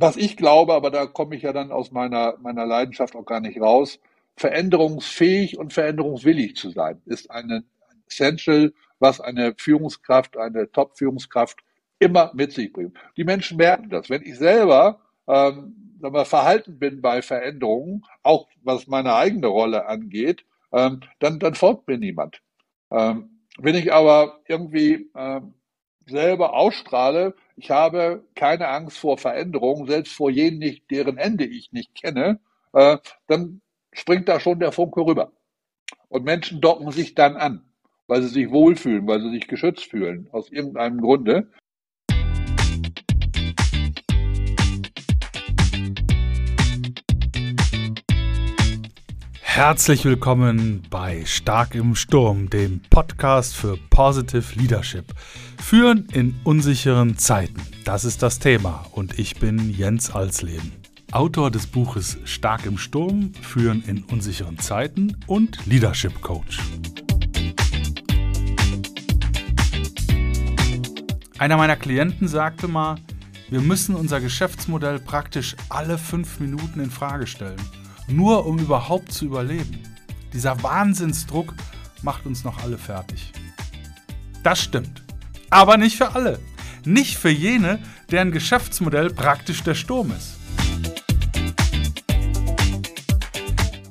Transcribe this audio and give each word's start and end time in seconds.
was 0.00 0.16
ich 0.16 0.36
glaube, 0.36 0.74
aber 0.74 0.90
da 0.90 1.06
komme 1.06 1.36
ich 1.36 1.42
ja 1.42 1.52
dann 1.52 1.72
aus 1.72 1.92
meiner, 1.92 2.36
meiner 2.38 2.66
Leidenschaft 2.66 3.14
auch 3.14 3.26
gar 3.26 3.40
nicht 3.40 3.60
raus, 3.60 4.00
veränderungsfähig 4.36 5.58
und 5.58 5.72
veränderungswillig 5.72 6.56
zu 6.56 6.70
sein, 6.70 7.02
ist 7.04 7.30
eine 7.30 7.64
Essential, 8.06 8.72
was 8.98 9.20
eine 9.20 9.54
Führungskraft, 9.56 10.36
eine 10.36 10.70
Top-Führungskraft 10.72 11.60
immer 11.98 12.30
mit 12.34 12.52
sich 12.52 12.72
bringt. 12.72 12.96
Die 13.16 13.24
Menschen 13.24 13.58
merken 13.58 13.90
das. 13.90 14.08
Wenn 14.08 14.22
ich 14.22 14.38
selber 14.38 15.00
ähm, 15.28 15.90
wir, 16.00 16.24
verhalten 16.24 16.78
bin 16.78 17.00
bei 17.00 17.22
Veränderungen, 17.22 18.04
auch 18.22 18.48
was 18.62 18.86
meine 18.86 19.14
eigene 19.14 19.46
Rolle 19.46 19.86
angeht, 19.86 20.44
ähm, 20.72 21.00
dann, 21.18 21.38
dann 21.38 21.54
folgt 21.54 21.88
mir 21.88 21.98
niemand. 21.98 22.40
Ähm, 22.90 23.42
wenn 23.58 23.74
ich 23.74 23.92
aber 23.92 24.40
irgendwie 24.48 25.10
ähm, 25.14 25.54
selber 26.06 26.54
ausstrahle, 26.54 27.34
ich 27.62 27.70
habe 27.70 28.24
keine 28.34 28.68
Angst 28.68 28.96
vor 28.96 29.18
Veränderungen, 29.18 29.86
selbst 29.86 30.14
vor 30.14 30.30
jenen 30.30 30.60
nicht, 30.60 30.90
deren 30.90 31.18
Ende 31.18 31.44
ich 31.44 31.72
nicht 31.72 31.94
kenne, 31.94 32.40
äh, 32.72 32.96
dann 33.26 33.60
springt 33.92 34.30
da 34.30 34.40
schon 34.40 34.60
der 34.60 34.72
Funke 34.72 35.04
rüber. 35.04 35.32
Und 36.08 36.24
Menschen 36.24 36.62
docken 36.62 36.90
sich 36.90 37.14
dann 37.14 37.36
an, 37.36 37.62
weil 38.06 38.22
sie 38.22 38.28
sich 38.28 38.50
wohlfühlen, 38.50 39.06
weil 39.06 39.20
sie 39.20 39.30
sich 39.30 39.46
geschützt 39.46 39.90
fühlen, 39.90 40.26
aus 40.32 40.50
irgendeinem 40.50 41.02
Grunde. 41.02 41.50
Herzlich 49.42 50.06
willkommen 50.06 50.86
bei 50.88 51.26
Stark 51.26 51.74
im 51.74 51.94
Sturm, 51.94 52.48
dem 52.48 52.80
Podcast 52.88 53.54
für 53.54 53.76
Positive 53.90 54.58
Leadership. 54.58 55.12
Führen 55.60 56.08
in 56.12 56.34
unsicheren 56.44 57.16
Zeiten, 57.16 57.60
das 57.84 58.04
ist 58.04 58.22
das 58.22 58.38
Thema 58.38 58.86
und 58.92 59.18
ich 59.18 59.38
bin 59.38 59.70
Jens 59.70 60.10
Alsleben. 60.10 60.72
Autor 61.12 61.50
des 61.50 61.66
Buches 61.66 62.18
Stark 62.24 62.66
im 62.66 62.78
Sturm, 62.78 63.32
Führen 63.40 63.82
in 63.84 64.02
unsicheren 64.04 64.58
Zeiten 64.58 65.16
und 65.26 65.64
Leadership 65.66 66.20
Coach. 66.20 66.58
Einer 71.38 71.56
meiner 71.56 71.76
Klienten 71.76 72.28
sagte 72.28 72.68
mal, 72.68 72.96
wir 73.48 73.60
müssen 73.60 73.94
unser 73.94 74.20
Geschäftsmodell 74.20 74.98
praktisch 74.98 75.56
alle 75.68 75.98
fünf 75.98 76.40
Minuten 76.40 76.80
in 76.80 76.90
Frage 76.90 77.26
stellen 77.26 77.60
nur 78.10 78.46
um 78.46 78.58
überhaupt 78.58 79.12
zu 79.12 79.26
überleben. 79.26 79.78
Dieser 80.32 80.62
Wahnsinnsdruck 80.62 81.54
macht 82.02 82.26
uns 82.26 82.44
noch 82.44 82.62
alle 82.62 82.78
fertig. 82.78 83.32
Das 84.42 84.60
stimmt. 84.60 84.99
Aber 85.50 85.76
nicht 85.76 85.96
für 85.96 86.12
alle. 86.14 86.38
Nicht 86.84 87.18
für 87.18 87.28
jene, 87.28 87.80
deren 88.10 88.30
Geschäftsmodell 88.30 89.10
praktisch 89.10 89.62
der 89.64 89.74
Sturm 89.74 90.12
ist. 90.12 90.36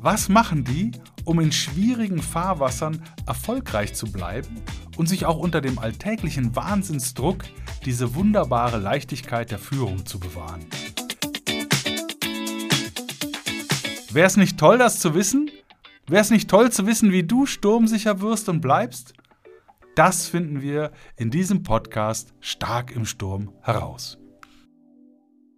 Was 0.01 0.29
machen 0.29 0.63
die, 0.63 0.93
um 1.25 1.41
in 1.41 1.51
schwierigen 1.51 2.21
Fahrwassern 2.21 3.03
erfolgreich 3.27 3.93
zu 3.93 4.09
bleiben 4.09 4.61
und 4.95 5.07
sich 5.07 5.25
auch 5.25 5.37
unter 5.37 5.59
dem 5.59 5.77
alltäglichen 5.77 6.55
Wahnsinnsdruck 6.55 7.43
diese 7.83 8.15
wunderbare 8.15 8.77
Leichtigkeit 8.77 9.51
der 9.51 9.59
Führung 9.59 10.05
zu 10.05 10.19
bewahren? 10.19 10.65
Wäre 14.11 14.27
es 14.27 14.37
nicht 14.37 14.57
toll, 14.57 14.77
das 14.77 14.99
zu 14.99 15.13
wissen? 15.13 15.51
Wäre 16.07 16.21
es 16.21 16.31
nicht 16.31 16.49
toll 16.49 16.71
zu 16.71 16.87
wissen, 16.87 17.11
wie 17.11 17.23
du 17.23 17.45
sturmsicher 17.45 18.21
wirst 18.21 18.47
und 18.47 18.61
bleibst? 18.61 19.13
Das 19.99 20.29
finden 20.29 20.61
wir 20.61 20.93
in 21.17 21.29
diesem 21.29 21.61
Podcast 21.61 22.33
Stark 22.39 22.95
im 22.95 23.03
Sturm 23.03 23.51
heraus. 23.59 24.17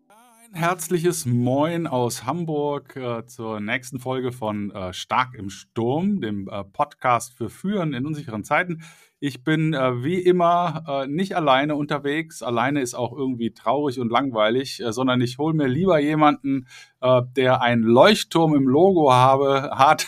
Ein 0.09 0.55
herzliches 0.55 1.27
Moin 1.27 1.85
aus 1.85 2.25
Hamburg 2.25 2.95
äh, 2.95 3.23
zur 3.27 3.59
nächsten 3.59 3.99
Folge 3.99 4.31
von 4.31 4.71
äh, 4.71 4.93
Stark 4.93 5.35
im 5.35 5.51
Sturm, 5.51 6.21
dem 6.21 6.49
äh, 6.49 6.63
Podcast 6.63 7.37
für 7.37 7.51
Führen 7.51 7.93
in 7.93 8.07
unsicheren 8.07 8.43
Zeiten. 8.43 8.81
Ich 9.23 9.43
bin 9.43 9.75
äh, 9.75 10.03
wie 10.03 10.17
immer 10.17 10.83
äh, 10.87 11.07
nicht 11.07 11.35
alleine 11.35 11.75
unterwegs. 11.75 12.41
Alleine 12.41 12.81
ist 12.81 12.95
auch 12.95 13.15
irgendwie 13.15 13.53
traurig 13.53 13.99
und 13.99 14.11
langweilig, 14.11 14.81
äh, 14.81 14.91
sondern 14.91 15.21
ich 15.21 15.37
hole 15.37 15.53
mir 15.53 15.67
lieber 15.67 15.99
jemanden, 15.99 16.65
äh, 17.01 17.21
der 17.35 17.61
einen 17.61 17.83
Leuchtturm 17.83 18.55
im 18.55 18.67
Logo 18.67 19.13
habe, 19.13 19.69
hat, 19.75 20.07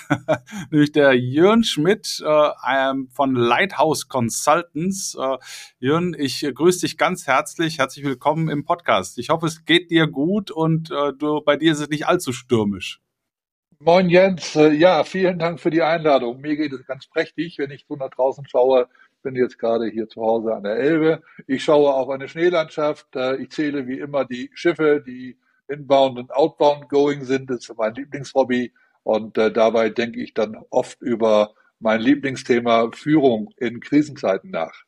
nämlich 0.72 0.94
der 0.94 1.14
Jörn 1.14 1.64
Schmidt 1.64 2.24
äh, 2.26 2.50
ähm, 2.68 3.08
von 3.12 3.36
Lighthouse 3.36 4.08
Consultants. 4.08 5.14
Äh, 5.14 5.38
Jörn, 5.78 6.16
ich 6.18 6.42
grüße 6.52 6.80
dich 6.80 6.98
ganz 6.98 7.28
herzlich. 7.28 7.78
Herzlich 7.78 8.06
willkommen 8.06 8.50
im 8.50 8.66
Podcast. 8.66 9.20
Ich 9.20 9.30
hoffe, 9.30 9.46
es 9.46 9.64
geht 9.64 9.92
dir 9.92 10.08
gut 10.08 10.50
und 10.50 10.90
du, 10.90 11.42
bei 11.42 11.56
dir 11.56 11.72
ist 11.74 11.82
es 11.82 11.90
nicht 11.90 12.08
allzu 12.08 12.34
stürmisch. 12.34 13.00
Moin 13.86 14.10
Jens, 14.10 14.56
äh, 14.56 14.72
ja, 14.72 15.04
vielen 15.04 15.40
Dank 15.40 15.60
für 15.60 15.70
die 15.70 15.82
Einladung. 15.82 16.40
Mir 16.40 16.56
geht 16.56 16.72
es 16.72 16.86
ganz 16.86 17.06
prächtig, 17.06 17.58
wenn 17.58 17.70
ich 17.70 17.86
so 17.86 17.98
nach 17.98 18.12
draußen 18.12 18.48
schaue. 18.48 18.88
Ich 19.18 19.22
bin 19.24 19.36
jetzt 19.36 19.60
gerade 19.60 19.88
hier 19.88 20.08
zu 20.08 20.22
Hause 20.22 20.56
an 20.56 20.64
der 20.64 20.78
Elbe. 20.78 21.22
Ich 21.48 21.66
schaue 21.66 21.94
auf 21.94 22.08
eine 22.10 22.30
Schneelandschaft. 22.30 23.14
Äh, 23.18 23.36
ich 23.42 23.50
zähle 23.50 23.86
wie 23.86 24.00
immer 24.00 24.24
die 24.24 24.50
Schiffe, 24.54 25.04
die 25.06 25.38
inbound 25.68 26.18
und 26.18 26.32
outbound 26.32 26.88
going 26.88 27.26
sind. 27.26 27.50
Das 27.50 27.60
ist 27.68 27.78
mein 27.78 27.94
Lieblingshobby. 27.94 28.72
Und 29.04 29.38
äh, 29.38 29.52
dabei 29.52 29.90
denke 29.90 30.22
ich 30.22 30.34
dann 30.34 30.56
oft 30.70 31.02
über 31.02 31.54
mein 31.80 32.00
Lieblingsthema 32.00 32.90
Führung 32.94 33.50
in 33.58 33.82
Krisenzeiten 33.82 34.50
nach. 34.52 34.86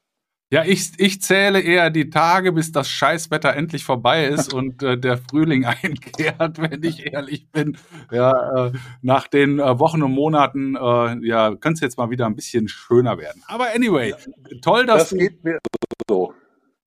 Ja, 0.51 0.63
ich, 0.63 0.91
ich 0.97 1.21
zähle 1.21 1.59
eher 1.59 1.89
die 1.89 2.11
Tage, 2.11 2.51
bis 2.51 2.71
das 2.71 2.87
Scheißwetter 2.87 3.55
endlich 3.55 3.83
vorbei 3.83 4.27
ist 4.27 4.53
und 4.53 4.83
äh, 4.83 4.97
der 4.97 5.17
Frühling 5.17 5.65
einkehrt, 5.83 6.61
wenn 6.61 6.83
ich 6.83 7.11
ehrlich 7.11 7.49
bin. 7.51 7.77
Ja, 8.11 8.67
äh, 8.67 8.71
nach 9.01 9.27
den 9.27 9.59
äh, 9.59 9.79
Wochen 9.79 10.03
und 10.03 10.11
Monaten, 10.11 10.75
äh, 10.75 11.27
ja, 11.27 11.55
könnte 11.55 11.73
es 11.73 11.81
jetzt 11.81 11.97
mal 11.97 12.09
wieder 12.11 12.27
ein 12.27 12.35
bisschen 12.35 12.67
schöner 12.67 13.17
werden. 13.17 13.41
Aber 13.47 13.73
anyway, 13.73 14.13
toll, 14.61 14.85
dass 14.85 15.09
das 15.09 15.17
geht 15.17 15.43
mir 15.43 15.59
so. 16.07 16.33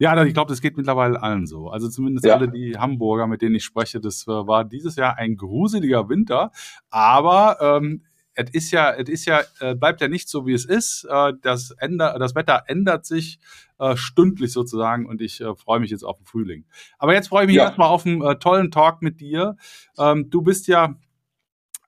Ja, 0.01 0.25
ich 0.25 0.33
glaube, 0.33 0.51
das 0.51 0.61
geht 0.61 0.77
mittlerweile 0.77 1.21
allen 1.21 1.49
so. 1.49 1.71
Also 1.71 1.89
zumindest 1.89 2.25
ja. 2.25 2.37
alle 2.37 2.49
die 2.49 2.79
Hamburger, 2.79 3.27
mit 3.27 3.43
denen 3.43 3.57
ich 3.57 3.65
spreche, 3.65 4.01
das 4.01 4.29
äh, 4.29 4.31
war 4.31 4.65
dieses 4.65 4.95
Jahr 4.95 5.19
ein 5.19 5.37
gruseliger 5.37 6.09
Winter. 6.09 6.53
Aber 6.89 7.59
ähm, 7.61 8.05
es 8.38 8.50
ist 8.50 8.71
ja, 8.71 8.93
es 8.93 9.09
ist 9.09 9.25
ja, 9.26 9.41
äh, 9.59 9.75
bleibt 9.75 10.00
ja 10.00 10.09
nicht 10.09 10.28
so, 10.28 10.47
wie 10.47 10.53
es 10.53 10.65
ist. 10.65 11.04
Äh, 11.10 11.32
das, 11.43 11.72
änder, 11.72 12.16
das 12.19 12.34
Wetter 12.37 12.62
ändert 12.66 13.04
sich 13.04 13.41
äh, 13.78 13.97
stündlich 13.97 14.53
sozusagen 14.53 15.06
und 15.06 15.21
ich 15.21 15.41
äh, 15.41 15.54
freue 15.56 15.81
mich 15.81 15.91
jetzt 15.91 16.04
auf 16.04 16.19
den 16.19 16.26
Frühling. 16.26 16.65
Aber 16.98 17.15
jetzt 17.15 17.28
freue 17.28 17.44
ich 17.44 17.48
mich 17.48 17.56
ja. 17.56 17.65
erstmal 17.65 17.88
auf 17.88 18.06
einen 18.06 18.22
äh, 18.22 18.38
tollen 18.38 18.71
Talk 18.71 19.03
mit 19.03 19.21
dir. 19.21 19.56
Ähm, 19.98 20.31
du 20.31 20.43
bist 20.43 20.69
ja 20.69 20.94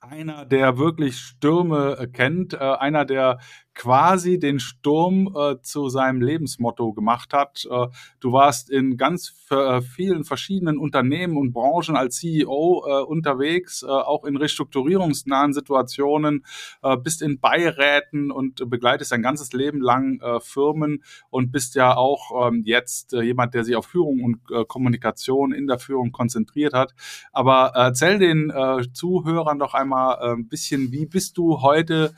einer, 0.00 0.44
der 0.44 0.76
wirklich 0.76 1.18
Stürme 1.18 2.08
kennt, 2.12 2.58
einer, 2.58 3.04
der 3.04 3.38
quasi 3.74 4.38
den 4.38 4.60
Sturm 4.60 5.34
äh, 5.34 5.60
zu 5.62 5.88
seinem 5.88 6.20
Lebensmotto 6.20 6.92
gemacht 6.92 7.32
hat. 7.32 7.66
Äh, 7.70 7.86
du 8.20 8.32
warst 8.32 8.70
in 8.70 8.96
ganz 8.96 9.34
äh, 9.50 9.80
vielen 9.80 10.24
verschiedenen 10.24 10.78
Unternehmen 10.78 11.36
und 11.36 11.52
Branchen 11.52 11.96
als 11.96 12.16
CEO 12.16 12.84
äh, 12.86 13.02
unterwegs, 13.04 13.82
äh, 13.82 13.86
auch 13.86 14.24
in 14.24 14.36
restrukturierungsnahen 14.36 15.52
Situationen, 15.52 16.44
äh, 16.82 16.96
bist 16.96 17.22
in 17.22 17.40
Beiräten 17.40 18.30
und 18.30 18.68
begleitest 18.68 19.12
dein 19.12 19.22
ganzes 19.22 19.52
Leben 19.52 19.80
lang 19.80 20.20
Firmen 20.40 21.02
und 21.30 21.50
bist 21.52 21.74
ja 21.74 21.96
auch 21.96 22.48
ähm, 22.48 22.62
jetzt 22.64 23.12
jemand, 23.12 23.54
der 23.54 23.64
sich 23.64 23.76
auf 23.76 23.86
Führung 23.86 24.22
und 24.22 24.68
Kommunikation 24.68 25.52
in 25.52 25.66
der 25.66 25.78
Führung 25.78 26.12
konzentriert 26.12 26.72
hat. 26.72 26.94
Aber 27.32 27.72
erzähl 27.74 28.18
den 28.18 28.52
Zuhörern 28.92 29.58
doch 29.58 29.74
einmal 29.74 30.18
ein 30.34 30.48
bisschen, 30.48 30.92
wie 30.92 31.06
bist 31.06 31.38
du 31.38 31.62
heute 31.62 32.12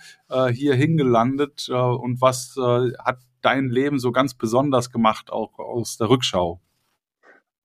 hier 0.52 0.74
hingelandet? 0.74 1.41
Passiert 1.42 1.68
äh, 1.68 1.72
und 1.72 2.20
was 2.20 2.56
äh, 2.56 2.92
hat 2.98 3.18
dein 3.40 3.68
Leben 3.70 3.98
so 3.98 4.12
ganz 4.12 4.34
besonders 4.34 4.90
gemacht, 4.90 5.30
auch 5.30 5.58
aus 5.58 5.96
der 5.96 6.08
Rückschau? 6.08 6.60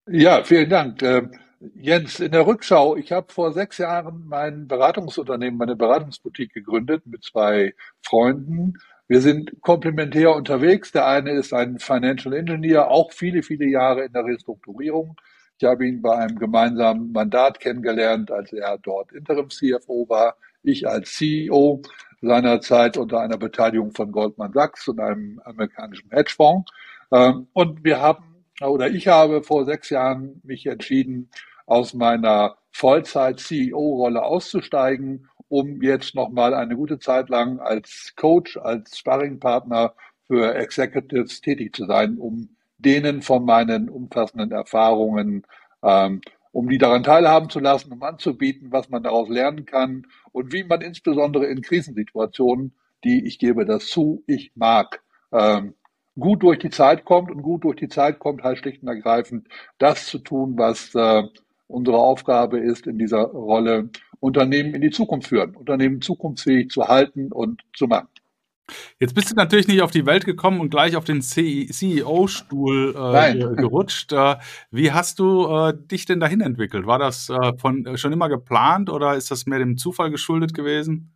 Ja, 0.10 0.44
vielen 0.44 0.70
Dank. 0.70 1.02
Äh, 1.02 1.28
Jens, 1.76 2.20
in 2.20 2.32
der 2.32 2.46
Rückschau, 2.46 2.96
ich 2.98 3.12
habe 3.12 3.32
vor 3.34 3.52
sechs 3.52 3.80
Jahren 3.80 4.26
mein 4.28 4.68
Beratungsunternehmen, 4.68 5.58
meine 5.58 5.76
Beratungsboutique 5.76 6.54
gegründet 6.54 7.06
mit 7.06 7.24
zwei 7.24 7.74
Freunden. 8.04 8.74
Wir 9.08 9.22
sind 9.22 9.62
komplementär 9.62 10.36
unterwegs. 10.36 10.92
Der 10.92 11.08
eine 11.08 11.32
ist 11.32 11.54
ein 11.54 11.80
Financial 11.80 12.34
Engineer, 12.34 12.92
auch 12.92 13.12
viele, 13.12 13.42
viele 13.42 13.66
Jahre 13.66 14.06
in 14.06 14.14
der 14.14 14.26
Restrukturierung. 14.26 15.16
Ich 15.60 15.68
habe 15.68 15.88
ihn 15.88 16.04
bei 16.04 16.16
einem 16.16 16.38
gemeinsamen 16.38 17.12
Mandat 17.12 17.60
kennengelernt, 17.60 18.30
als 18.30 18.54
er 18.54 18.78
dort 18.78 19.12
Interim 19.12 19.50
CFO 19.50 20.08
war, 20.08 20.36
ich 20.68 20.88
als 20.88 21.16
CEO 21.16 21.82
seinerzeit 22.22 22.98
unter 22.98 23.20
einer 23.20 23.38
Beteiligung 23.38 23.92
von 23.92 24.12
Goldman 24.12 24.54
Sachs 24.54 24.88
und 24.88 25.00
einem 25.00 25.40
amerikanischen 25.46 26.10
Hedgefonds. 26.12 26.72
Ähm, 27.12 27.48
und 27.54 27.84
wir 27.84 28.02
haben, 28.02 28.46
oder 28.62 28.90
ich 28.90 29.08
habe 29.08 29.44
vor 29.44 29.66
sechs 29.66 29.90
Jahren 29.90 30.42
mich 30.44 30.66
entschieden, 30.66 31.30
aus 31.66 31.94
meiner 31.94 32.58
Vollzeit-CEO-Rolle 32.72 34.24
auszusteigen, 34.24 35.28
um 35.50 35.82
jetzt 35.82 36.16
nochmal 36.16 36.54
eine 36.54 36.76
gute 36.76 37.00
Zeit 37.00 37.30
lang 37.30 37.60
als 37.60 38.14
Coach, 38.16 38.58
als 38.58 38.98
Sparringpartner 38.98 39.94
für 40.28 40.56
Executives 40.56 41.42
tätig 41.42 41.76
zu 41.76 41.86
sein, 41.86 42.18
um 42.18 42.50
denen 42.78 43.22
von 43.22 43.46
meinen 43.46 43.90
umfassenden 43.90 44.52
Erfahrungen 44.52 45.46
ähm, 45.84 46.22
um 46.58 46.70
die 46.70 46.80
daran 46.80 47.04
teilhaben 47.04 47.52
zu 47.52 47.60
lassen, 47.60 47.92
um 47.92 48.02
anzubieten, 48.02 48.72
was 48.72 48.90
man 48.90 49.04
daraus 49.04 49.30
lernen 49.30 49.68
kann 49.68 50.08
und 50.32 50.54
wie 50.54 50.64
man 50.64 50.82
insbesondere 50.82 51.46
in 51.46 51.62
Krisensituationen, 51.62 52.74
die 53.04 53.28
ich 53.28 53.38
gebe 53.38 53.64
das 53.64 53.86
zu, 53.86 54.24
ich 54.26 54.54
mag, 54.56 55.04
ähm, 55.32 55.76
gut 56.20 56.42
durch 56.42 56.58
die 56.58 56.72
Zeit 56.72 57.06
kommt 57.06 57.30
und 57.30 57.44
gut 57.44 57.64
durch 57.64 57.76
die 57.76 57.90
Zeit 57.90 58.18
kommt 58.18 58.42
heißt 58.44 58.62
schlicht 58.62 58.82
und 58.82 58.88
ergreifend 58.88 59.48
das 59.78 60.08
zu 60.08 60.18
tun, 60.18 60.58
was 60.58 60.96
äh, 60.96 61.22
unsere 61.68 62.00
Aufgabe 62.00 62.58
ist 62.58 62.88
in 62.88 62.98
dieser 62.98 63.22
Rolle, 63.22 63.92
Unternehmen 64.20 64.74
in 64.74 64.82
die 64.82 64.90
Zukunft 64.90 65.28
führen, 65.28 65.56
Unternehmen 65.56 66.02
zukunftsfähig 66.02 66.72
zu 66.72 66.88
halten 66.88 67.32
und 67.32 67.62
zu 67.76 67.86
machen. 67.86 68.08
Jetzt 69.00 69.16
bist 69.16 69.32
du 69.32 69.36
natürlich 69.36 69.68
nicht 69.68 69.82
auf 69.82 69.92
die 69.92 70.06
Welt 70.06 70.26
gekommen 70.26 70.60
und 70.60 70.70
gleich 70.70 70.96
auf 70.96 71.06
den 71.06 71.22
CEO-Stuhl 71.22 72.96
äh, 72.96 73.56
gerutscht. 73.56 74.12
Äh, 74.12 74.36
wie 74.72 74.92
hast 74.92 75.20
du 75.20 75.48
äh, 75.48 75.74
dich 75.76 76.06
denn 76.06 76.20
dahin 76.20 76.42
entwickelt? 76.42 76.86
War 76.86 77.00
das 77.00 77.30
äh, 77.30 77.58
von, 77.58 77.86
äh, 77.86 77.98
schon 77.98 78.14
immer 78.14 78.30
geplant 78.30 78.90
oder 78.90 79.16
ist 79.16 79.32
das 79.32 79.46
mehr 79.46 79.60
dem 79.60 79.78
Zufall 79.78 80.12
geschuldet 80.12 80.54
gewesen? 80.54 81.14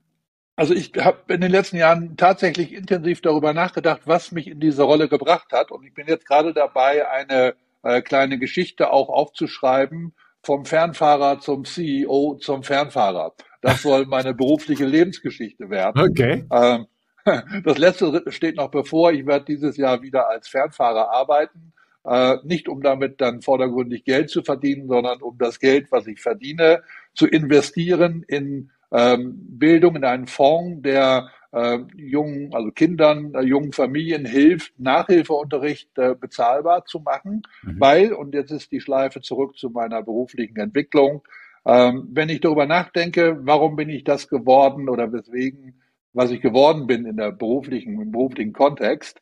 Also 0.56 0.74
ich 0.74 0.92
habe 1.00 1.34
in 1.34 1.42
den 1.42 1.52
letzten 1.52 1.78
Jahren 1.78 2.18
tatsächlich 2.18 2.74
intensiv 2.74 3.22
darüber 3.22 3.54
nachgedacht, 3.54 4.02
was 4.06 4.32
mich 4.32 4.48
in 4.48 4.60
diese 4.60 4.84
Rolle 4.84 5.08
gebracht 5.08 5.52
hat. 5.52 5.72
Und 5.72 5.84
ich 5.86 5.94
bin 5.94 6.08
jetzt 6.08 6.28
gerade 6.28 6.54
dabei, 6.54 7.10
eine 7.10 7.56
äh, 7.84 8.02
kleine 8.02 8.38
Geschichte 8.38 8.92
auch 8.92 9.10
aufzuschreiben, 9.10 10.14
vom 10.44 10.66
Fernfahrer 10.66 11.40
zum 11.40 11.66
CEO 11.66 12.38
zum 12.40 12.64
Fernfahrer. 12.64 13.34
Das 13.62 13.82
soll 13.84 14.06
meine 14.06 14.34
berufliche 14.34 14.86
Lebensgeschichte 14.86 15.70
werden. 15.70 16.02
Okay. 16.02 16.46
Ähm, 16.52 16.88
das 17.64 17.78
letzte 17.78 18.24
steht 18.28 18.58
noch 18.58 18.72
bevor. 18.72 19.12
Ich 19.12 19.26
werde 19.26 19.46
dieses 19.46 19.78
Jahr 19.78 20.02
wieder 20.02 20.30
als 20.30 20.48
Fernfahrer 20.48 21.12
arbeiten. 21.12 21.74
Äh, 22.04 22.38
nicht 22.44 22.68
um 22.68 22.82
damit 22.82 23.22
dann 23.22 23.42
vordergründig 23.42 24.04
Geld 24.04 24.30
zu 24.30 24.42
verdienen, 24.42 24.88
sondern 24.88 25.22
um 25.22 25.38
das 25.38 25.60
Geld, 25.60 25.92
was 25.92 26.08
ich 26.08 26.20
verdiene, 26.20 26.82
zu 27.14 27.28
investieren 27.28 28.24
in 28.28 28.72
ähm, 28.92 29.38
Bildung, 29.60 29.96
in 29.96 30.04
einen 30.04 30.26
Fonds, 30.26 30.82
der 30.82 31.30
äh, 31.52 31.78
jungen, 31.96 32.54
also 32.54 32.72
Kindern, 32.72 33.34
äh, 33.36 33.42
jungen 33.42 33.72
Familien 33.72 34.26
hilft, 34.26 34.80
Nachhilfeunterricht 34.80 35.98
äh, 35.98 36.16
bezahlbar 36.20 36.86
zu 36.86 37.00
machen, 37.00 37.44
mhm. 37.64 37.80
weil, 37.80 38.14
und 38.14 38.34
jetzt 38.34 38.52
ist 38.52 38.72
die 38.72 38.82
Schleife 38.82 39.22
zurück 39.22 39.58
zu 39.58 39.70
meiner 39.70 40.02
beruflichen 40.02 40.58
Entwicklung, 40.58 41.22
ähm, 41.66 42.08
wenn 42.12 42.30
ich 42.30 42.42
darüber 42.42 42.66
nachdenke, 42.66 43.38
warum 43.42 43.76
bin 43.76 43.90
ich 43.90 44.04
das 44.04 44.28
geworden 44.28 44.90
oder 44.90 45.14
weswegen 45.14 45.81
was 46.14 46.32
ich 46.32 46.42
geworden 46.42 46.88
bin 46.88 47.06
in 47.06 47.18
der 47.18 47.32
beruflichen, 47.32 48.02
im 48.02 48.12
beruflichen 48.12 48.54
Kontext, 48.54 49.22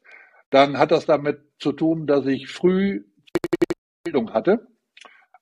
dann 0.50 0.78
hat 0.78 0.92
das 0.92 1.06
damit 1.06 1.42
zu 1.60 1.72
tun, 1.72 2.08
dass 2.08 2.26
ich 2.26 2.48
früh 2.48 3.04
Bildung 4.04 4.34
hatte. 4.34 4.68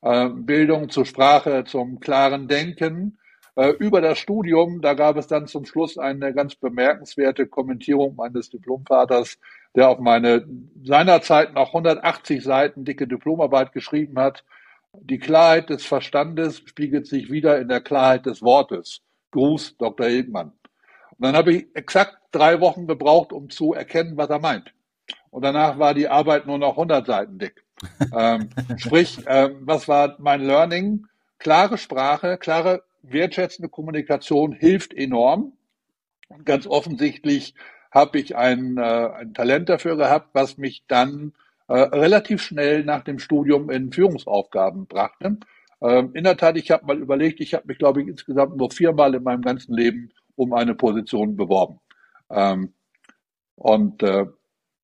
Äh, 0.01 0.29
Bildung 0.29 0.89
zur 0.89 1.05
Sprache, 1.05 1.63
zum 1.65 1.99
klaren 1.99 2.47
Denken. 2.47 3.19
Äh, 3.55 3.69
über 3.79 4.01
das 4.01 4.19
Studium, 4.19 4.81
da 4.81 4.93
gab 4.93 5.17
es 5.17 5.27
dann 5.27 5.47
zum 5.47 5.65
Schluss 5.65 5.97
eine 5.97 6.33
ganz 6.33 6.55
bemerkenswerte 6.55 7.47
Kommentierung 7.47 8.15
meines 8.15 8.49
Diplomvaters, 8.49 9.39
der 9.75 9.89
auf 9.89 9.99
meine 9.99 10.45
seinerzeit 10.83 11.53
noch 11.53 11.69
180 11.69 12.43
Seiten 12.43 12.85
dicke 12.85 13.07
Diplomarbeit 13.07 13.71
geschrieben 13.71 14.19
hat. 14.19 14.43
Die 14.93 15.19
Klarheit 15.19 15.69
des 15.69 15.85
Verstandes 15.85 16.59
spiegelt 16.65 17.07
sich 17.07 17.31
wieder 17.31 17.59
in 17.59 17.67
der 17.67 17.81
Klarheit 17.81 18.25
des 18.25 18.41
Wortes. 18.41 19.01
Gruß, 19.31 19.77
Dr. 19.77 20.07
Hildmann. 20.07 20.53
Und 21.17 21.25
dann 21.25 21.35
habe 21.35 21.53
ich 21.53 21.67
exakt 21.73 22.17
drei 22.31 22.59
Wochen 22.61 22.87
gebraucht, 22.87 23.33
um 23.33 23.49
zu 23.49 23.73
erkennen, 23.73 24.17
was 24.17 24.29
er 24.29 24.39
meint. 24.39 24.73
Und 25.31 25.43
danach 25.43 25.79
war 25.79 25.93
die 25.93 26.07
Arbeit 26.07 26.45
nur 26.45 26.57
noch 26.57 26.71
100 26.71 27.05
Seiten 27.05 27.39
dick. 27.39 27.63
ähm, 28.15 28.49
sprich, 28.77 29.19
ähm, 29.27 29.57
was 29.61 29.87
war 29.87 30.15
mein 30.19 30.41
Learning? 30.41 31.05
Klare 31.39 31.77
Sprache, 31.77 32.37
klare 32.37 32.83
wertschätzende 33.03 33.69
Kommunikation 33.69 34.51
hilft 34.51 34.93
enorm. 34.93 35.53
Und 36.27 36.45
ganz 36.45 36.67
offensichtlich 36.67 37.53
habe 37.91 38.19
ich 38.19 38.35
ein, 38.35 38.77
äh, 38.77 38.81
ein 38.81 39.33
Talent 39.33 39.69
dafür 39.69 39.95
gehabt, 39.95 40.29
was 40.33 40.57
mich 40.57 40.83
dann 40.87 41.33
äh, 41.67 41.73
relativ 41.77 42.41
schnell 42.41 42.83
nach 42.83 43.03
dem 43.03 43.19
Studium 43.19 43.69
in 43.69 43.91
Führungsaufgaben 43.91 44.87
brachte. 44.87 45.37
Ähm, 45.81 46.11
in 46.13 46.23
der 46.23 46.37
Tat, 46.37 46.57
ich 46.57 46.71
habe 46.71 46.85
mal 46.85 46.97
überlegt, 46.97 47.39
ich 47.39 47.53
habe 47.53 47.67
mich, 47.67 47.77
glaube 47.77 48.01
ich, 48.01 48.07
insgesamt 48.07 48.57
nur 48.57 48.71
viermal 48.71 49.13
in 49.15 49.23
meinem 49.23 49.41
ganzen 49.41 49.73
Leben 49.73 50.11
um 50.37 50.53
eine 50.53 50.75
Position 50.75 51.35
beworben. 51.35 51.79
Ähm, 52.29 52.73
und 53.55 54.03
äh, 54.03 54.25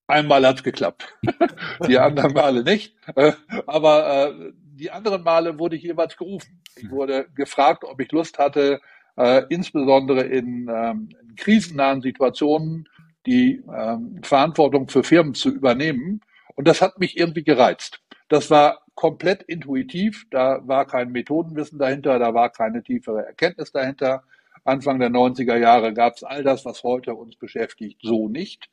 einmal 0.07 0.45
hat's 0.45 0.63
geklappt, 0.63 1.15
die 1.87 1.99
anderen 1.99 2.33
Male 2.33 2.63
nicht. 2.63 2.95
Äh, 3.15 3.33
aber 3.67 4.29
äh, 4.31 4.51
die 4.53 4.91
anderen 4.91 5.23
Male 5.23 5.59
wurde 5.59 5.75
ich 5.75 5.83
jeweils 5.83 6.17
gerufen. 6.17 6.61
Ich 6.75 6.89
wurde 6.89 7.27
gefragt, 7.35 7.83
ob 7.85 8.01
ich 8.01 8.11
Lust 8.11 8.39
hatte, 8.39 8.81
äh, 9.15 9.43
insbesondere 9.49 10.23
in, 10.23 10.67
ähm, 10.69 11.09
in 11.21 11.35
krisennahen 11.35 12.01
Situationen 12.01 12.89
die 13.25 13.63
ähm, 13.73 14.19
Verantwortung 14.23 14.89
für 14.89 15.03
Firmen 15.03 15.33
zu 15.35 15.49
übernehmen. 15.49 16.21
Und 16.55 16.67
das 16.67 16.81
hat 16.81 16.99
mich 16.99 17.17
irgendwie 17.17 17.43
gereizt. 17.43 18.01
Das 18.27 18.49
war 18.49 18.83
komplett 18.95 19.43
intuitiv. 19.43 20.25
Da 20.29 20.61
war 20.67 20.85
kein 20.85 21.11
Methodenwissen 21.11 21.79
dahinter, 21.79 22.19
da 22.19 22.33
war 22.33 22.49
keine 22.49 22.83
tiefere 22.83 23.25
Erkenntnis 23.25 23.71
dahinter. 23.71 24.23
Anfang 24.63 24.99
der 24.99 25.09
90er 25.09 25.57
Jahre 25.57 25.93
gab 25.93 26.15
es 26.15 26.23
all 26.23 26.43
das, 26.43 26.65
was 26.65 26.83
heute 26.83 27.15
uns 27.15 27.35
beschäftigt, 27.35 27.99
so 28.01 28.29
nicht. 28.29 28.69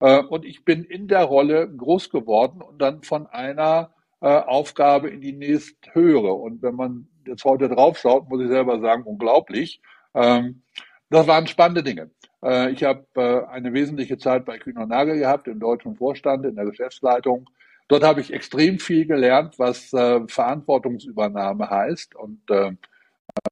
Äh, 0.00 0.22
und 0.22 0.44
ich 0.44 0.64
bin 0.64 0.84
in 0.84 1.08
der 1.08 1.24
Rolle 1.24 1.68
groß 1.68 2.10
geworden 2.10 2.62
und 2.62 2.78
dann 2.80 3.02
von 3.02 3.26
einer 3.26 3.94
äh, 4.20 4.26
Aufgabe 4.26 5.08
in 5.10 5.20
die 5.20 5.32
nächsthöhere. 5.32 6.32
Und 6.32 6.62
wenn 6.62 6.74
man 6.74 7.08
jetzt 7.26 7.44
heute 7.44 7.68
draufschaut, 7.68 8.28
muss 8.28 8.42
ich 8.42 8.48
selber 8.48 8.80
sagen, 8.80 9.04
unglaublich. 9.04 9.80
Ähm, 10.14 10.62
das 11.10 11.26
waren 11.26 11.46
spannende 11.46 11.82
Dinge. 11.82 12.10
Äh, 12.42 12.70
ich 12.72 12.84
habe 12.84 13.48
eine 13.50 13.72
wesentliche 13.72 14.18
Zeit 14.18 14.44
bei 14.44 14.58
Kühn 14.58 14.76
und 14.78 14.88
Nagel 14.88 15.18
gehabt, 15.18 15.48
im 15.48 15.60
deutschen 15.60 15.96
Vorstand, 15.96 16.44
in 16.44 16.56
der 16.56 16.66
Geschäftsleitung. 16.66 17.48
Dort 17.88 18.02
habe 18.02 18.20
ich 18.22 18.32
extrem 18.32 18.78
viel 18.78 19.06
gelernt, 19.06 19.58
was 19.58 19.90
Verantwortungsübernahme 19.90 21.68
heißt. 21.68 22.14
Und 22.16 22.40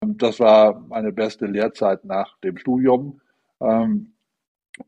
das 0.00 0.40
war 0.40 0.80
meine 0.88 1.12
beste 1.12 1.46
Lehrzeit 1.46 2.04
nach 2.04 2.38
dem 2.38 2.56
Studium. 2.56 3.20
Ähm, 3.60 4.12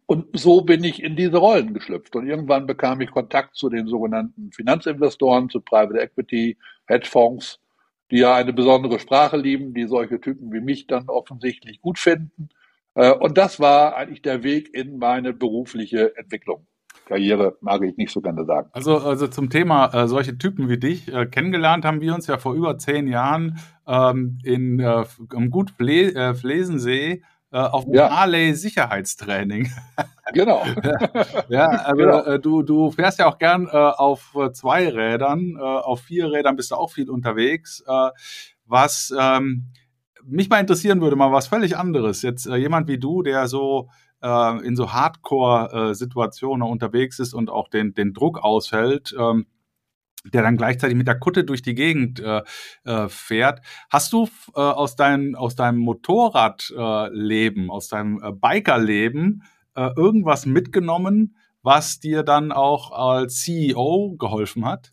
und 0.07 0.39
so 0.39 0.63
bin 0.63 0.83
ich 0.83 1.03
in 1.03 1.17
diese 1.17 1.37
Rollen 1.37 1.75
geschlüpft. 1.75 2.17
Und 2.17 2.27
irgendwann 2.27 2.67
bekam 2.67 3.01
ich 3.01 3.11
Kontakt 3.11 3.57
zu 3.57 3.69
den 3.69 3.87
sogenannten 3.87 4.51
Finanzinvestoren, 4.53 5.51
zu 5.51 5.61
Private 5.61 6.01
Equity, 6.01 6.57
Hedgefonds, 6.87 7.61
die 8.11 8.19
ja 8.19 8.35
eine 8.35 8.53
besondere 8.53 8.99
Sprache 8.99 9.37
lieben, 9.37 9.75
die 9.75 9.87
solche 9.87 10.21
Typen 10.21 10.53
wie 10.53 10.61
mich 10.61 10.87
dann 10.87 11.09
offensichtlich 11.09 11.81
gut 11.81 11.99
finden. 11.99 12.49
Äh, 12.95 13.13
und 13.13 13.37
das 13.39 13.61
war 13.61 13.97
eigentlich 13.97 14.23
der 14.23 14.43
Weg 14.43 14.75
in 14.75 14.99
meine 14.99 15.33
berufliche 15.33 16.17
Entwicklung. 16.17 16.67
Karriere 17.07 17.57
mag 17.61 17.83
ich 17.83 17.97
nicht 17.97 18.13
so 18.13 18.21
gerne 18.21 18.45
sagen. 18.45 18.69
Also, 18.73 18.99
also 18.99 19.29
zum 19.29 19.51
Thema 19.51 19.93
äh, 19.93 20.09
solche 20.09 20.39
Typen 20.39 20.69
wie 20.69 20.79
dich 20.79 21.13
äh, 21.13 21.27
kennengelernt 21.27 21.85
haben 21.85 22.01
wir 22.01 22.15
uns 22.15 22.27
ja 22.27 22.39
vor 22.39 22.55
über 22.55 22.79
zehn 22.79 23.07
Jahren 23.07 23.59
ähm, 23.87 24.39
in, 24.43 24.81
äh, 24.81 25.05
im 25.35 25.51
Gut 25.51 25.71
Fle 25.71 26.15
äh, 26.15 26.35
Flesensee 26.35 27.23
äh, 27.53 27.57
auf 27.59 27.85
dem 27.85 27.95
ja. 27.95 28.11
Harley-Sicherheitstraining. 28.11 29.71
Genau. 30.33 30.65
ja, 31.51 31.67
also 31.67 31.97
genau. 31.97 32.25
Äh, 32.25 32.41
du, 32.41 32.63
du 32.63 32.91
fährst 32.91 33.19
ja 33.19 33.27
auch 33.27 33.37
gern 33.37 33.69
auf 33.69 34.35
zwei 34.55 34.89
Rädern, 34.89 35.59
auf 35.59 36.01
vier 36.01 36.33
Rädern 36.33 36.57
bist 36.57 36.71
du 36.71 36.77
auch 36.77 36.91
viel 36.91 37.11
unterwegs. 37.11 37.85
was 38.65 39.15
ähm, 39.21 39.67
mich 40.25 40.49
mal 40.49 40.61
interessieren 40.61 41.03
würde, 41.03 41.15
mal 41.15 41.31
was 41.31 41.47
völlig 41.49 41.77
anderes. 41.77 42.23
Jetzt 42.23 42.47
jemand 42.47 42.89
wie 42.89 42.99
du, 42.99 43.23
der 43.23 43.47
so 43.49 43.91
äh, 44.25 44.67
in 44.67 44.75
so 44.75 44.93
Hardcore-Situationen 44.93 46.67
unterwegs 46.67 47.19
ist 47.19 47.35
und 47.35 47.51
auch 47.51 47.69
den, 47.69 47.95
den 47.95 48.15
Druck 48.15 48.39
aushält, 48.43 49.15
ähm, 49.19 49.47
der 50.33 50.43
dann 50.43 50.57
gleichzeitig 50.57 50.97
mit 50.97 51.07
der 51.07 51.19
Kutte 51.19 51.45
durch 51.45 51.61
die 51.61 51.75
Gegend 51.75 52.19
äh, 52.21 52.43
äh, 52.85 53.09
fährt. 53.09 53.61
Hast 53.91 54.13
du 54.15 54.29
äh, 54.55 54.61
aus, 54.61 54.97
dein, 54.97 55.35
aus 55.35 55.55
deinem 55.55 55.79
Motorradleben, 55.79 57.71
aus 57.71 57.89
deinem 57.89 58.23
äh, 58.23 58.33
Bikerleben 58.33 59.43
äh, 59.77 59.91
irgendwas 59.97 60.47
mitgenommen, 60.47 61.37
was 61.63 62.01
dir 62.01 62.23
dann 62.23 62.53
auch 62.53 62.93
als 62.93 63.43
CEO 63.43 64.17
geholfen 64.19 64.65
hat? 64.65 64.93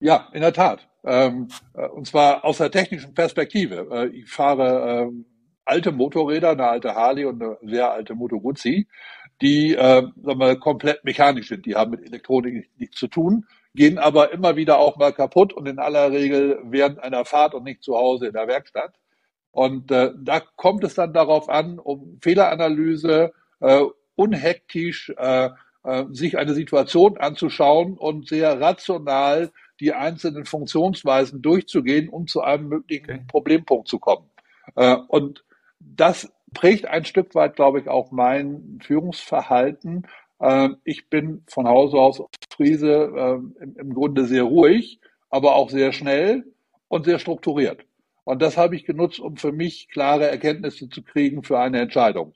Ja, 0.00 0.28
in 0.32 0.40
der 0.40 0.52
Tat. 0.52 0.88
Ähm, 1.04 1.48
äh, 1.74 1.86
und 1.86 2.06
zwar 2.06 2.44
aus 2.44 2.58
der 2.58 2.70
technischen 2.70 3.14
Perspektive. 3.14 3.88
Äh, 3.90 4.06
ich 4.08 4.28
fahre 4.28 5.04
ähm, 5.04 5.26
alte 5.64 5.92
Motorräder, 5.92 6.50
eine 6.50 6.68
alte 6.68 6.94
Harley 6.94 7.24
und 7.24 7.42
eine 7.42 7.58
sehr 7.62 7.92
alte 7.92 8.14
Moto 8.14 8.40
Guzzi, 8.40 8.86
die 9.40 9.74
äh, 9.74 10.02
sagen 10.22 10.40
wir, 10.40 10.56
komplett 10.56 11.04
mechanisch 11.04 11.48
sind. 11.48 11.66
Die 11.66 11.74
haben 11.74 11.90
mit 11.90 12.04
Elektronik 12.04 12.70
nichts 12.78 12.98
zu 12.98 13.08
tun, 13.08 13.46
gehen 13.74 13.98
aber 13.98 14.32
immer 14.32 14.56
wieder 14.56 14.78
auch 14.78 14.96
mal 14.96 15.12
kaputt 15.12 15.52
und 15.52 15.66
in 15.66 15.78
aller 15.78 16.12
Regel 16.12 16.60
während 16.64 17.02
einer 17.02 17.24
Fahrt 17.24 17.54
und 17.54 17.64
nicht 17.64 17.82
zu 17.82 17.96
Hause 17.96 18.28
in 18.28 18.32
der 18.32 18.48
Werkstatt. 18.48 18.94
Und 19.50 19.90
äh, 19.90 20.12
da 20.18 20.40
kommt 20.40 20.84
es 20.84 20.94
dann 20.94 21.12
darauf 21.12 21.48
an, 21.48 21.78
um 21.78 22.18
Fehleranalyse, 22.20 23.32
äh, 23.60 23.82
unhektisch 24.16 25.12
äh, 25.16 25.50
äh, 25.84 26.04
sich 26.10 26.38
eine 26.38 26.54
Situation 26.54 27.18
anzuschauen 27.18 27.96
und 27.96 28.28
sehr 28.28 28.60
rational 28.60 29.52
die 29.80 29.92
einzelnen 29.92 30.44
Funktionsweisen 30.44 31.42
durchzugehen, 31.42 32.08
um 32.08 32.26
zu 32.26 32.40
einem 32.40 32.68
möglichen 32.68 33.10
okay. 33.10 33.24
Problempunkt 33.28 33.88
zu 33.88 33.98
kommen. 33.98 34.28
Äh, 34.76 34.96
und 35.08 35.44
das 35.84 36.32
prägt 36.52 36.86
ein 36.86 37.04
Stück 37.04 37.34
weit, 37.34 37.56
glaube 37.56 37.80
ich, 37.80 37.88
auch 37.88 38.10
mein 38.10 38.78
Führungsverhalten. 38.82 40.06
Äh, 40.40 40.70
ich 40.84 41.08
bin 41.08 41.42
von 41.48 41.68
Hause 41.68 41.98
aus 41.98 42.22
Friese 42.50 43.12
äh, 43.14 43.62
im, 43.62 43.76
im 43.76 43.94
Grunde 43.94 44.24
sehr 44.24 44.44
ruhig, 44.44 45.00
aber 45.30 45.56
auch 45.56 45.70
sehr 45.70 45.92
schnell 45.92 46.44
und 46.88 47.04
sehr 47.04 47.18
strukturiert. 47.18 47.84
Und 48.24 48.40
das 48.40 48.56
habe 48.56 48.74
ich 48.76 48.86
genutzt, 48.86 49.20
um 49.20 49.36
für 49.36 49.52
mich 49.52 49.88
klare 49.90 50.28
Erkenntnisse 50.28 50.88
zu 50.88 51.02
kriegen 51.02 51.42
für 51.42 51.58
eine 51.58 51.80
Entscheidung. 51.80 52.34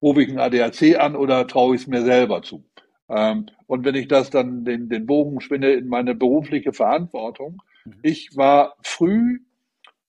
Rufe 0.00 0.22
ich 0.22 0.30
ein 0.30 0.40
ADAC 0.40 0.98
an 0.98 1.14
oder 1.14 1.46
traue 1.46 1.76
ich 1.76 1.82
es 1.82 1.86
mir 1.86 2.02
selber 2.02 2.42
zu? 2.42 2.64
Ähm, 3.08 3.46
und 3.66 3.84
wenn 3.84 3.94
ich 3.94 4.08
das 4.08 4.30
dann 4.30 4.64
den, 4.64 4.88
den 4.88 5.06
Bogen 5.06 5.40
spinne 5.40 5.72
in 5.72 5.88
meine 5.88 6.14
berufliche 6.14 6.72
Verantwortung, 6.72 7.62
mhm. 7.84 7.94
ich 8.02 8.36
war 8.36 8.76
früh 8.82 9.40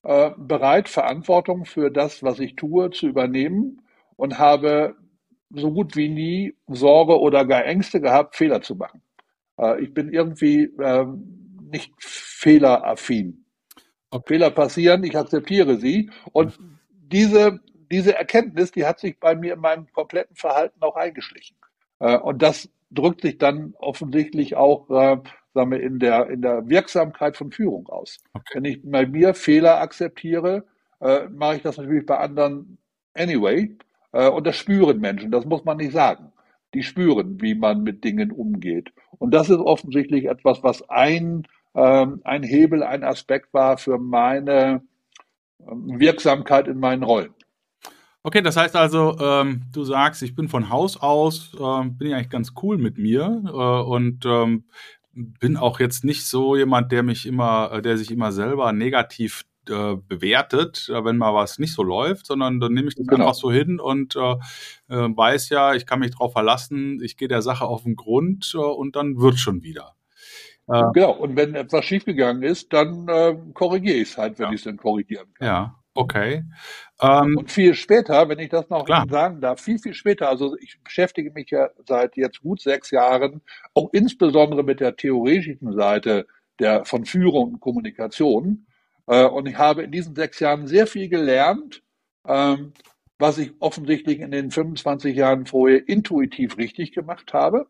äh, 0.04 0.30
bereit, 0.36 0.88
Verantwortung 0.88 1.64
für 1.64 1.90
das, 1.90 2.22
was 2.22 2.38
ich 2.38 2.56
tue, 2.56 2.90
zu 2.90 3.06
übernehmen 3.06 3.82
und 4.16 4.38
habe 4.38 4.96
so 5.50 5.72
gut 5.72 5.96
wie 5.96 6.08
nie 6.08 6.54
Sorge 6.68 7.18
oder 7.18 7.44
gar 7.44 7.64
Ängste 7.64 8.00
gehabt, 8.00 8.36
Fehler 8.36 8.60
zu 8.62 8.74
machen. 8.76 9.02
Äh, 9.58 9.82
ich 9.82 9.94
bin 9.94 10.12
irgendwie 10.12 10.64
äh, 10.64 11.06
nicht 11.70 11.92
fehleraffin. 11.98 13.44
Okay. 14.10 14.34
Fehler 14.34 14.50
passieren, 14.50 15.04
ich 15.04 15.16
akzeptiere 15.16 15.76
sie. 15.76 16.10
Und 16.32 16.58
diese, 16.92 17.60
diese 17.90 18.14
Erkenntnis, 18.14 18.72
die 18.72 18.84
hat 18.84 19.00
sich 19.00 19.18
bei 19.18 19.34
mir 19.34 19.54
in 19.54 19.60
meinem 19.60 19.92
kompletten 19.92 20.36
Verhalten 20.36 20.82
auch 20.82 20.96
eingeschlichen. 20.96 21.56
Äh, 21.98 22.18
und 22.18 22.42
das 22.42 22.68
drückt 22.90 23.22
sich 23.22 23.38
dann 23.38 23.74
offensichtlich 23.78 24.56
auch 24.56 24.88
äh, 24.90 25.16
sagen 25.54 25.70
wir, 25.70 25.80
in, 25.80 25.98
der, 25.98 26.28
in 26.28 26.42
der 26.42 26.68
Wirksamkeit 26.68 27.36
von 27.36 27.50
Führung 27.50 27.88
aus. 27.88 28.18
Okay. 28.34 28.54
Wenn 28.54 28.64
ich 28.64 28.80
bei 28.82 29.06
mir 29.06 29.34
Fehler 29.34 29.80
akzeptiere, 29.80 30.64
äh, 31.00 31.28
mache 31.28 31.56
ich 31.56 31.62
das 31.62 31.78
natürlich 31.78 32.04
bei 32.04 32.18
anderen 32.18 32.78
anyway. 33.14 33.76
Äh, 34.12 34.28
und 34.28 34.46
das 34.46 34.56
spüren 34.56 35.00
Menschen, 35.00 35.30
das 35.30 35.44
muss 35.46 35.64
man 35.64 35.78
nicht 35.78 35.92
sagen. 35.92 36.32
Die 36.74 36.82
spüren, 36.82 37.40
wie 37.40 37.54
man 37.54 37.82
mit 37.82 38.02
Dingen 38.02 38.32
umgeht. 38.32 38.92
Und 39.18 39.32
das 39.32 39.48
ist 39.48 39.58
offensichtlich 39.58 40.26
etwas, 40.26 40.62
was 40.62 40.88
ein, 40.88 41.46
ähm, 41.74 42.20
ein 42.24 42.42
Hebel, 42.42 42.82
ein 42.82 43.04
Aspekt 43.04 43.54
war 43.54 43.78
für 43.78 43.98
meine 43.98 44.82
ähm, 45.60 46.00
Wirksamkeit 46.00 46.66
in 46.66 46.80
meinen 46.80 47.04
Rollen. 47.04 47.32
Okay, 48.26 48.40
das 48.40 48.56
heißt 48.56 48.74
also, 48.74 49.18
ähm, 49.20 49.64
du 49.70 49.84
sagst, 49.84 50.22
ich 50.22 50.34
bin 50.34 50.48
von 50.48 50.70
Haus 50.70 50.96
aus, 50.96 51.52
ähm, 51.60 51.98
bin 51.98 52.08
ich 52.08 52.14
eigentlich 52.14 52.30
ganz 52.30 52.54
cool 52.62 52.78
mit 52.78 52.96
mir 52.96 53.42
äh, 53.44 53.50
und 53.50 54.24
ähm, 54.24 54.64
bin 55.14 55.56
auch 55.56 55.80
jetzt 55.80 56.04
nicht 56.04 56.26
so 56.26 56.56
jemand, 56.56 56.92
der 56.92 57.02
mich 57.02 57.26
immer, 57.26 57.70
äh, 57.72 57.82
der 57.82 57.96
sich 57.96 58.10
immer 58.10 58.32
selber 58.32 58.72
negativ 58.72 59.44
äh, 59.68 59.96
bewertet, 59.96 60.90
äh, 60.92 61.04
wenn 61.04 61.16
mal 61.16 61.34
was 61.34 61.58
nicht 61.58 61.72
so 61.72 61.82
läuft, 61.82 62.26
sondern 62.26 62.60
dann 62.60 62.72
nehme 62.72 62.88
ich 62.88 62.96
das 62.96 63.06
genau. 63.06 63.24
einfach 63.24 63.34
so 63.34 63.50
hin 63.50 63.80
und 63.80 64.16
äh, 64.16 64.34
äh, 64.88 65.08
weiß 65.16 65.48
ja, 65.48 65.74
ich 65.74 65.86
kann 65.86 66.00
mich 66.00 66.12
darauf 66.12 66.32
verlassen, 66.32 67.00
ich 67.02 67.16
gehe 67.16 67.28
der 67.28 67.42
Sache 67.42 67.64
auf 67.64 67.84
den 67.84 67.96
Grund 67.96 68.52
äh, 68.54 68.58
und 68.58 68.96
dann 68.96 69.18
wird 69.18 69.38
schon 69.38 69.62
wieder. 69.62 69.94
genau, 70.66 71.12
und 71.12 71.36
wenn 71.36 71.54
etwas 71.54 71.84
schiefgegangen 71.84 72.42
ist, 72.42 72.72
dann 72.72 73.52
korrigiere 73.52 73.96
ich 73.96 74.10
es 74.10 74.18
halt, 74.18 74.38
wenn 74.38 74.46
ja. 74.46 74.52
ich 74.52 74.60
es 74.60 74.64
dann 74.64 74.78
korrigieren 74.78 75.26
kann. 75.34 75.46
Ja, 75.46 75.83
Okay. 75.94 76.44
Ähm, 77.00 77.36
und 77.38 77.50
viel 77.50 77.74
später, 77.74 78.28
wenn 78.28 78.40
ich 78.40 78.48
das 78.50 78.68
noch 78.68 78.84
klar. 78.84 79.06
sagen 79.08 79.40
darf, 79.40 79.60
viel, 79.60 79.78
viel 79.78 79.94
später, 79.94 80.28
also 80.28 80.56
ich 80.58 80.80
beschäftige 80.82 81.30
mich 81.30 81.50
ja 81.50 81.70
seit 81.86 82.16
jetzt 82.16 82.42
gut 82.42 82.60
sechs 82.60 82.90
Jahren 82.90 83.42
auch 83.74 83.90
insbesondere 83.92 84.64
mit 84.64 84.80
der 84.80 84.96
theoretischen 84.96 85.72
Seite 85.72 86.26
der, 86.58 86.84
von 86.84 87.04
Führung 87.04 87.54
und 87.54 87.60
Kommunikation. 87.60 88.66
Äh, 89.06 89.24
und 89.24 89.46
ich 89.46 89.56
habe 89.56 89.82
in 89.82 89.92
diesen 89.92 90.16
sechs 90.16 90.40
Jahren 90.40 90.66
sehr 90.66 90.88
viel 90.88 91.08
gelernt, 91.08 91.82
ähm, 92.26 92.72
was 93.18 93.38
ich 93.38 93.52
offensichtlich 93.60 94.18
in 94.18 94.32
den 94.32 94.50
25 94.50 95.16
Jahren 95.16 95.46
vorher 95.46 95.88
intuitiv 95.88 96.58
richtig 96.58 96.92
gemacht 96.92 97.32
habe. 97.32 97.68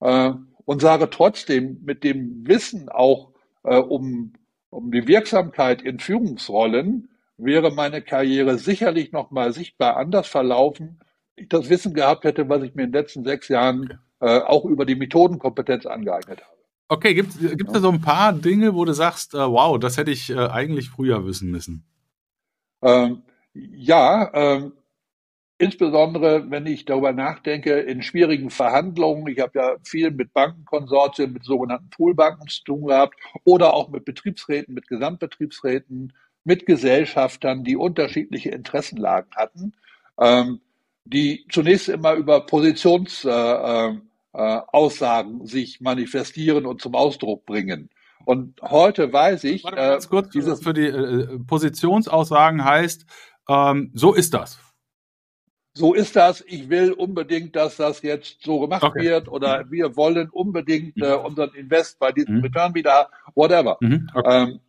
Äh, 0.00 0.32
und 0.64 0.80
sage 0.80 1.10
trotzdem 1.10 1.80
mit 1.84 2.04
dem 2.04 2.46
Wissen 2.46 2.88
auch 2.88 3.32
äh, 3.64 3.76
um, 3.76 4.32
um 4.70 4.92
die 4.92 5.08
Wirksamkeit 5.08 5.82
in 5.82 5.98
Führungsrollen, 5.98 7.08
wäre 7.42 7.70
meine 7.72 8.02
Karriere 8.02 8.58
sicherlich 8.58 9.12
noch 9.12 9.30
mal 9.30 9.52
sichtbar 9.52 9.96
anders 9.96 10.28
verlaufen, 10.28 11.00
ich 11.36 11.48
das 11.48 11.70
Wissen 11.70 11.94
gehabt 11.94 12.24
hätte, 12.24 12.48
was 12.48 12.62
ich 12.62 12.74
mir 12.74 12.84
in 12.84 12.92
den 12.92 13.00
letzten 13.00 13.24
sechs 13.24 13.48
Jahren 13.48 13.98
äh, 14.20 14.40
auch 14.40 14.64
über 14.64 14.84
die 14.84 14.96
Methodenkompetenz 14.96 15.86
angeeignet 15.86 16.42
habe. 16.42 16.56
Okay, 16.88 17.14
gibt 17.14 17.34
es 17.36 17.72
da 17.72 17.80
so 17.80 17.88
ein 17.88 18.00
paar 18.00 18.32
Dinge, 18.32 18.74
wo 18.74 18.84
du 18.84 18.92
sagst, 18.92 19.34
äh, 19.34 19.38
wow, 19.38 19.78
das 19.78 19.96
hätte 19.96 20.10
ich 20.10 20.30
äh, 20.30 20.34
eigentlich 20.34 20.90
früher 20.90 21.24
wissen 21.24 21.50
müssen? 21.50 21.84
Ähm, 22.82 23.22
ja, 23.54 24.30
ähm, 24.34 24.72
insbesondere 25.58 26.50
wenn 26.50 26.66
ich 26.66 26.84
darüber 26.86 27.12
nachdenke, 27.12 27.78
in 27.78 28.02
schwierigen 28.02 28.50
Verhandlungen, 28.50 29.28
ich 29.28 29.38
habe 29.38 29.58
ja 29.58 29.76
viel 29.84 30.10
mit 30.10 30.32
Bankenkonsortien, 30.32 31.32
mit 31.32 31.44
sogenannten 31.44 31.90
Poolbanken 31.90 32.48
zu 32.48 32.64
tun 32.64 32.86
gehabt 32.86 33.14
oder 33.44 33.72
auch 33.74 33.88
mit 33.90 34.04
Betriebsräten, 34.04 34.74
mit 34.74 34.88
Gesamtbetriebsräten, 34.88 36.12
mit 36.44 36.66
Gesellschaftern, 36.66 37.64
die 37.64 37.76
unterschiedliche 37.76 38.50
Interessenlagen 38.50 39.30
hatten, 39.36 39.72
ähm, 40.18 40.60
die 41.04 41.46
zunächst 41.50 41.88
immer 41.88 42.14
über 42.14 42.46
Positionsaussagen 42.46 44.00
äh, 44.32 45.44
äh, 45.44 45.46
sich 45.46 45.80
manifestieren 45.80 46.66
und 46.66 46.80
zum 46.80 46.94
Ausdruck 46.94 47.46
bringen. 47.46 47.90
Und 48.24 48.60
heute 48.62 49.12
weiß 49.12 49.44
ich, 49.44 49.64
Warte, 49.64 49.76
ganz 49.76 50.08
kurz, 50.08 50.28
äh, 50.28 50.30
dieses 50.34 50.62
für 50.62 50.74
die 50.74 50.86
äh, 50.86 51.38
Positionsaussagen 51.46 52.64
heißt, 52.64 53.06
ähm, 53.48 53.90
so 53.94 54.14
ist 54.14 54.34
das. 54.34 54.58
So 55.72 55.94
ist 55.94 56.16
das. 56.16 56.44
Ich 56.46 56.68
will 56.68 56.92
unbedingt, 56.92 57.54
dass 57.54 57.76
das 57.76 58.02
jetzt 58.02 58.42
so 58.42 58.60
gemacht 58.60 58.82
okay. 58.82 59.02
wird 59.02 59.28
oder 59.28 59.70
wir 59.70 59.96
wollen 59.96 60.28
unbedingt 60.30 60.96
mhm. 60.96 61.02
äh, 61.02 61.14
unseren 61.14 61.54
Invest 61.54 61.98
bei 61.98 62.12
diesem 62.12 62.36
mhm. 62.36 62.42
Return 62.42 62.74
wieder, 62.74 63.08
whatever. 63.34 63.78
Mhm. 63.80 64.10
Okay. 64.12 64.42
Ähm, 64.42 64.60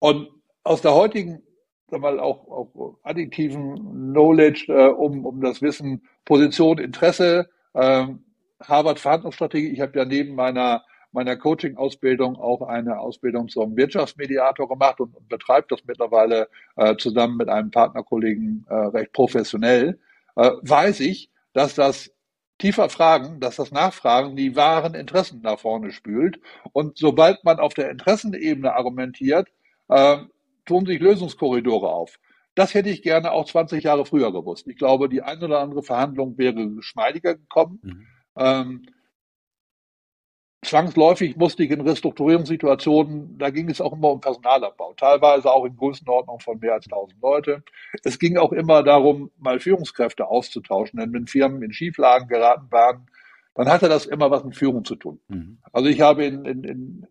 und 0.00 0.28
aus 0.68 0.82
der 0.82 0.94
heutigen, 0.94 1.42
sag 1.90 2.00
mal, 2.00 2.20
auch, 2.20 2.46
auch 2.48 2.98
additiven 3.02 3.76
Knowledge 4.12 4.66
äh, 4.68 4.88
um, 4.88 5.24
um 5.24 5.40
das 5.40 5.62
Wissen 5.62 6.02
Position, 6.24 6.78
Interesse, 6.78 7.48
ähm, 7.74 8.24
Harvard 8.62 9.00
Verhandlungsstrategie. 9.00 9.68
Ich 9.68 9.80
habe 9.80 9.98
ja 9.98 10.04
neben 10.04 10.34
meiner 10.34 10.84
meiner 11.10 11.36
Coaching-Ausbildung 11.36 12.36
auch 12.36 12.60
eine 12.60 13.00
Ausbildung 13.00 13.48
zum 13.48 13.76
Wirtschaftsmediator 13.76 14.68
gemacht 14.68 15.00
und, 15.00 15.16
und 15.16 15.28
betreibe 15.28 15.66
das 15.70 15.80
mittlerweile 15.86 16.48
äh, 16.76 16.96
zusammen 16.96 17.38
mit 17.38 17.48
einem 17.48 17.70
Partnerkollegen 17.70 18.66
äh, 18.68 18.74
recht 18.74 19.12
professionell, 19.12 19.98
äh, 20.36 20.50
weiß 20.60 21.00
ich, 21.00 21.30
dass 21.54 21.74
das 21.74 22.12
tiefer 22.58 22.90
Fragen, 22.90 23.40
dass 23.40 23.56
das 23.56 23.70
Nachfragen 23.70 24.36
die 24.36 24.54
wahren 24.54 24.94
Interessen 24.94 25.40
nach 25.40 25.58
vorne 25.58 25.92
spült. 25.92 26.40
Und 26.72 26.98
sobald 26.98 27.42
man 27.42 27.58
auf 27.58 27.72
der 27.72 27.90
Interessenebene 27.90 28.74
argumentiert, 28.74 29.48
äh, 29.88 30.18
tun 30.68 30.86
sich 30.86 31.00
Lösungskorridore 31.00 31.88
auf. 31.88 32.18
Das 32.54 32.74
hätte 32.74 32.90
ich 32.90 33.02
gerne 33.02 33.32
auch 33.32 33.46
20 33.46 33.84
Jahre 33.84 34.04
früher 34.04 34.32
gewusst. 34.32 34.66
Ich 34.68 34.76
glaube, 34.76 35.08
die 35.08 35.22
ein 35.22 35.42
oder 35.42 35.60
andere 35.60 35.82
Verhandlung 35.82 36.38
wäre 36.38 36.68
geschmeidiger 36.70 37.36
gekommen. 37.36 37.80
Mhm. 37.82 38.06
Ähm, 38.36 38.86
zwangsläufig 40.64 41.36
musste 41.36 41.62
ich 41.62 41.70
in 41.70 41.80
Restrukturierungssituationen, 41.80 43.38
da 43.38 43.50
ging 43.50 43.70
es 43.70 43.80
auch 43.80 43.92
immer 43.92 44.10
um 44.10 44.20
Personalabbau, 44.20 44.92
teilweise 44.94 45.50
auch 45.52 45.64
in 45.64 45.76
Größenordnung 45.76 46.40
von 46.40 46.58
mehr 46.58 46.74
als 46.74 46.86
1000 46.86 47.20
Leute. 47.22 47.62
Es 48.02 48.18
ging 48.18 48.36
auch 48.36 48.52
immer 48.52 48.82
darum, 48.82 49.30
mal 49.38 49.60
Führungskräfte 49.60 50.26
auszutauschen, 50.26 50.98
denn 50.98 51.12
wenn 51.12 51.26
Firmen 51.26 51.62
in 51.62 51.72
Schieflagen 51.72 52.28
geraten 52.28 52.70
waren, 52.70 53.06
dann 53.54 53.68
hatte 53.68 53.88
das 53.88 54.06
immer 54.06 54.30
was 54.30 54.44
mit 54.44 54.56
Führung 54.56 54.84
zu 54.84 54.96
tun. 54.96 55.20
Mhm. 55.28 55.58
Also 55.72 55.88
ich 55.88 56.00
habe 56.00 56.24
in, 56.24 56.44
in, 56.44 56.64
in 56.64 57.06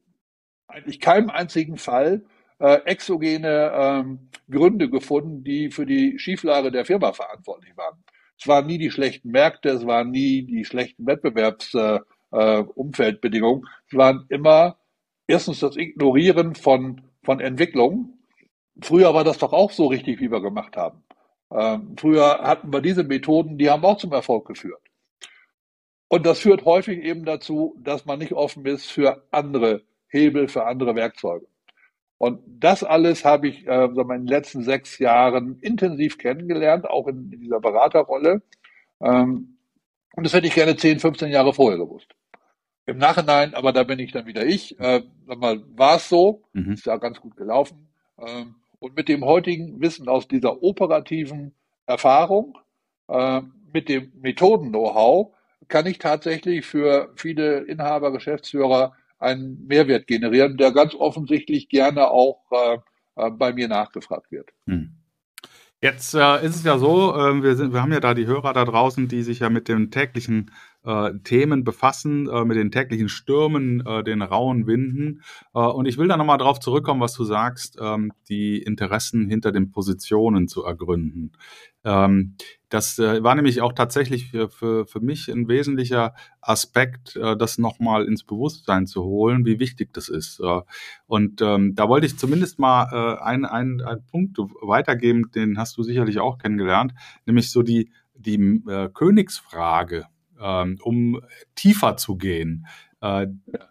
eigentlich 0.67 0.99
keinem 0.99 1.29
einzigen 1.29 1.77
Fall 1.77 2.23
äh, 2.59 2.81
exogene 2.85 3.71
ähm, 3.73 4.29
Gründe 4.49 4.89
gefunden, 4.89 5.43
die 5.43 5.69
für 5.71 5.85
die 5.85 6.19
Schieflage 6.19 6.71
der 6.71 6.85
Firma 6.85 7.13
verantwortlich 7.13 7.75
waren. 7.77 8.03
Es 8.39 8.47
waren 8.47 8.67
nie 8.67 8.77
die 8.77 8.91
schlechten 8.91 9.31
Märkte, 9.31 9.69
es 9.69 9.85
waren 9.85 10.11
nie 10.11 10.43
die 10.43 10.65
schlechten 10.65 11.05
Wettbewerbsumfeldbedingungen. 11.07 13.63
Äh, 13.63 13.67
äh, 13.67 13.71
es 13.89 13.97
waren 13.97 14.25
immer 14.29 14.77
erstens 15.27 15.59
das 15.59 15.75
Ignorieren 15.75 16.55
von, 16.55 17.01
von 17.23 17.39
Entwicklung. 17.39 18.13
Früher 18.81 19.13
war 19.13 19.23
das 19.23 19.37
doch 19.39 19.53
auch 19.53 19.71
so 19.71 19.87
richtig, 19.87 20.19
wie 20.19 20.31
wir 20.31 20.41
gemacht 20.41 20.77
haben. 20.77 21.03
Ähm, 21.51 21.95
früher 21.97 22.39
hatten 22.43 22.71
wir 22.71 22.81
diese 22.81 23.03
Methoden, 23.03 23.57
die 23.57 23.69
haben 23.69 23.85
auch 23.85 23.97
zum 23.97 24.11
Erfolg 24.11 24.47
geführt. 24.47 24.81
Und 26.09 26.25
das 26.25 26.39
führt 26.39 26.65
häufig 26.65 27.03
eben 27.03 27.25
dazu, 27.25 27.75
dass 27.79 28.05
man 28.05 28.19
nicht 28.19 28.33
offen 28.33 28.65
ist 28.65 28.85
für 28.85 29.23
andere 29.31 29.83
Hebel, 30.07 30.47
für 30.47 30.65
andere 30.65 30.95
Werkzeuge. 30.95 31.47
Und 32.17 32.41
das 32.47 32.83
alles 32.83 33.25
habe 33.25 33.47
ich 33.47 33.67
äh, 33.67 33.89
so 33.93 34.01
in 34.01 34.09
den 34.09 34.27
letzten 34.27 34.63
sechs 34.63 34.97
Jahren 34.97 35.59
intensiv 35.62 36.17
kennengelernt, 36.17 36.89
auch 36.89 37.07
in, 37.07 37.31
in 37.31 37.41
dieser 37.41 37.59
Beraterrolle. 37.59 38.41
Ähm, 39.01 39.57
und 40.15 40.24
das 40.24 40.33
hätte 40.33 40.47
ich 40.47 40.55
gerne 40.55 40.75
10, 40.75 41.00
15 41.00 41.29
Jahre 41.29 41.53
vorher 41.53 41.77
gewusst. 41.77 42.07
Im 42.88 42.97
Nachhinein, 42.97 43.53
aber 43.53 43.71
da 43.71 43.83
bin 43.83 44.00
ich 44.00 44.12
dann 44.13 44.25
wieder 44.25 44.45
ich, 44.45 44.79
äh, 44.79 45.03
war 45.25 45.95
es 45.97 46.09
so, 46.09 46.43
mhm. 46.53 46.71
ist 46.71 46.86
ja 46.86 46.97
ganz 46.97 47.19
gut 47.19 47.36
gelaufen. 47.36 47.89
Ähm, 48.17 48.55
und 48.79 48.95
mit 48.95 49.09
dem 49.09 49.24
heutigen 49.25 49.79
Wissen 49.81 50.07
aus 50.07 50.27
dieser 50.27 50.63
operativen 50.63 51.53
Erfahrung, 51.86 52.57
äh, 53.09 53.41
mit 53.74 53.89
dem 53.89 54.12
Methoden-Know-how, 54.21 55.36
kann 55.67 55.86
ich 55.86 56.00
tatsächlich 56.00 56.65
für 56.65 57.12
viele 57.15 57.59
Inhaber, 57.59 58.12
Geschäftsführer 58.12 58.93
einen 59.19 59.65
Mehrwert 59.67 60.07
generieren, 60.07 60.57
der 60.57 60.71
ganz 60.71 60.93
offensichtlich 60.93 61.69
gerne 61.69 62.09
auch 62.09 62.41
äh, 62.51 62.77
äh 63.15 63.31
bei 63.31 63.53
mir 63.53 63.67
nachgefragt 63.67 64.31
wird. 64.31 64.50
Hm. 64.65 64.91
Jetzt 65.81 66.15
äh, 66.15 66.43
ist 66.43 66.55
es 66.55 66.63
ja 66.63 66.79
so, 66.79 67.15
äh, 67.15 67.43
wir, 67.43 67.55
sind, 67.55 67.71
wir 67.71 67.81
haben 67.81 67.93
ja 67.93 68.00
da 68.00 68.15
die 68.15 68.25
Hörer 68.25 68.53
da 68.53 68.65
draußen, 68.65 69.07
die 69.07 69.21
sich 69.21 69.39
ja 69.39 69.50
mit 69.50 69.67
den 69.67 69.91
täglichen 69.91 70.51
äh, 70.84 71.12
Themen 71.24 71.63
befassen, 71.63 72.29
äh, 72.29 72.46
mit 72.46 72.57
den 72.57 72.72
täglichen 72.72 73.10
Stürmen, 73.10 73.86
äh, 73.86 74.03
den 74.03 74.22
rauen 74.22 74.67
Winden. 74.67 75.22
Äh, 75.53 75.60
und 75.60 75.86
ich 75.86 75.98
will 75.98 76.07
da 76.07 76.17
nochmal 76.17 76.38
drauf 76.38 76.60
zurückkommen, 76.60 77.01
was 77.01 77.13
du 77.13 77.24
sagst, 77.24 77.77
ähm, 77.81 78.13
die 78.29 78.57
Interessen 78.62 79.29
hinter 79.29 79.51
den 79.51 79.72
Positionen 79.72 80.48
zu 80.48 80.63
ergründen. 80.63 81.34
Ähm, 81.84 82.36
das 82.69 83.00
äh, 83.00 83.24
war 83.24 83.36
nämlich 83.36 83.62
auch 83.62 83.74
tatsächlich 83.74 84.31
für, 84.31 84.50
für, 84.50 84.86
für 84.86 85.00
mich 85.00 85.29
ein 85.29 85.48
wesentlicher 85.48 86.13
Aspekt, 86.41 87.15
äh, 87.15 87.36
das 87.36 87.57
nochmal 87.57 88.05
ins 88.05 88.24
Bewusstsein 88.24 88.88
zu 88.88 89.03
holen, 89.03 89.46
wie 89.46 89.60
wichtig 89.60 89.93
das 89.93 90.10
ist. 90.10 90.41
Und 91.05 91.41
ähm, 91.41 91.75
da 91.75 91.88
wollte 91.89 92.05
ich 92.05 92.17
zumindest 92.17 92.60
mal 92.60 92.88
äh, 92.91 93.24
einen, 93.24 93.46
einen, 93.46 93.81
einen 93.81 94.05
Punkt 94.05 94.38
weitergeben, 94.62 95.31
den 95.34 95.57
hast 95.57 95.77
du 95.77 95.84
sicherlich 95.84 96.19
auch 96.19 96.38
kennengelernt, 96.38 96.93
nämlich 97.25 97.51
so 97.51 97.62
die, 97.62 97.91
die 98.15 98.36
äh, 98.67 98.89
Königsfrage, 98.93 100.05
ähm, 100.41 100.77
um 100.82 101.22
tiefer 101.56 101.98
zu 101.98 102.17
gehen. 102.17 102.67
Äh, 103.01 103.27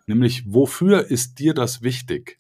nämlich, 0.07 0.45
wofür 0.47 1.11
ist 1.11 1.39
dir 1.39 1.55
das 1.55 1.83
wichtig? 1.83 2.39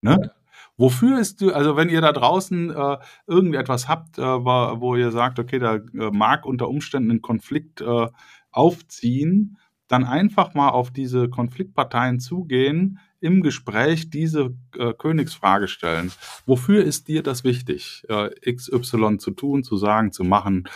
Ne? 0.00 0.32
Wofür 0.76 1.20
ist 1.20 1.40
du, 1.40 1.52
also 1.52 1.76
wenn 1.76 1.88
ihr 1.88 2.00
da 2.00 2.12
draußen 2.12 2.70
äh, 2.70 2.98
irgendetwas 3.26 3.88
habt, 3.88 4.18
äh, 4.18 4.22
wo, 4.22 4.80
wo, 4.80 4.96
ihr 4.96 5.12
sagt, 5.12 5.38
okay, 5.38 5.58
da 5.58 5.76
äh, 5.76 6.10
mag 6.10 6.44
unter 6.44 6.68
Umständen 6.68 7.10
ein 7.10 7.22
Konflikt 7.22 7.80
äh, 7.80 8.08
aufziehen, 8.50 9.58
dann 9.86 10.04
einfach 10.04 10.54
mal 10.54 10.70
auf 10.70 10.90
diese 10.90 11.28
Konfliktparteien 11.28 12.18
zugehen, 12.18 12.98
im 13.20 13.42
Gespräch 13.42 14.10
diese 14.10 14.54
äh, 14.76 14.92
Königsfrage 14.92 15.68
stellen. 15.68 16.12
Wofür 16.44 16.84
ist 16.84 17.08
dir 17.08 17.22
das 17.22 17.44
wichtig, 17.44 18.04
äh, 18.08 18.30
XY 18.52 19.18
zu 19.18 19.30
tun, 19.30 19.62
zu 19.62 19.76
sagen, 19.76 20.12
zu 20.12 20.24
machen? 20.24 20.68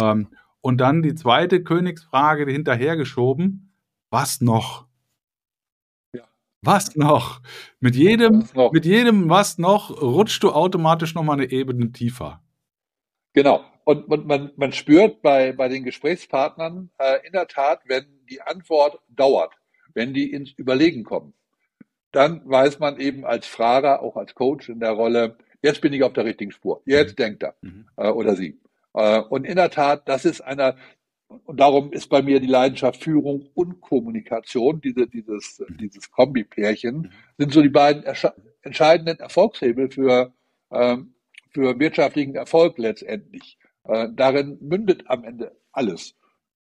Ähm, 0.00 0.28
und 0.66 0.78
dann 0.78 1.00
die 1.00 1.14
zweite 1.14 1.62
Königsfrage 1.62 2.50
hinterhergeschoben, 2.50 3.72
was 4.10 4.40
noch? 4.40 4.88
Was 6.60 6.96
noch? 6.96 7.40
Mit 7.78 7.94
jedem, 7.94 8.48
noch? 8.52 8.72
mit 8.72 8.84
jedem 8.84 9.28
was 9.28 9.58
noch 9.58 10.02
rutscht 10.02 10.42
du 10.42 10.50
automatisch 10.50 11.14
nochmal 11.14 11.36
eine 11.36 11.52
Ebene 11.52 11.92
tiefer. 11.92 12.42
Genau. 13.32 13.64
Und, 13.84 14.08
und 14.08 14.26
man, 14.26 14.50
man 14.56 14.72
spürt 14.72 15.22
bei, 15.22 15.52
bei 15.52 15.68
den 15.68 15.84
Gesprächspartnern 15.84 16.90
äh, 16.98 17.24
in 17.24 17.32
der 17.32 17.46
Tat, 17.46 17.82
wenn 17.86 18.04
die 18.28 18.42
Antwort 18.42 18.98
dauert, 19.08 19.52
wenn 19.94 20.14
die 20.14 20.32
ins 20.32 20.50
Überlegen 20.50 21.04
kommen, 21.04 21.34
dann 22.10 22.42
weiß 22.44 22.80
man 22.80 22.98
eben 22.98 23.24
als 23.24 23.46
Frager, 23.46 24.02
auch 24.02 24.16
als 24.16 24.34
Coach 24.34 24.68
in 24.68 24.80
der 24.80 24.90
Rolle, 24.90 25.38
jetzt 25.62 25.80
bin 25.80 25.92
ich 25.92 26.02
auf 26.02 26.14
der 26.14 26.24
richtigen 26.24 26.50
Spur. 26.50 26.82
Jetzt 26.86 27.12
mhm. 27.12 27.22
denkt 27.22 27.44
er 27.44 27.54
mhm. 27.60 27.86
äh, 27.96 28.08
oder 28.08 28.34
sie. 28.34 28.58
Äh, 28.96 29.20
und 29.20 29.44
in 29.44 29.56
der 29.56 29.70
Tat, 29.70 30.08
das 30.08 30.24
ist 30.24 30.40
einer, 30.40 30.76
und 31.28 31.60
darum 31.60 31.92
ist 31.92 32.08
bei 32.08 32.22
mir 32.22 32.40
die 32.40 32.46
Leidenschaft 32.46 33.04
Führung 33.04 33.50
und 33.54 33.80
Kommunikation, 33.80 34.80
diese, 34.80 35.06
dieses, 35.06 35.62
dieses 35.78 36.10
Kombipärchen, 36.10 37.12
sind 37.38 37.52
so 37.52 37.62
die 37.62 37.68
beiden 37.68 38.04
entscheidenden 38.62 39.18
Erfolgshebel 39.18 39.90
für, 39.90 40.32
ähm, 40.72 41.14
für 41.50 41.78
wirtschaftlichen 41.78 42.34
Erfolg 42.34 42.78
letztendlich. 42.78 43.58
Äh, 43.84 44.08
darin 44.14 44.58
mündet 44.60 45.04
am 45.06 45.24
Ende 45.24 45.56
alles. 45.72 46.14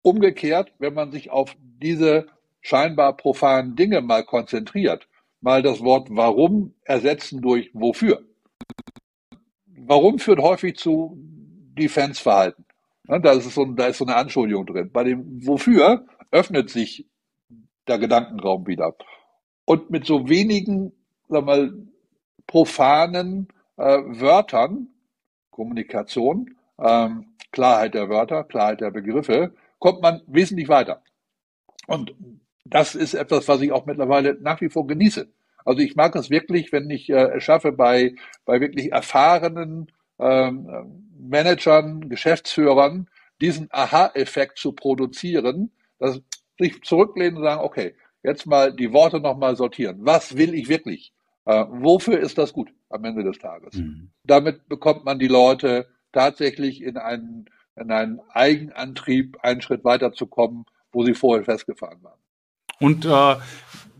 Umgekehrt, 0.02 0.72
wenn 0.78 0.94
man 0.94 1.10
sich 1.10 1.30
auf 1.30 1.56
diese 1.60 2.26
scheinbar 2.60 3.16
profanen 3.16 3.74
Dinge 3.74 4.00
mal 4.00 4.24
konzentriert, 4.24 5.08
mal 5.40 5.62
das 5.62 5.80
Wort 5.80 6.08
warum 6.10 6.74
ersetzen 6.84 7.40
durch 7.40 7.70
wofür. 7.72 8.24
Warum 9.66 10.18
führt 10.18 10.40
häufig 10.40 10.76
zu 10.76 11.16
Defense-Verhalten. 11.78 12.64
Ne, 13.04 13.20
da 13.20 13.32
ist, 13.32 13.50
so, 13.50 13.64
da 13.64 13.86
ist 13.86 13.98
so 13.98 14.04
eine 14.04 14.16
Anschuldigung 14.16 14.66
drin. 14.66 14.90
Bei 14.92 15.04
dem 15.04 15.46
Wofür 15.46 16.04
öffnet 16.30 16.70
sich 16.70 17.06
der 17.86 17.98
Gedankenraum 17.98 18.66
wieder. 18.66 18.94
Und 19.64 19.90
mit 19.90 20.06
so 20.06 20.28
wenigen, 20.28 20.92
sag 21.28 21.44
mal, 21.44 21.72
profanen 22.46 23.48
äh, 23.76 23.98
Wörtern, 23.98 24.88
Kommunikation, 25.50 26.54
ähm, 26.78 27.34
Klarheit 27.50 27.94
der 27.94 28.08
Wörter, 28.08 28.44
Klarheit 28.44 28.80
der 28.80 28.90
Begriffe, 28.90 29.54
kommt 29.78 30.02
man 30.02 30.22
wesentlich 30.26 30.68
weiter. 30.68 31.02
Und 31.86 32.14
das 32.64 32.94
ist 32.94 33.14
etwas, 33.14 33.48
was 33.48 33.62
ich 33.62 33.72
auch 33.72 33.86
mittlerweile 33.86 34.36
nach 34.40 34.60
wie 34.60 34.68
vor 34.68 34.86
genieße. 34.86 35.28
Also 35.64 35.80
ich 35.80 35.96
mag 35.96 36.14
es 36.16 36.30
wirklich, 36.30 36.72
wenn 36.72 36.90
ich 36.90 37.10
äh, 37.10 37.40
schaffe, 37.40 37.72
bei, 37.72 38.14
bei 38.44 38.60
wirklich 38.60 38.92
erfahrenen 38.92 39.90
ähm, 40.18 41.07
Managern, 41.18 42.08
Geschäftsführern 42.08 43.08
diesen 43.40 43.68
Aha-Effekt 43.70 44.58
zu 44.58 44.72
produzieren, 44.72 45.70
dass 45.98 46.20
sich 46.58 46.82
zurücklehnen 46.82 47.36
und 47.36 47.44
sagen, 47.44 47.62
okay, 47.62 47.94
jetzt 48.22 48.46
mal 48.46 48.72
die 48.72 48.92
Worte 48.92 49.20
nochmal 49.20 49.56
sortieren. 49.56 49.98
Was 50.00 50.36
will 50.36 50.54
ich 50.54 50.68
wirklich? 50.68 51.12
Äh, 51.44 51.64
wofür 51.70 52.18
ist 52.18 52.38
das 52.38 52.52
gut 52.52 52.70
am 52.90 53.04
Ende 53.04 53.22
des 53.22 53.38
Tages? 53.38 53.74
Mhm. 53.74 54.10
Damit 54.24 54.68
bekommt 54.68 55.04
man 55.04 55.18
die 55.18 55.28
Leute 55.28 55.86
tatsächlich 56.12 56.82
in 56.82 56.96
einen, 56.96 57.46
in 57.76 57.90
einen 57.90 58.20
Eigenantrieb, 58.30 59.38
einen 59.42 59.60
Schritt 59.60 59.84
weiterzukommen, 59.84 60.64
wo 60.92 61.04
sie 61.04 61.14
vorher 61.14 61.44
festgefahren 61.44 62.02
waren. 62.02 62.18
Und 62.80 63.04
äh, 63.04 63.40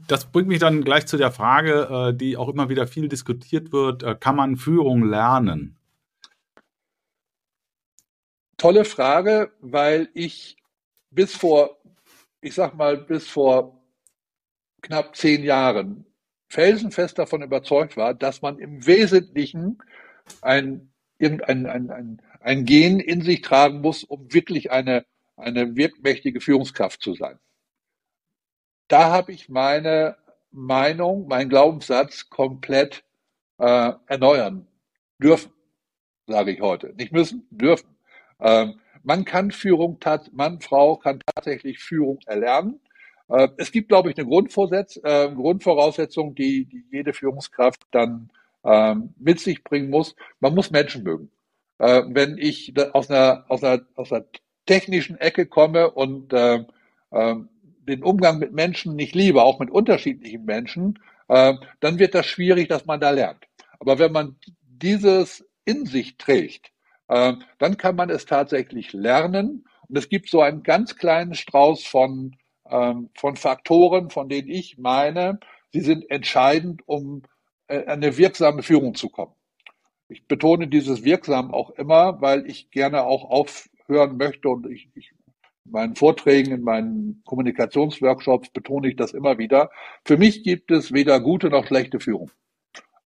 das 0.09 0.27
bringt 0.27 0.49
mich 0.49 0.59
dann 0.59 0.85
gleich 0.85 1.07
zu 1.07 1.17
der 1.17 1.31
Frage, 1.31 2.11
äh, 2.11 2.17
die 2.17 2.37
auch 2.37 2.49
immer 2.49 2.69
wieder 2.69 2.87
viel 2.87 3.09
diskutiert 3.09 3.73
wird, 3.73 4.03
äh, 4.03 4.17
kann 4.19 4.37
man 4.37 4.57
Führung 4.57 5.05
lernen? 5.05 5.78
Tolle 8.59 8.85
Frage, 8.85 9.53
weil 9.61 10.09
ich 10.15 10.57
bis 11.11 11.35
vor, 11.35 11.79
ich 12.41 12.55
sag 12.55 12.75
mal, 12.75 12.97
bis 12.97 13.29
vor 13.29 13.81
knapp 14.83 15.15
zehn 15.15 15.45
Jahren 15.45 16.05
felsenfest 16.49 17.19
davon 17.19 17.43
überzeugt 17.43 17.97
war, 17.97 18.15
dass 18.15 18.43
man 18.43 18.59
im 18.59 18.85
Wesentlichen 18.85 19.79
ein, 20.43 20.93
irgendein, 21.19 21.67
ein, 21.67 21.91
ein, 21.91 22.23
ein 22.41 22.65
Gen 22.65 22.99
in 22.99 23.23
sich 23.23 23.43
tragen 23.43 23.81
muss, 23.81 24.03
um 24.03 24.33
wirklich 24.33 24.73
eine, 24.73 25.07
eine 25.37 25.77
wirkmächtige 25.77 26.41
Führungskraft 26.41 27.01
zu 27.01 27.15
sein. 27.15 27.39
Da 28.89 29.13
habe 29.13 29.33
ich 29.33 29.49
meine 29.49 30.17
Meinung, 30.51 31.29
meinen 31.29 31.49
Glaubenssatz 31.49 32.29
komplett 32.29 33.05
äh, 33.59 33.93
erneuern 34.07 34.67
dürfen, 35.23 35.53
sage 36.27 36.53
ich 36.53 36.61
heute. 36.61 36.95
Nicht 36.95 37.13
müssen, 37.13 37.47
dürfen. 37.51 37.98
Ähm, 38.41 38.81
man 39.03 39.25
kann 39.25 39.51
Führung, 39.51 39.99
Mann, 40.33 40.61
Frau 40.61 40.97
kann 40.97 41.21
tatsächlich 41.35 41.79
Führung 41.79 42.19
erlernen. 42.27 42.81
Äh, 43.29 43.49
es 43.57 43.73
gibt, 43.73 43.89
glaube 43.89 44.11
ich, 44.11 44.19
eine 44.19 44.27
Grundvorsatz, 44.27 44.99
äh, 45.03 45.31
Grundvoraussetzung, 45.33 46.35
die, 46.35 46.67
die 46.67 46.85
jede 46.91 47.13
Führungskraft 47.13 47.81
dann 47.91 48.31
ähm, 48.65 49.15
mit 49.19 49.41
sich 49.41 49.65
bringen 49.65 49.91
muss. 49.91 50.15
Man 50.41 50.55
muss 50.55 50.71
Menschen 50.71 51.05
mögen. 51.05 51.31
Äh, 51.79 52.03
wenn 52.09 52.39
ich 52.39 52.75
aus 52.93 53.11
einer, 53.11 53.45
aus, 53.49 53.63
einer, 53.63 53.83
aus 53.95 54.13
einer 54.13 54.25
technischen 54.67 55.19
Ecke 55.19 55.47
komme 55.47 55.91
und 55.91 56.33
äh, 56.33 56.65
äh, 57.11 57.35
den 57.89 58.03
Umgang 58.03 58.39
mit 58.39 58.53
Menschen 58.53 58.97
nicht 58.97 59.15
liebe, 59.15 59.43
auch 59.43 59.59
mit 59.59 59.71
unterschiedlichen 59.71 60.45
Menschen, 60.45 60.99
äh, 61.29 61.55
dann 61.81 61.99
wird 61.99 62.15
das 62.15 62.27
schwierig, 62.27 62.69
dass 62.69 62.87
man 62.87 63.01
da 63.01 63.11
lernt. 63.11 63.47
Aber 63.79 63.99
wenn 63.99 64.13
man 64.13 64.37
dieses 64.63 65.47
in 65.65 65.87
sich 65.87 66.17
trägt, 66.19 66.71
dann 67.09 67.77
kann 67.77 67.97
man 67.97 68.11
es 68.11 68.27
tatsächlich 68.27 68.93
lernen. 68.93 69.65
Und 69.89 69.97
es 69.97 70.09
gibt 70.09 70.29
so 70.29 70.41
einen 70.43 70.63
ganz 70.63 70.97
kleinen 70.97 71.35
Strauß 71.35 71.85
von, 71.85 72.37
ähm, 72.71 73.11
von 73.15 73.37
Faktoren, 73.37 74.11
von 74.11 74.29
denen 74.29 74.49
ich 74.49 74.79
meine, 74.79 75.41
sie 75.73 75.81
sind 75.81 76.11
entscheidend, 76.11 76.83
um 76.87 77.23
äh, 77.69 77.85
eine 77.87 78.17
wirksame 78.17 78.63
Führung 78.63 78.95
zu 78.95 79.09
kommen. 79.09 79.33
Ich 80.09 80.27
betone 80.27 80.69
dieses 80.69 81.05
wirksam 81.05 81.53
auch 81.53 81.71
immer, 81.71 82.21
weil 82.21 82.47
ich 82.47 82.71
gerne 82.71 83.05
auch 83.05 83.25
aufhören 83.31 84.17
möchte 84.17 84.49
und 84.49 84.67
ich, 84.71 84.89
ich 84.95 85.13
in 85.69 85.73
meinen 85.73 85.97
Vorträgen, 85.97 86.53
in 86.53 86.63
meinen 86.63 87.23
Kommunikationsworkshops 87.27 88.49
betone 88.51 88.89
ich 88.89 88.97
das 88.97 89.13
immer 89.13 89.37
wieder. 89.37 89.71
Für 90.05 90.17
mich 90.17 90.43
gibt 90.43 90.71
es 90.71 90.93
weder 90.93 91.21
gute 91.21 91.51
noch 91.51 91.67
schlechte 91.67 92.01
Führung. 92.01 92.31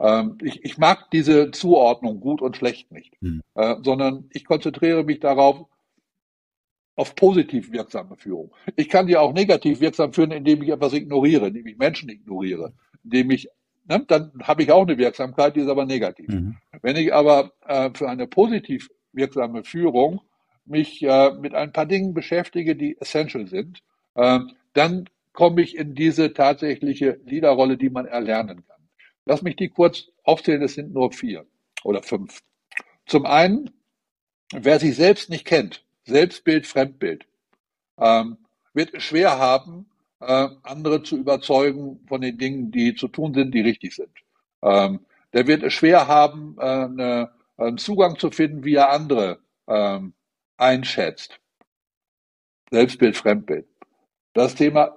Ähm, 0.01 0.39
ich, 0.43 0.65
ich 0.65 0.79
mag 0.79 1.11
diese 1.11 1.51
Zuordnung 1.51 2.21
gut 2.21 2.41
und 2.41 2.57
schlecht 2.57 2.91
nicht, 2.91 3.15
hm. 3.21 3.43
äh, 3.55 3.77
sondern 3.83 4.25
ich 4.33 4.45
konzentriere 4.45 5.05
mich 5.05 5.21
darauf, 5.21 5.67
auf 6.97 7.15
positiv 7.15 7.73
wirksame 7.73 8.17
Führung. 8.17 8.53
Ich 8.77 8.89
kann 8.91 9.07
die 9.07 9.17
auch 9.17 9.33
negativ 9.33 9.81
wirksam 9.81 10.13
führen, 10.13 10.33
indem 10.33 10.63
ich 10.63 10.69
etwas 10.69 10.93
ignoriere, 10.93 11.47
indem 11.47 11.67
ich 11.67 11.79
Menschen 11.79 12.11
ignoriere, 12.11 12.75
indem 13.05 13.31
ich, 13.31 13.49
ne, 13.89 14.05
dann 14.07 14.33
habe 14.43 14.63
ich 14.63 14.71
auch 14.71 14.83
eine 14.83 14.99
Wirksamkeit, 14.99 15.57
die 15.57 15.61
ist 15.61 15.69
aber 15.69 15.87
negativ. 15.87 16.29
Mhm. 16.29 16.57
Wenn 16.83 16.97
ich 16.97 17.15
aber 17.15 17.53
äh, 17.67 17.91
für 17.95 18.09
eine 18.09 18.27
positiv 18.27 18.91
wirksame 19.13 19.65
Führung 19.65 20.21
mich 20.67 21.03
äh, 21.03 21.33
mit 21.33 21.55
ein 21.55 21.73
paar 21.73 21.87
Dingen 21.87 22.13
beschäftige, 22.13 22.77
die 22.77 22.99
essential 23.01 23.47
sind, 23.47 23.79
äh, 24.15 24.41
dann 24.75 25.09
komme 25.33 25.63
ich 25.63 25.77
in 25.77 25.95
diese 25.95 26.35
tatsächliche 26.35 27.19
Leaderrolle, 27.25 27.79
die 27.79 27.91
man 27.91 28.05
erlernen 28.07 28.63
kann. 28.67 28.70
Lass 29.31 29.43
mich 29.43 29.55
die 29.55 29.69
kurz 29.69 30.09
aufzählen, 30.25 30.61
es 30.63 30.75
sind 30.75 30.93
nur 30.93 31.13
vier 31.13 31.47
oder 31.85 32.03
fünf. 32.03 32.43
Zum 33.07 33.27
einen, 33.27 33.71
wer 34.53 34.81
sich 34.81 34.97
selbst 34.97 35.31
nicht 35.31 35.45
kennt, 35.45 35.85
Selbstbild, 36.03 36.67
Fremdbild, 36.67 37.27
ähm, 37.97 38.39
wird 38.75 39.01
schwer 39.01 39.39
haben, 39.39 39.89
äh, 40.19 40.49
andere 40.65 41.05
zu 41.05 41.17
überzeugen 41.17 42.05
von 42.09 42.23
den 42.23 42.39
Dingen, 42.39 42.73
die 42.73 42.97
zu 42.97 43.07
tun 43.07 43.33
sind, 43.33 43.55
die 43.55 43.61
richtig 43.61 43.95
sind. 43.95 44.11
Ähm, 44.63 45.07
der 45.33 45.47
wird 45.47 45.63
es 45.63 45.75
schwer 45.75 46.09
haben, 46.09 46.57
äh, 46.59 46.63
eine, 46.65 47.31
einen 47.57 47.79
Zugang 47.79 48.19
zu 48.19 48.33
finden, 48.33 48.65
wie 48.65 48.75
er 48.75 48.91
andere 48.91 49.39
ähm, 49.69 50.13
einschätzt. 50.57 51.39
Selbstbild, 52.73 53.17
Fremdbild. 53.17 53.69
Das 54.33 54.57
Thema 54.57 54.97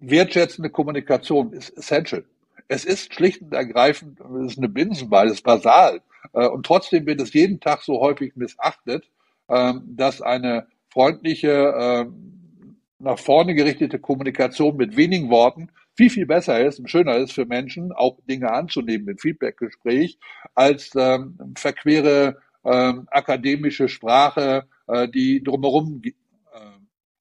wertschätzende 0.00 0.68
Kommunikation 0.68 1.54
ist 1.54 1.70
essential. 1.70 2.26
Es 2.72 2.84
ist 2.84 3.12
schlicht 3.12 3.42
und 3.42 3.52
ergreifend, 3.52 4.20
es 4.20 4.52
ist 4.52 4.58
eine 4.58 4.68
Binsenwahl, 4.68 5.26
es 5.26 5.34
ist 5.34 5.42
basal. 5.42 6.02
Äh, 6.32 6.46
und 6.46 6.64
trotzdem 6.64 7.04
wird 7.04 7.20
es 7.20 7.32
jeden 7.32 7.58
Tag 7.58 7.82
so 7.82 8.00
häufig 8.00 8.36
missachtet, 8.36 9.10
ähm, 9.48 9.82
dass 9.88 10.22
eine 10.22 10.68
freundliche, 10.88 11.74
ähm, 11.76 12.78
nach 13.00 13.18
vorne 13.18 13.56
gerichtete 13.56 13.98
Kommunikation 13.98 14.76
mit 14.76 14.96
wenigen 14.96 15.30
Worten 15.30 15.72
viel, 15.96 16.10
viel 16.10 16.26
besser 16.26 16.64
ist 16.64 16.78
und 16.78 16.88
schöner 16.88 17.16
ist 17.16 17.32
für 17.32 17.44
Menschen, 17.44 17.90
auch 17.90 18.20
Dinge 18.28 18.52
anzunehmen 18.52 19.08
im 19.08 19.18
Feedbackgespräch, 19.18 20.18
als 20.54 20.92
ähm, 20.94 21.38
verquere 21.56 22.36
akademische 22.62 23.88
Sprache, 23.88 24.68
äh, 24.86 25.08
die 25.08 25.42
drumherum 25.42 26.02
äh, 26.04 26.12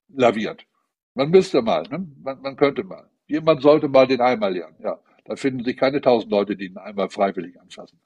laviert. 0.09 0.65
Man 1.15 1.29
müsste 1.29 1.61
mal, 1.61 1.83
ne? 1.83 2.05
man, 2.21 2.41
man 2.41 2.57
könnte 2.57 2.83
mal. 2.83 3.09
Jemand 3.25 3.61
sollte 3.61 3.87
mal 3.87 4.05
den 4.05 4.19
Eimer 4.19 4.49
lernen. 4.49 4.75
Ja, 4.83 4.99
da 5.29 5.35
finden 5.35 5.63
sich 5.63 5.77
keine 5.77 6.01
tausend 6.01 6.31
Leute, 6.31 6.55
die 6.55 6.69
den 6.69 6.79
Eimer 6.79 7.07
freiwillig 7.09 7.61
anfassen. 7.61 7.99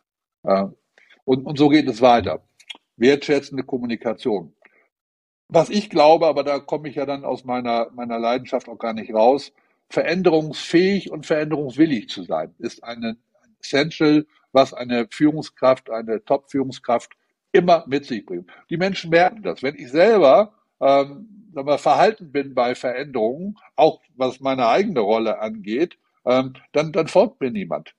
Und, 1.23 1.45
und 1.45 1.57
so 1.57 1.69
geht 1.69 1.88
es 1.88 2.01
weiter. 2.01 2.43
Wertschätzende 2.97 3.63
Kommunikation. 3.63 4.53
Was 5.47 5.69
ich 5.69 5.89
glaube, 5.89 6.27
aber 6.27 6.43
da 6.43 6.59
komme 6.59 6.89
ich 6.89 6.95
ja 6.95 7.05
dann 7.05 7.23
aus 7.23 7.45
meiner, 7.45 7.89
meiner 7.91 8.19
Leidenschaft 8.19 8.67
auch 8.67 8.77
gar 8.77 8.93
nicht 8.93 9.13
raus, 9.13 9.53
veränderungsfähig 9.89 11.12
und 11.12 11.25
veränderungswillig 11.25 12.09
zu 12.09 12.23
sein, 12.23 12.53
ist 12.59 12.83
eine 12.83 13.15
Essential, 13.62 14.25
was 14.51 14.73
eine 14.73 15.07
Führungskraft, 15.09 15.89
eine 15.89 16.25
Top-Führungskraft 16.25 17.13
immer 17.53 17.86
mit 17.88 18.05
sich 18.05 18.25
bringt. 18.25 18.49
Die 18.69 18.77
Menschen 18.77 19.12
merken 19.12 19.43
das. 19.43 19.63
Wenn 19.63 19.75
ich 19.75 19.89
selber 19.91 20.55
ähm, 20.81 21.51
wir, 21.53 21.77
verhalten 21.77 22.33
bin 22.33 22.53
bei 22.53 22.75
Veränderungen, 22.75 23.57
auch 23.77 24.01
was 24.15 24.41
meine 24.41 24.67
eigene 24.67 24.99
Rolle 24.99 25.39
angeht, 25.39 25.97
ähm, 26.25 26.53
dann, 26.71 26.91
dann 26.91 27.07
folgt 27.07 27.41
mir 27.41 27.51
niemand. 27.51 27.93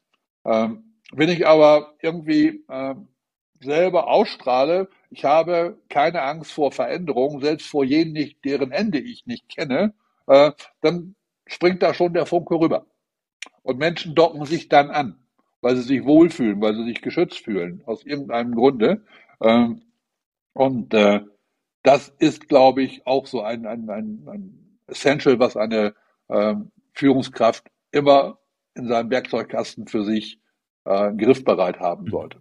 Ähm, 0.45 0.95
wenn 1.13 1.29
ich 1.29 1.47
aber 1.47 1.95
irgendwie 2.01 2.65
ähm, 2.69 3.09
selber 3.61 4.09
ausstrahle, 4.09 4.89
ich 5.11 5.25
habe 5.25 5.79
keine 5.89 6.23
Angst 6.23 6.53
vor 6.53 6.73
Veränderungen, 6.73 7.41
selbst 7.41 7.67
vor 7.67 7.85
jenen 7.85 8.13
nicht, 8.13 8.45
deren 8.45 8.73
Ende 8.73 8.99
ich 8.99 9.27
nicht 9.27 9.49
kenne, 9.49 9.95
äh, 10.27 10.53
dann 10.81 11.15
springt 11.47 11.83
da 11.83 11.95
schon 11.95 12.15
der 12.15 12.27
Funke 12.27 12.55
rüber. 12.59 12.87
Und 13.63 13.79
Menschen 13.79 14.15
docken 14.15 14.45
sich 14.45 14.69
dann 14.69 14.91
an, 14.91 15.19
weil 15.61 15.77
sie 15.77 15.83
sich 15.83 16.05
wohlfühlen, 16.05 16.61
weil 16.61 16.75
sie 16.75 16.85
sich 16.85 17.01
geschützt 17.01 17.41
fühlen, 17.41 17.83
aus 17.87 18.05
irgendeinem 18.05 18.55
Grunde. 18.55 19.05
Ähm, 19.41 19.83
und 20.53 20.95
äh, 20.95 21.21
das 21.83 22.09
ist, 22.19 22.49
glaube 22.49 22.83
ich, 22.83 23.07
auch 23.07 23.27
so 23.27 23.43
ein, 23.43 23.67
ein, 23.67 23.89
ein, 23.91 24.27
ein 24.29 24.79
Essential, 24.87 25.39
was 25.39 25.57
eine 25.57 25.95
ähm, 26.29 26.71
Führungskraft 26.93 27.65
immer 27.95 28.39
in 28.75 28.89
seinem 28.89 29.11
Werkzeugkasten 29.11 29.87
für 29.87 30.05
sich 30.05 30.41
äh, 30.85 31.13
griffbereit 31.13 31.81
haben 31.81 32.11
sollte. 32.11 32.39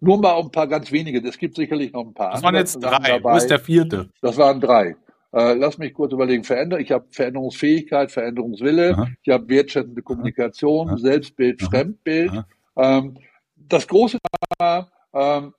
Nur 0.00 0.20
mal 0.20 0.38
ein 0.38 0.50
paar 0.50 0.68
ganz 0.68 0.92
wenige. 0.92 1.26
Es 1.26 1.38
gibt 1.38 1.56
sicherlich 1.56 1.92
noch 1.92 2.06
ein 2.06 2.14
paar. 2.14 2.32
Das 2.32 2.42
waren 2.42 2.54
jetzt 2.54 2.82
drei. 2.82 3.18
Dabei. 3.18 3.34
Wo 3.34 3.36
ist 3.36 3.48
der 3.48 3.58
vierte? 3.58 4.08
Das 4.22 4.36
waren 4.36 4.60
drei. 4.60 4.96
Äh, 5.32 5.54
lass 5.54 5.76
mich 5.76 5.92
kurz 5.92 6.12
überlegen. 6.12 6.44
Veränder 6.44 6.78
ich 6.78 6.92
habe 6.92 7.06
Veränderungsfähigkeit, 7.10 8.10
Veränderungswille. 8.10 8.94
Aha. 8.94 9.08
Ich 9.22 9.32
habe 9.32 9.48
wertschätzende 9.48 10.02
Kommunikation, 10.02 10.88
Aha. 10.88 10.98
Selbstbild, 10.98 11.60
Aha. 11.62 11.70
Fremdbild. 11.70 12.44
Ähm, 12.76 13.18
das 13.56 13.86
große 13.88 14.18
Thema 14.58 14.88
ähm, 15.12 15.54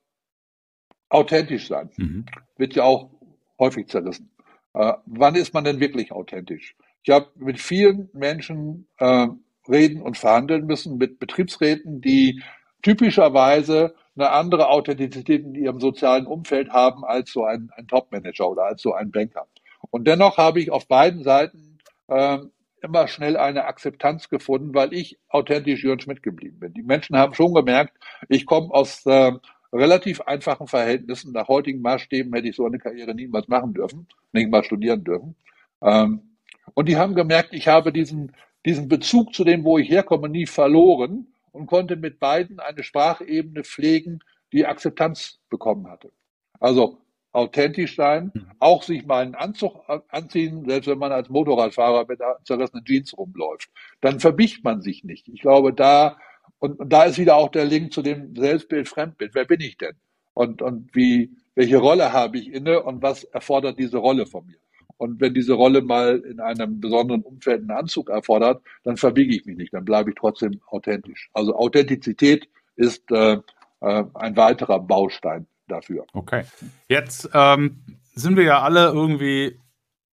authentisch 1.10 1.68
sein 1.68 1.90
mhm. 1.98 2.26
wird 2.58 2.76
ja 2.76 2.84
auch 2.84 3.12
häufig 3.60 3.88
zerrissen. 3.88 4.32
Äh, 4.74 4.94
wann 5.06 5.36
ist 5.36 5.54
man 5.54 5.64
denn 5.64 5.80
wirklich 5.80 6.12
authentisch? 6.12 6.76
Ich 7.04 7.10
habe 7.10 7.28
mit 7.36 7.60
vielen 7.60 8.10
Menschen 8.14 8.88
äh, 8.98 9.28
reden 9.68 10.02
und 10.02 10.18
verhandeln 10.18 10.66
müssen, 10.66 10.98
mit 10.98 11.20
Betriebsräten, 11.20 12.02
die 12.02 12.42
typischerweise 12.82 13.96
eine 14.16 14.32
andere 14.32 14.70
Authentizität 14.70 15.44
in 15.44 15.56
ihrem 15.56 15.80
sozialen 15.80 16.26
Umfeld 16.26 16.70
haben 16.72 17.06
als 17.06 17.32
so 17.32 17.46
ein, 17.46 17.70
ein 17.76 17.88
Top-Manager 17.88 18.50
oder 18.50 18.64
als 18.64 18.82
so 18.82 18.94
ein 18.94 19.12
Banker. 19.12 19.48
Und 19.92 20.08
dennoch 20.08 20.38
habe 20.38 20.60
ich 20.60 20.72
auf 20.72 20.88
beiden 20.88 21.24
Seiten 21.24 21.78
äh, 22.08 22.40
immer 22.82 23.08
schnell 23.08 23.38
eine 23.38 23.66
Akzeptanz 23.66 24.30
gefunden, 24.30 24.74
weil 24.74 24.94
ich 24.94 25.20
authentisch 25.30 25.84
Jörn 25.84 26.00
Schmidt 26.00 26.24
geblieben 26.24 26.60
bin. 26.60 26.74
Die 26.74 26.84
Menschen 26.84 27.18
haben 27.18 27.34
schon 27.34 27.54
gemerkt, 27.54 27.98
ich 28.28 28.46
komme 28.46 28.72
aus 28.72 29.06
äh, 29.06 29.32
relativ 29.72 30.22
einfachen 30.22 30.68
Verhältnissen. 30.68 31.34
Nach 31.34 31.48
heutigen 31.48 31.82
Maßstäben 31.82 32.34
hätte 32.34 32.48
ich 32.48 32.56
so 32.56 32.66
eine 32.66 32.80
Karriere 32.80 33.14
niemals 33.14 33.48
machen 33.48 33.74
dürfen, 33.74 34.08
nicht 34.32 34.50
mal 34.50 34.64
studieren 34.64 35.04
dürfen. 35.04 35.36
Ähm, 35.82 36.29
und 36.74 36.88
die 36.88 36.98
haben 36.98 37.16
gemerkt, 37.16 37.54
ich 37.54 37.68
habe 37.68 37.92
diesen, 37.92 38.36
diesen 38.66 38.88
Bezug 38.88 39.34
zu 39.34 39.44
dem, 39.44 39.64
wo 39.64 39.78
ich 39.78 39.90
herkomme, 39.90 40.30
nie 40.30 40.46
verloren 40.46 41.28
und 41.52 41.68
konnte 41.68 41.96
mit 41.96 42.20
beiden 42.20 42.60
eine 42.60 42.84
Sprachebene 42.84 43.64
pflegen, 43.64 44.20
die 44.52 44.66
Akzeptanz 44.66 45.40
bekommen 45.50 45.88
hatte. 45.88 46.12
Also 46.60 47.02
authentisch 47.32 47.96
sein, 47.96 48.32
mhm. 48.34 48.52
auch 48.60 48.84
sich 48.84 49.06
mal 49.06 49.24
einen 49.24 49.36
Anzug 49.36 49.84
anziehen, 50.10 50.66
selbst 50.68 50.88
wenn 50.88 50.98
man 50.98 51.12
als 51.12 51.30
Motorradfahrer 51.30 52.06
mit 52.08 52.20
zerrissenen 52.44 52.86
Jeans 52.86 53.16
rumläuft. 53.18 53.70
Dann 54.02 54.20
verbiegt 54.20 54.64
man 54.64 54.82
sich 54.82 55.04
nicht. 55.04 55.28
Ich 55.28 55.42
glaube, 55.42 55.74
da, 55.74 56.18
und, 56.58 56.80
und 56.80 56.92
da 56.92 57.04
ist 57.04 57.20
wieder 57.20 57.36
auch 57.36 57.50
der 57.50 57.66
Link 57.66 57.94
zu 57.94 58.02
dem 58.02 58.36
Selbstbild, 58.36 58.88
Fremdbild. 58.88 59.36
Wer 59.36 59.46
bin 59.46 59.62
ich 59.62 59.78
denn? 59.78 59.96
Und, 60.34 60.62
und 60.62 60.96
wie, 60.96 61.32
welche 61.56 61.78
Rolle 61.78 62.14
habe 62.14 62.40
ich 62.40 62.52
inne 62.52 62.82
und 62.82 63.02
was 63.02 63.26
erfordert 63.26 63.78
diese 63.78 63.98
Rolle 63.98 64.26
von 64.26 64.46
mir? 64.46 64.58
Und 65.00 65.22
wenn 65.22 65.34
diese 65.34 65.54
Rolle 65.54 65.82
mal 65.82 66.18
in 66.20 66.42
einem 66.42 66.82
besonderen 66.82 67.22
Umfeld 67.22 67.62
einen 67.62 67.72
Anzug 67.72 68.10
erfordert, 68.10 68.62
dann 68.84 68.98
verbiege 68.98 69.34
ich 69.34 69.46
mich 69.46 69.56
nicht, 69.56 69.74
dann 69.74 69.86
bleibe 69.86 70.10
ich 70.10 70.18
trotzdem 70.20 70.60
authentisch. 70.68 71.30
Also 71.34 71.56
Authentizität 71.56 72.50
ist 72.76 73.10
äh, 73.12 73.38
äh, 73.80 74.04
ein 74.14 74.36
weiterer 74.36 74.80
Baustein 74.80 75.48
dafür. 75.70 76.06
Okay. 76.12 76.44
Jetzt 76.90 77.30
ähm, 77.34 77.80
sind 78.14 78.36
wir 78.36 78.44
ja 78.44 78.62
alle 78.62 78.88
irgendwie 78.88 79.58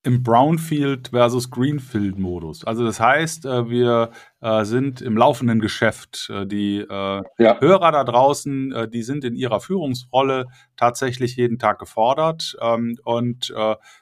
im 0.04 0.24
Brownfield 0.24 1.10
versus 1.10 1.52
Greenfield 1.52 2.18
Modus. 2.18 2.66
Also 2.66 2.84
das 2.84 3.00
heißt, 3.00 3.46
äh, 3.46 3.70
wir 3.70 4.10
äh, 4.42 4.66
sind 4.66 5.02
im 5.02 5.16
laufenden 5.16 5.60
Geschäft. 5.60 6.30
Äh, 6.32 6.48
die 6.48 6.86
ja. 6.90 7.60
Hörer 7.60 7.92
da 7.92 8.04
draußen, 8.04 8.90
die 8.92 9.04
sind 9.04 9.24
in 9.24 9.36
ihrer 9.36 9.60
Führungsrolle 9.60 10.48
tatsächlich 10.76 11.36
jeden 11.36 11.60
Tag 11.60 11.80
gefordert 11.80 12.58
ähm, 12.62 12.98
und 13.04 13.54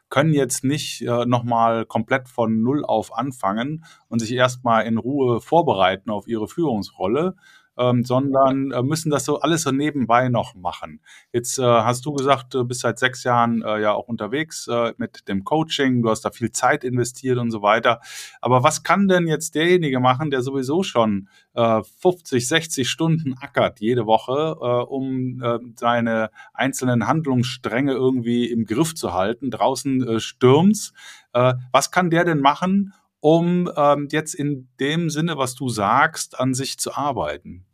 können 0.10 0.34
jetzt 0.34 0.64
nicht 0.64 1.02
nochmal 1.02 1.86
komplett 1.86 2.30
von 2.30 2.62
Null 2.62 2.84
auf 2.84 3.16
anfangen 3.16 3.86
und 4.08 4.20
sich 4.20 4.34
erstmal 4.34 4.86
in 4.86 4.98
Ruhe 4.98 5.42
vorbereiten 5.42 6.10
auf 6.10 6.28
ihre 6.28 6.48
Führungsrolle, 6.48 7.36
ähm, 7.80 8.04
sondern 8.04 8.72
äh, 8.72 8.84
müssen 8.84 9.10
das 9.10 9.26
so 9.26 9.40
alles 9.40 9.64
so 9.64 9.72
nebenbei 9.72 10.28
noch 10.28 10.54
machen. 10.54 11.00
Jetzt 11.32 11.58
äh, 11.58 11.64
hast 11.64 12.06
du 12.06 12.12
gesagt, 12.12 12.54
du 12.54 12.66
bist 12.66 12.82
seit 12.82 13.00
sechs 13.00 13.24
Jahren 13.24 13.62
äh, 13.64 13.82
ja 13.82 13.94
auch 13.94 14.10
unterwegs 14.10 14.68
äh, 14.68 14.94
mit 14.98 15.28
dem 15.30 15.46
Coaching, 15.46 16.02
du 16.02 16.10
hast 16.10 16.22
da 16.22 16.32
viel 16.32 16.52
Zeit 16.52 16.84
investiert 16.84 17.38
und 17.38 17.52
so 17.52 17.62
weiter. 17.62 18.02
Aber 18.42 18.64
was 18.64 18.84
kann 18.84 19.08
denn 19.08 19.28
jetzt 19.28 19.56
derjenige 19.56 20.00
machen, 20.00 20.30
der 20.30 20.42
sowieso 20.42 20.84
schon 20.84 21.30
äh, 21.54 21.82
50, 22.02 22.48
60 22.48 22.90
Stunden 22.90 23.36
ackert 23.40 23.80
jede 23.80 24.06
Woche, 24.06 24.58
äh, 24.62 24.84
um 24.84 25.42
äh, 25.42 25.60
seine 25.76 26.32
einzelnen 26.54 27.08
Handlungsstränge 27.08 27.94
irgendwie 27.94 28.52
im 28.52 28.66
Griff 28.66 28.94
zu 28.94 29.14
halten? 29.14 29.52
Draußen 29.52 30.06
äh, 30.06 30.20
stürmt's. 30.20 30.94
Äh, 31.34 31.54
was 31.72 31.92
kann 31.92 32.10
der 32.10 32.26
denn 32.26 32.42
machen, 32.42 32.94
um 33.22 33.70
ähm, 33.76 34.08
jetzt 34.12 34.34
in 34.34 34.70
dem 34.80 35.10
Sinne, 35.10 35.38
was 35.38 35.56
du 35.56 35.70
sagst, 35.70 36.40
an 36.40 36.54
sich 36.54 36.78
zu 36.80 36.94
arbeiten? 36.94 37.66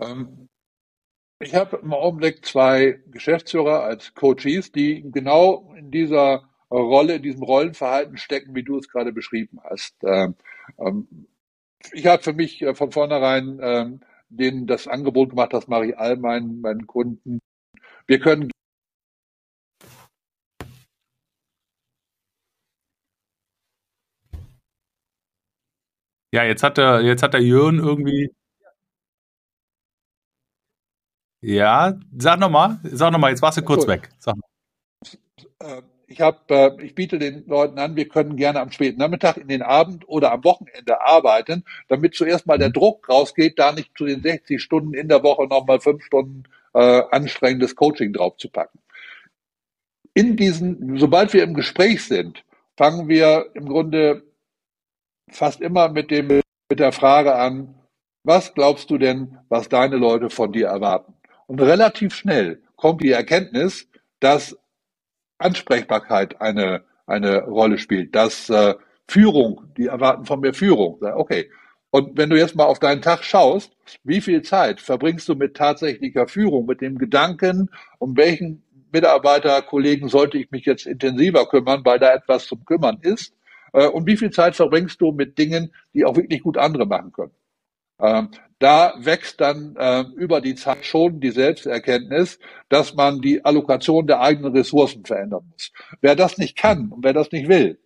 Ähm, 0.00 0.48
Ich 1.40 1.54
habe 1.54 1.78
im 1.78 1.92
Augenblick 1.92 2.44
zwei 2.46 3.00
Geschäftsführer 3.10 3.82
als 3.84 4.14
Coaches, 4.14 4.72
die 4.72 5.02
genau 5.12 5.74
in 5.76 5.90
dieser 5.90 6.48
Rolle, 6.70 7.16
in 7.16 7.22
diesem 7.22 7.42
Rollenverhalten 7.42 8.16
stecken, 8.16 8.54
wie 8.54 8.62
du 8.64 8.78
es 8.78 8.88
gerade 8.88 9.12
beschrieben 9.12 9.60
hast. 9.64 9.96
Ähm, 10.04 10.36
ähm, 10.78 11.26
ich 11.92 12.06
habe 12.06 12.22
für 12.22 12.32
mich 12.34 12.62
äh, 12.62 12.74
von 12.74 12.92
vornherein 12.92 14.00
denen 14.30 14.66
das 14.66 14.88
Angebot 14.88 15.30
gemacht, 15.30 15.52
das 15.52 15.68
mache 15.68 15.86
ich 15.88 15.98
all 15.98 16.16
meinen, 16.16 16.60
meinen 16.62 16.86
Kunden. 16.86 17.40
Wir 18.06 18.20
können 18.20 18.50
Ja, 26.34 26.44
jetzt 26.44 26.62
hat 26.62 26.78
der, 26.78 27.00
jetzt 27.02 27.22
hat 27.22 27.34
der 27.34 27.42
Jürgen 27.42 27.78
irgendwie. 27.78 28.30
Ja, 31.42 31.98
sag 32.16 32.38
nochmal, 32.38 32.78
sag 32.84 33.12
nochmal, 33.12 33.30
jetzt 33.30 33.42
warst 33.42 33.58
du 33.58 33.62
kurz 33.62 33.86
weg. 33.86 34.08
Sag 34.18 34.36
äh, 35.58 35.82
ich 36.06 36.20
habe, 36.20 36.38
äh, 36.50 36.84
ich 36.84 36.94
biete 36.94 37.18
den 37.18 37.46
Leuten 37.46 37.78
an, 37.78 37.96
wir 37.96 38.08
können 38.08 38.36
gerne 38.36 38.60
am 38.60 38.70
späten 38.70 38.98
Nachmittag, 38.98 39.38
in 39.38 39.48
den 39.48 39.62
Abend 39.62 40.08
oder 40.08 40.30
am 40.30 40.44
Wochenende 40.44 41.00
arbeiten, 41.00 41.64
damit 41.88 42.14
zuerst 42.14 42.46
mal 42.46 42.58
der 42.58 42.68
mhm. 42.68 42.74
Druck 42.74 43.08
rausgeht, 43.08 43.58
da 43.58 43.72
nicht 43.72 43.90
zu 43.96 44.04
den 44.04 44.22
60 44.22 44.62
Stunden 44.62 44.94
in 44.94 45.08
der 45.08 45.22
Woche 45.22 45.46
nochmal 45.46 45.80
fünf 45.80 46.04
Stunden 46.04 46.44
äh, 46.74 47.02
anstrengendes 47.10 47.74
Coaching 47.74 48.12
draufzupacken. 48.12 48.80
In 50.14 50.36
diesen, 50.36 50.98
sobald 50.98 51.32
wir 51.32 51.42
im 51.42 51.54
Gespräch 51.54 52.04
sind, 52.04 52.44
fangen 52.76 53.08
wir 53.08 53.46
im 53.54 53.66
Grunde 53.66 54.22
fast 55.30 55.60
immer 55.60 55.88
mit 55.88 56.10
dem, 56.10 56.28
mit 56.28 56.78
der 56.78 56.92
Frage 56.92 57.34
an, 57.34 57.74
was 58.24 58.54
glaubst 58.54 58.90
du 58.90 58.98
denn, 58.98 59.38
was 59.48 59.68
deine 59.68 59.96
Leute 59.96 60.30
von 60.30 60.52
dir 60.52 60.68
erwarten? 60.68 61.14
Und 61.46 61.60
relativ 61.60 62.14
schnell 62.14 62.62
kommt 62.76 63.02
die 63.02 63.10
Erkenntnis, 63.10 63.88
dass 64.20 64.56
Ansprechbarkeit 65.38 66.40
eine, 66.40 66.84
eine 67.06 67.42
Rolle 67.44 67.78
spielt, 67.78 68.14
dass 68.14 68.48
äh, 68.48 68.74
Führung, 69.08 69.72
die 69.76 69.86
erwarten 69.86 70.24
von 70.24 70.40
mir 70.40 70.54
Führung. 70.54 71.00
Okay. 71.02 71.50
Und 71.90 72.16
wenn 72.16 72.30
du 72.30 72.38
jetzt 72.38 72.56
mal 72.56 72.64
auf 72.64 72.78
deinen 72.78 73.02
Tag 73.02 73.22
schaust, 73.22 73.72
wie 74.02 74.22
viel 74.22 74.42
Zeit 74.42 74.80
verbringst 74.80 75.28
du 75.28 75.34
mit 75.34 75.54
tatsächlicher 75.54 76.26
Führung, 76.26 76.64
mit 76.64 76.80
dem 76.80 76.96
Gedanken, 76.96 77.68
um 77.98 78.16
welchen 78.16 78.62
Mitarbeiter, 78.92 79.60
Kollegen 79.62 80.08
sollte 80.08 80.38
ich 80.38 80.50
mich 80.50 80.64
jetzt 80.64 80.86
intensiver 80.86 81.46
kümmern, 81.46 81.82
weil 81.84 81.98
da 81.98 82.14
etwas 82.14 82.46
zum 82.46 82.64
Kümmern 82.64 82.98
ist? 83.02 83.34
Äh, 83.72 83.88
und 83.88 84.06
wie 84.06 84.16
viel 84.16 84.30
Zeit 84.30 84.56
verbringst 84.56 85.00
du 85.00 85.12
mit 85.12 85.36
Dingen, 85.36 85.74
die 85.92 86.04
auch 86.04 86.16
wirklich 86.16 86.42
gut 86.42 86.56
andere 86.56 86.86
machen 86.86 87.12
können? 87.12 87.32
Ähm, 88.02 88.28
da 88.58 88.94
wächst 88.98 89.40
dann 89.40 89.74
äh, 89.76 90.02
über 90.16 90.40
die 90.40 90.54
Zeit 90.54 90.84
schon 90.84 91.20
die 91.20 91.30
Selbsterkenntnis, 91.30 92.38
dass 92.68 92.94
man 92.94 93.20
die 93.20 93.44
Allokation 93.44 94.06
der 94.06 94.20
eigenen 94.20 94.52
Ressourcen 94.52 95.04
verändern 95.04 95.48
muss. 95.50 95.72
Wer 96.00 96.14
das 96.14 96.38
nicht 96.38 96.56
kann 96.56 96.90
und 96.90 97.02
wer 97.02 97.12
das 97.12 97.32
nicht 97.32 97.48
will, 97.48 97.80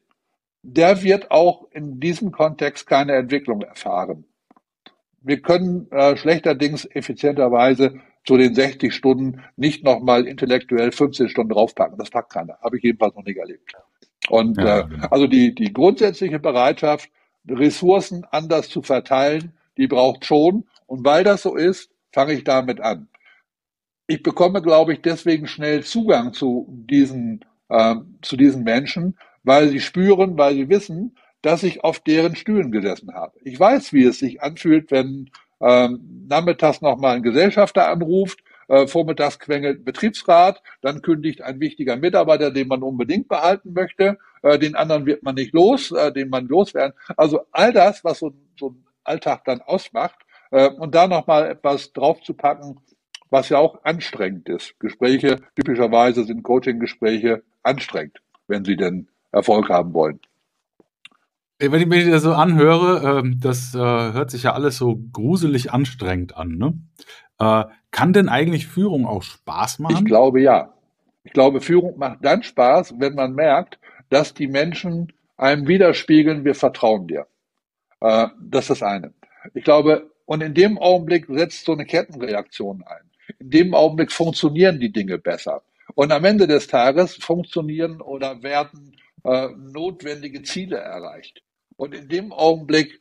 der 0.62 1.02
wird 1.02 1.30
auch 1.30 1.68
in 1.70 2.00
diesem 2.00 2.32
Kontext 2.32 2.86
keine 2.86 3.14
Entwicklung 3.14 3.62
erfahren. 3.62 4.24
Wir 5.22 5.40
können 5.40 5.90
äh, 5.92 6.16
schlechterdings 6.16 6.84
effizienterweise 6.84 8.00
zu 8.24 8.36
den 8.36 8.54
60 8.54 8.92
Stunden 8.92 9.42
nicht 9.56 9.84
nochmal 9.84 10.26
intellektuell 10.26 10.92
15 10.92 11.28
Stunden 11.28 11.52
draufpacken. 11.52 11.96
Das 11.98 12.10
packt 12.10 12.32
keiner. 12.32 12.58
Habe 12.60 12.76
ich 12.76 12.82
jedenfalls 12.82 13.14
noch 13.14 13.24
nicht 13.24 13.38
erlebt. 13.38 13.72
Und 14.28 14.58
ja, 14.58 14.80
äh, 14.80 14.88
genau. 14.88 15.08
also 15.08 15.26
die, 15.26 15.54
die 15.54 15.72
grundsätzliche 15.72 16.38
Bereitschaft, 16.38 17.08
Ressourcen 17.48 18.26
anders 18.30 18.68
zu 18.68 18.82
verteilen, 18.82 19.55
die 19.76 19.86
braucht 19.86 20.24
schon. 20.24 20.64
Und 20.86 21.04
weil 21.04 21.24
das 21.24 21.42
so 21.42 21.56
ist, 21.56 21.90
fange 22.12 22.32
ich 22.32 22.44
damit 22.44 22.80
an. 22.80 23.08
Ich 24.06 24.22
bekomme, 24.22 24.62
glaube 24.62 24.92
ich, 24.92 25.02
deswegen 25.02 25.46
schnell 25.46 25.82
Zugang 25.82 26.32
zu 26.32 26.66
diesen, 26.68 27.44
äh, 27.68 27.96
zu 28.22 28.36
diesen 28.36 28.62
Menschen, 28.62 29.18
weil 29.42 29.68
sie 29.68 29.80
spüren, 29.80 30.38
weil 30.38 30.54
sie 30.54 30.68
wissen, 30.68 31.16
dass 31.42 31.62
ich 31.62 31.84
auf 31.84 32.00
deren 32.00 32.36
Stühlen 32.36 32.70
gesessen 32.70 33.12
habe. 33.14 33.38
Ich 33.42 33.58
weiß, 33.58 33.92
wie 33.92 34.04
es 34.04 34.18
sich 34.18 34.42
anfühlt, 34.42 34.90
wenn 34.90 35.30
ähm, 35.60 36.26
nachmittags 36.28 36.80
nochmal 36.80 37.16
ein 37.16 37.22
Gesellschafter 37.22 37.88
anruft 37.88 38.42
äh, 38.68 38.86
vormittags 38.86 39.38
quengelt 39.38 39.84
Betriebsrat, 39.84 40.62
dann 40.80 41.02
kündigt 41.02 41.42
ein 41.42 41.60
wichtiger 41.60 41.96
Mitarbeiter, 41.96 42.50
den 42.50 42.68
man 42.68 42.82
unbedingt 42.82 43.28
behalten 43.28 43.72
möchte, 43.72 44.18
äh, 44.42 44.58
den 44.58 44.74
anderen 44.74 45.06
wird 45.06 45.22
man 45.22 45.34
nicht 45.34 45.52
los, 45.52 45.92
äh, 45.92 46.12
den 46.12 46.28
man 46.28 46.46
loswerden. 46.46 46.94
Also 47.16 47.40
all 47.52 47.72
das, 47.72 48.04
was 48.04 48.18
so, 48.18 48.34
so 48.58 48.74
Alltag 49.06 49.44
dann 49.44 49.60
ausmacht, 49.60 50.18
äh, 50.50 50.68
und 50.68 50.94
da 50.94 51.06
nochmal 51.06 51.50
etwas 51.50 51.92
draufzupacken, 51.92 52.80
was 53.30 53.48
ja 53.48 53.58
auch 53.58 53.82
anstrengend 53.84 54.48
ist. 54.48 54.78
Gespräche, 54.78 55.40
typischerweise 55.56 56.24
sind 56.24 56.42
Coaching-Gespräche 56.42 57.42
anstrengend, 57.62 58.20
wenn 58.46 58.64
sie 58.64 58.76
denn 58.76 59.08
Erfolg 59.32 59.68
haben 59.68 59.92
wollen. 59.92 60.20
Wenn 61.58 61.80
ich 61.80 61.86
mir 61.86 62.10
das 62.10 62.22
so 62.22 62.32
anhöre, 62.32 63.20
ähm, 63.20 63.40
das 63.40 63.74
äh, 63.74 63.78
hört 63.78 64.30
sich 64.30 64.42
ja 64.42 64.52
alles 64.52 64.76
so 64.76 65.00
gruselig 65.12 65.72
anstrengend 65.72 66.36
an. 66.36 66.58
Ne? 66.58 66.74
Äh, 67.38 67.64
kann 67.90 68.12
denn 68.12 68.28
eigentlich 68.28 68.66
Führung 68.66 69.06
auch 69.06 69.22
Spaß 69.22 69.78
machen? 69.78 69.96
Ich 69.96 70.04
glaube 70.04 70.40
ja. 70.42 70.74
Ich 71.24 71.32
glaube, 71.32 71.60
Führung 71.60 71.98
macht 71.98 72.18
dann 72.22 72.42
Spaß, 72.42 72.94
wenn 72.98 73.14
man 73.14 73.34
merkt, 73.34 73.80
dass 74.10 74.32
die 74.32 74.46
Menschen 74.46 75.12
einem 75.36 75.66
widerspiegeln, 75.66 76.44
wir 76.44 76.54
vertrauen 76.54 77.08
dir. 77.08 77.26
Äh, 78.00 78.28
das 78.40 78.64
ist 78.64 78.80
das 78.80 78.82
eine. 78.82 79.14
Ich 79.54 79.64
glaube, 79.64 80.10
und 80.24 80.42
in 80.42 80.54
dem 80.54 80.78
Augenblick 80.78 81.26
setzt 81.28 81.64
so 81.64 81.72
eine 81.72 81.86
Kettenreaktion 81.86 82.82
ein. 82.84 83.10
In 83.38 83.50
dem 83.50 83.74
Augenblick 83.74 84.12
funktionieren 84.12 84.80
die 84.80 84.92
Dinge 84.92 85.18
besser. 85.18 85.62
Und 85.94 86.12
am 86.12 86.24
Ende 86.24 86.46
des 86.46 86.66
Tages 86.66 87.14
funktionieren 87.14 88.00
oder 88.00 88.42
werden 88.42 88.96
äh, 89.24 89.48
notwendige 89.56 90.42
Ziele 90.42 90.76
erreicht. 90.76 91.42
Und 91.76 91.94
in 91.94 92.08
dem 92.08 92.32
Augenblick 92.32 93.00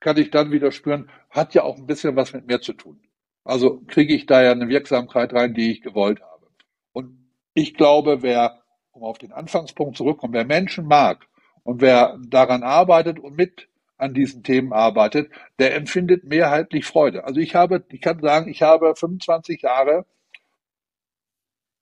kann 0.00 0.16
ich 0.16 0.30
dann 0.30 0.52
wieder 0.52 0.70
spüren, 0.70 1.10
hat 1.30 1.54
ja 1.54 1.64
auch 1.64 1.76
ein 1.76 1.86
bisschen 1.86 2.16
was 2.16 2.32
mit 2.32 2.46
mir 2.46 2.60
zu 2.60 2.72
tun. 2.72 3.00
Also 3.44 3.80
kriege 3.88 4.14
ich 4.14 4.26
da 4.26 4.42
ja 4.42 4.52
eine 4.52 4.68
Wirksamkeit 4.68 5.32
rein, 5.32 5.54
die 5.54 5.72
ich 5.72 5.82
gewollt 5.82 6.20
habe. 6.20 6.46
Und 6.92 7.30
ich 7.54 7.74
glaube, 7.74 8.22
wer, 8.22 8.62
um 8.92 9.02
auf 9.02 9.18
den 9.18 9.32
Anfangspunkt 9.32 9.96
zurückkommt, 9.96 10.34
wer 10.34 10.44
Menschen 10.44 10.86
mag 10.86 11.26
und 11.64 11.80
wer 11.80 12.18
daran 12.28 12.62
arbeitet 12.62 13.18
und 13.18 13.36
mit 13.36 13.68
an 13.98 14.14
diesen 14.14 14.42
Themen 14.42 14.72
arbeitet, 14.72 15.30
der 15.58 15.74
empfindet 15.74 16.24
mehrheitlich 16.24 16.86
Freude. 16.86 17.24
Also 17.24 17.40
ich 17.40 17.54
habe, 17.54 17.84
ich 17.90 18.00
kann 18.00 18.20
sagen, 18.20 18.48
ich 18.48 18.62
habe 18.62 18.94
25 18.96 19.62
Jahre 19.62 20.06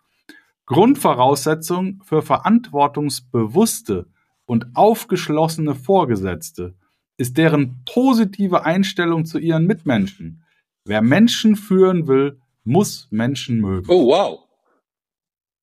Grundvoraussetzung 0.65 2.01
für 2.05 2.21
verantwortungsbewusste 2.21 4.05
und 4.53 4.67
aufgeschlossene 4.75 5.73
Vorgesetzte 5.73 6.75
ist 7.17 7.39
deren 7.39 7.83
positive 7.91 8.63
Einstellung 8.63 9.25
zu 9.25 9.39
ihren 9.39 9.65
Mitmenschen. 9.65 10.45
Wer 10.85 11.01
Menschen 11.01 11.55
führen 11.55 12.07
will, 12.07 12.39
muss 12.63 13.07
Menschen 13.09 13.59
mögen. 13.59 13.87
Oh, 13.89 14.09
wow. 14.09 14.47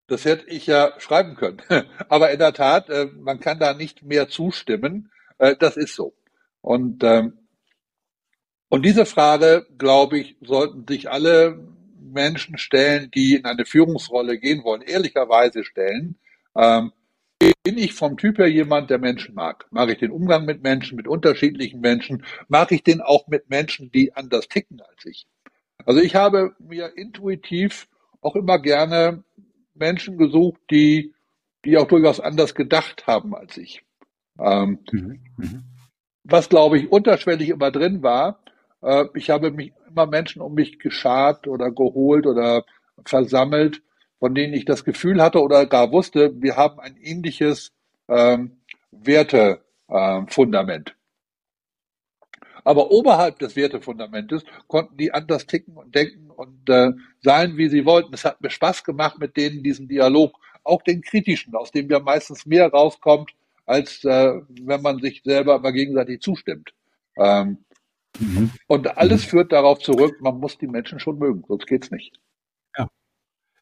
Das 0.08 0.24
hätte 0.24 0.48
ich 0.48 0.66
ja 0.66 0.92
schreiben 0.98 1.36
können. 1.36 1.62
Aber 2.08 2.32
in 2.32 2.40
der 2.40 2.52
Tat, 2.52 2.90
äh, 2.90 3.06
man 3.16 3.38
kann 3.38 3.60
da 3.60 3.74
nicht 3.74 4.02
mehr 4.02 4.28
zustimmen. 4.28 5.12
Äh, 5.38 5.54
das 5.56 5.76
ist 5.76 5.94
so. 5.94 6.12
Und, 6.60 7.04
ähm, 7.04 7.38
und 8.70 8.84
diese 8.84 9.06
Frage, 9.06 9.68
glaube 9.78 10.18
ich, 10.18 10.36
sollten 10.40 10.84
sich 10.88 11.08
alle 11.08 11.64
Menschen 12.00 12.58
stellen, 12.58 13.08
die 13.12 13.36
in 13.36 13.44
eine 13.44 13.66
Führungsrolle 13.66 14.40
gehen 14.40 14.64
wollen, 14.64 14.82
ehrlicherweise 14.82 15.62
stellen. 15.62 16.18
Ähm, 16.56 16.92
bin 17.62 17.78
ich 17.78 17.94
vom 17.94 18.16
Typ 18.16 18.38
her 18.38 18.48
jemand, 18.48 18.90
der 18.90 18.98
Menschen 18.98 19.34
mag? 19.34 19.66
Mag 19.70 19.90
ich 19.90 19.98
den 19.98 20.10
Umgang 20.10 20.44
mit 20.44 20.62
Menschen, 20.62 20.96
mit 20.96 21.08
unterschiedlichen 21.08 21.80
Menschen? 21.80 22.24
Mag 22.48 22.72
ich 22.72 22.82
den 22.82 23.00
auch 23.00 23.28
mit 23.28 23.50
Menschen, 23.50 23.90
die 23.90 24.14
anders 24.14 24.48
ticken 24.48 24.80
als 24.80 25.04
ich? 25.04 25.26
Also 25.84 26.00
ich 26.00 26.14
habe 26.14 26.54
mir 26.58 26.96
intuitiv 26.96 27.88
auch 28.20 28.36
immer 28.36 28.58
gerne 28.58 29.24
Menschen 29.74 30.18
gesucht, 30.18 30.60
die, 30.70 31.14
die 31.64 31.78
auch 31.78 31.88
durchaus 31.88 32.20
anders 32.20 32.54
gedacht 32.54 33.06
haben 33.06 33.34
als 33.34 33.56
ich. 33.56 33.82
Ähm, 34.38 34.78
mhm. 34.90 35.20
Mhm. 35.36 35.62
Was, 36.24 36.48
glaube 36.48 36.78
ich, 36.78 36.90
unterschwellig 36.90 37.48
immer 37.48 37.70
drin 37.70 38.02
war, 38.02 38.42
äh, 38.82 39.06
ich 39.14 39.30
habe 39.30 39.50
mich 39.50 39.72
immer 39.88 40.06
Menschen 40.06 40.42
um 40.42 40.54
mich 40.54 40.78
geschart 40.78 41.46
oder 41.46 41.70
geholt 41.70 42.26
oder 42.26 42.64
versammelt, 43.04 43.82
von 44.20 44.34
denen 44.34 44.54
ich 44.54 44.66
das 44.66 44.84
Gefühl 44.84 45.20
hatte 45.20 45.40
oder 45.40 45.66
gar 45.66 45.90
wusste, 45.90 46.40
wir 46.40 46.56
haben 46.56 46.78
ein 46.78 46.96
ähnliches 46.98 47.72
ähm, 48.08 48.58
Wertefundament. 48.92 50.90
Ähm, 50.90 50.94
Aber 52.62 52.90
oberhalb 52.90 53.38
des 53.38 53.56
Wertefundamentes 53.56 54.44
konnten 54.68 54.98
die 54.98 55.12
anders 55.12 55.46
ticken 55.46 55.76
und 55.76 55.94
denken 55.94 56.30
und 56.30 56.68
äh, 56.68 56.92
sein, 57.22 57.56
wie 57.56 57.68
sie 57.68 57.86
wollten. 57.86 58.12
Es 58.12 58.24
hat 58.26 58.40
mir 58.42 58.50
Spaß 58.50 58.84
gemacht, 58.84 59.18
mit 59.18 59.36
denen 59.36 59.62
diesen 59.62 59.88
Dialog, 59.88 60.38
auch 60.62 60.82
den 60.82 61.00
kritischen, 61.00 61.54
aus 61.54 61.72
dem 61.72 61.90
ja 61.90 61.98
meistens 61.98 62.44
mehr 62.44 62.68
rauskommt, 62.68 63.32
als 63.64 64.04
äh, 64.04 64.40
wenn 64.48 64.82
man 64.82 65.00
sich 65.00 65.22
selber 65.24 65.56
immer 65.56 65.72
gegenseitig 65.72 66.20
zustimmt. 66.20 66.74
Ähm, 67.16 67.64
mhm. 68.18 68.50
Und 68.66 68.98
alles 68.98 69.24
mhm. 69.24 69.28
führt 69.30 69.52
darauf 69.52 69.78
zurück, 69.78 70.20
man 70.20 70.38
muss 70.38 70.58
die 70.58 70.66
Menschen 70.66 71.00
schon 71.00 71.18
mögen, 71.18 71.42
sonst 71.48 71.66
geht's 71.66 71.90
nicht. 71.90 72.20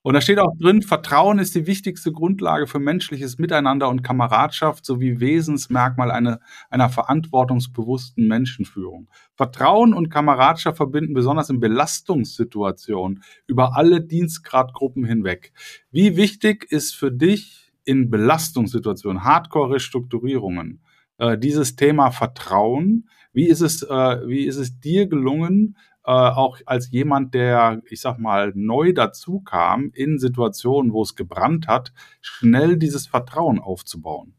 Und 0.06 0.12
da 0.12 0.20
steht 0.20 0.38
auch 0.38 0.54
drin, 0.58 0.82
Vertrauen 0.82 1.38
ist 1.38 1.54
die 1.54 1.66
wichtigste 1.66 2.12
Grundlage 2.12 2.66
für 2.66 2.78
menschliches 2.78 3.38
Miteinander 3.38 3.88
und 3.88 4.02
Kameradschaft 4.02 4.84
sowie 4.84 5.18
Wesensmerkmal 5.18 6.10
einer, 6.10 6.40
einer 6.68 6.90
verantwortungsbewussten 6.90 8.28
Menschenführung. 8.28 9.08
Vertrauen 9.34 9.94
und 9.94 10.10
Kameradschaft 10.10 10.76
verbinden 10.76 11.14
besonders 11.14 11.48
in 11.48 11.58
Belastungssituationen 11.58 13.22
über 13.46 13.78
alle 13.78 14.02
Dienstgradgruppen 14.02 15.06
hinweg. 15.06 15.54
Wie 15.90 16.16
wichtig 16.16 16.70
ist 16.70 16.94
für 16.94 17.10
dich 17.10 17.72
in 17.86 18.10
Belastungssituationen, 18.10 19.24
Hardcore-Restrukturierungen, 19.24 20.82
äh, 21.16 21.38
dieses 21.38 21.76
Thema 21.76 22.10
Vertrauen? 22.10 23.08
Wie 23.34 23.48
ist 23.48 23.60
es, 23.60 23.82
äh, 23.82 24.28
wie 24.28 24.46
ist 24.46 24.56
es 24.56 24.80
dir 24.80 25.06
gelungen, 25.06 25.76
äh, 26.04 26.10
auch 26.12 26.58
als 26.66 26.90
jemand, 26.90 27.34
der, 27.34 27.82
ich 27.90 28.00
sag 28.00 28.18
mal, 28.18 28.52
neu 28.54 28.92
dazu 28.92 29.40
kam, 29.40 29.90
in 29.92 30.18
Situationen, 30.18 30.92
wo 30.92 31.02
es 31.02 31.16
gebrannt 31.16 31.66
hat, 31.66 31.92
schnell 32.20 32.76
dieses 32.78 33.06
Vertrauen 33.06 33.58
aufzubauen? 33.58 34.34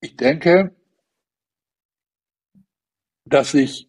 Ich 0.00 0.16
denke, 0.16 0.74
dass 3.26 3.54
ich 3.54 3.88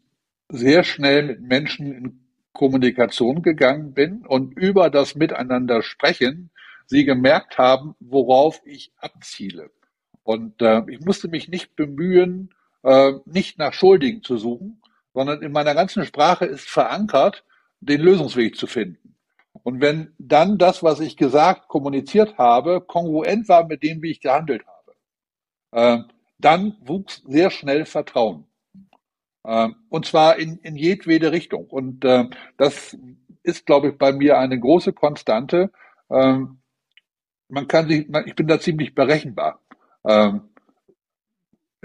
sehr 0.49 0.83
schnell 0.83 1.23
mit 1.23 1.41
Menschen 1.41 1.93
in 1.93 2.19
Kommunikation 2.53 3.41
gegangen 3.41 3.93
bin 3.93 4.25
und 4.25 4.57
über 4.57 4.89
das 4.89 5.15
Miteinander 5.15 5.81
sprechen 5.81 6.51
sie 6.85 7.05
gemerkt 7.05 7.57
haben, 7.57 7.95
worauf 7.99 8.61
ich 8.65 8.93
abziele. 8.97 9.71
Und 10.23 10.61
äh, 10.61 10.81
ich 10.89 11.01
musste 11.01 11.27
mich 11.27 11.49
nicht 11.49 11.75
bemühen, 11.75 12.54
äh, 12.85 13.13
nicht 13.25 13.57
nach 13.57 13.73
Schuldigen 13.73 14.21
zu 14.21 14.37
suchen, 14.37 14.81
sondern 15.13 15.41
in 15.41 15.51
meiner 15.51 15.73
ganzen 15.73 16.05
Sprache 16.05 16.45
ist 16.45 16.69
verankert, 16.69 17.43
den 17.79 17.99
Lösungsweg 17.99 18.55
zu 18.55 18.67
finden. 18.67 19.15
Und 19.63 19.81
wenn 19.81 20.13
dann 20.19 20.57
das, 20.57 20.83
was 20.83 20.99
ich 20.99 21.17
gesagt, 21.17 21.67
kommuniziert 21.67 22.37
habe, 22.37 22.81
kongruent 22.81 23.49
war 23.49 23.65
mit 23.65 23.81
dem, 23.81 24.03
wie 24.03 24.11
ich 24.11 24.21
gehandelt 24.21 24.63
habe, 24.67 24.93
äh, 25.71 26.03
dann 26.37 26.77
wuchs 26.81 27.23
sehr 27.25 27.49
schnell 27.49 27.85
Vertrauen. 27.85 28.45
Äh, 29.43 29.69
und 29.89 30.05
zwar 30.05 30.37
in, 30.37 30.57
in 30.59 30.75
jedwede 30.75 31.31
Richtung. 31.31 31.65
Und 31.65 32.05
äh, 32.05 32.25
das 32.57 32.95
ist, 33.41 33.65
glaube 33.65 33.89
ich, 33.89 33.97
bei 33.97 34.11
mir 34.11 34.37
eine 34.37 34.59
große 34.59 34.93
Konstante. 34.93 35.71
Ähm, 36.11 36.59
man 37.47 37.67
kann 37.67 37.87
sich, 37.87 38.07
ich 38.25 38.35
bin 38.35 38.47
da 38.47 38.59
ziemlich 38.59 38.93
berechenbar. 38.93 39.61
Ähm, 40.07 40.49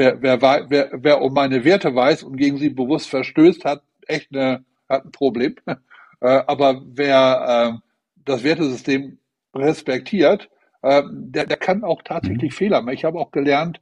wer, 0.01 0.23
wer, 0.23 0.71
wer, 0.71 0.91
wer 0.93 1.21
um 1.21 1.35
meine 1.35 1.65
Werte 1.65 1.95
weiß 1.95 2.23
und 2.23 2.37
gegen 2.37 2.57
sie 2.57 2.71
bewusst 2.71 3.09
verstößt, 3.11 3.65
hat 3.65 3.83
echt 4.07 4.35
eine, 4.35 4.65
hat 4.89 5.05
ein 5.05 5.13
Problem. 5.13 5.57
Äh, 6.23 6.43
aber 6.49 6.83
wer 6.85 7.73
äh, 7.73 7.79
das 8.27 8.45
Wertesystem 8.45 9.17
respektiert, 9.55 10.51
äh, 10.83 11.03
der, 11.11 11.47
der 11.47 11.57
kann 11.57 11.83
auch 11.83 12.03
tatsächlich 12.03 12.53
mhm. 12.53 12.57
Fehler 12.57 12.83
machen. 12.83 12.95
Ich 12.95 13.07
habe 13.07 13.19
auch 13.19 13.31
gelernt, 13.31 13.81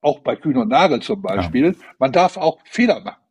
auch 0.00 0.18
bei 0.18 0.34
Kühn 0.34 0.56
und 0.56 0.70
Nagel 0.70 0.98
zum 1.02 1.22
Beispiel, 1.22 1.66
ja. 1.66 1.84
man 2.00 2.10
darf 2.10 2.36
auch 2.36 2.58
Fehler 2.64 2.98
machen. 2.98 3.22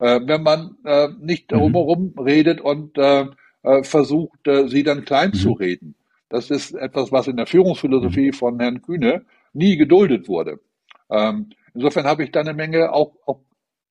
Äh, 0.00 0.20
wenn 0.26 0.42
man 0.42 0.76
äh, 0.84 1.08
nicht 1.18 1.50
mhm. 1.50 1.56
drumherum 1.56 2.14
redet 2.18 2.60
und 2.60 2.98
äh, 2.98 3.24
äh, 3.62 3.82
versucht, 3.84 4.46
äh, 4.48 4.68
sie 4.68 4.82
dann 4.82 5.06
klein 5.06 5.30
mhm. 5.30 5.38
zu 5.38 5.52
reden. 5.52 5.94
Das 6.28 6.50
ist 6.50 6.74
etwas, 6.74 7.10
was 7.10 7.26
in 7.26 7.38
der 7.38 7.46
Führungsphilosophie 7.46 8.32
mhm. 8.32 8.34
von 8.34 8.60
Herrn 8.60 8.82
Kühne 8.82 9.24
nie 9.54 9.78
geduldet 9.78 10.28
wurde. 10.28 10.60
Ähm, 11.08 11.48
insofern 11.74 12.06
habe 12.06 12.24
ich 12.24 12.32
da 12.32 12.40
eine 12.40 12.54
Menge 12.54 12.92
auch, 12.92 13.12
auch 13.26 13.40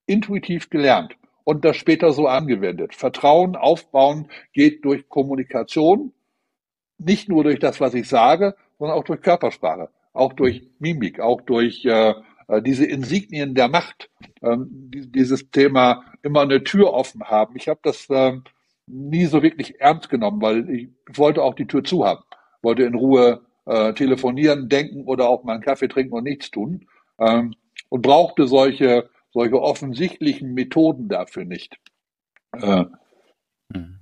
intuitiv 0.06 0.70
gelernt 0.70 1.16
und 1.44 1.66
das 1.66 1.78
später 1.78 2.12
so 2.12 2.28
angewendet. 2.28 2.96
Vertrauen 2.96 3.56
aufbauen 3.56 4.30
geht 4.54 4.86
durch 4.86 5.08
Kommunikation, 5.10 6.14
nicht 6.98 7.30
nur 7.30 7.44
durch 7.44 7.60
das, 7.60 7.80
was 7.80 7.94
ich 7.94 8.08
sage, 8.08 8.56
sondern 8.80 8.98
auch 8.98 9.04
durch 9.04 9.22
Körpersprache, 9.22 9.90
auch 10.14 10.34
durch 10.34 10.68
Mimik, 10.80 11.20
auch 11.20 11.42
durch 11.42 11.86
äh, 11.86 12.14
äh 12.48 12.62
diese 12.62 12.86
Insignien 12.86 13.56
der 13.56 13.68
Macht, 13.68 14.10
ähm, 14.42 14.90
dieses 14.92 15.50
Thema 15.52 16.04
immer 16.22 16.42
eine 16.42 16.64
Tür 16.64 16.94
offen 16.94 17.24
haben. 17.24 17.56
Ich 17.58 17.68
habe 17.68 17.80
das 17.84 18.08
ähm, 18.10 18.44
nie 18.88 19.26
so 19.26 19.42
wirklich 19.42 19.80
ernst 19.80 20.10
genommen, 20.10 20.42
weil 20.42 20.70
ich 20.70 20.90
wollte 21.18 21.42
auch 21.42 21.56
die 21.56 21.68
Tür 21.68 21.84
zu 21.84 22.06
haben, 22.06 22.24
wollte 22.62 22.84
in 22.84 22.96
Ruhe 22.96 23.42
äh, 23.66 23.94
telefonieren, 23.94 24.70
denken 24.70 25.06
oder 25.06 25.30
auch 25.30 25.44
mal 25.44 25.54
einen 25.54 25.64
Kaffee 25.64 25.88
trinken 25.88 26.14
und 26.14 26.24
nichts 26.24 26.52
tun. 26.52 26.88
Ähm, 27.20 27.54
und 27.94 28.02
brauchte 28.02 28.48
solche, 28.48 29.08
solche 29.34 29.62
offensichtlichen 29.62 30.56
Methoden 30.56 31.10
dafür 31.10 31.46
nicht. 31.46 31.78
Äh, 32.52 32.86
hm. 33.72 34.00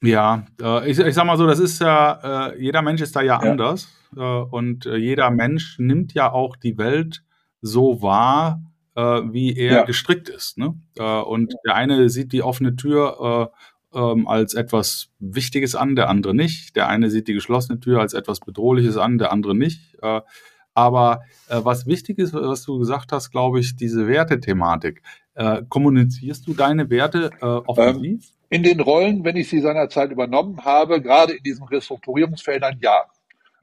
ja, 0.00 0.46
äh, 0.58 0.90
ich, 0.90 0.98
ich 0.98 1.14
sag 1.14 1.26
mal 1.26 1.36
so, 1.36 1.46
das 1.46 1.58
ist 1.58 1.78
ja, 1.78 2.52
äh, 2.52 2.58
jeder 2.58 2.80
Mensch 2.80 3.02
ist 3.02 3.14
da 3.16 3.20
ja, 3.20 3.44
ja. 3.44 3.50
anders 3.50 3.92
äh, 4.16 4.20
und 4.20 4.86
jeder 4.86 5.30
Mensch 5.30 5.78
nimmt 5.78 6.14
ja 6.14 6.32
auch 6.32 6.56
die 6.56 6.78
Welt 6.78 7.22
so 7.60 8.00
wahr, 8.00 8.62
wie 8.94 9.54
er 9.54 9.72
ja. 9.72 9.84
gestrickt 9.84 10.30
ist. 10.30 10.56
Ne? 10.56 10.74
und 10.96 11.52
der 11.66 11.74
eine 11.74 12.08
sieht 12.08 12.32
die 12.32 12.42
offene 12.42 12.76
Tür 12.76 13.52
ähm, 13.92 14.26
als 14.26 14.54
etwas 14.54 15.10
Wichtiges 15.18 15.74
an, 15.74 15.96
der 15.96 16.08
andere 16.08 16.34
nicht. 16.34 16.76
Der 16.76 16.88
eine 16.88 17.10
sieht 17.10 17.28
die 17.28 17.34
geschlossene 17.34 17.78
Tür 17.78 18.00
als 18.00 18.14
etwas 18.14 18.40
Bedrohliches 18.40 18.96
an, 18.96 19.18
der 19.18 19.32
andere 19.32 19.54
nicht. 19.54 19.98
Aber 20.76 21.22
äh, 21.48 21.58
was 21.62 21.86
wichtig 21.86 22.18
ist, 22.18 22.34
was 22.34 22.62
du 22.62 22.78
gesagt 22.78 23.10
hast, 23.10 23.30
glaube 23.30 23.60
ich, 23.60 23.76
diese 23.76 24.06
Wertethematik. 24.06 25.00
Äh, 25.34 25.62
kommunizierst 25.70 26.46
du 26.46 26.52
deine 26.52 26.90
Werte 26.90 27.30
äh, 27.40 27.46
offensiv? 27.46 28.24
Ähm, 28.24 28.36
in 28.50 28.62
den 28.62 28.80
Rollen, 28.80 29.24
wenn 29.24 29.36
ich 29.36 29.48
sie 29.48 29.60
seinerzeit 29.60 30.10
übernommen 30.10 30.64
habe, 30.66 31.00
gerade 31.00 31.32
in 31.32 31.42
diesen 31.42 31.66
Restrukturierungsfeldern, 31.66 32.78
ja. 32.82 33.06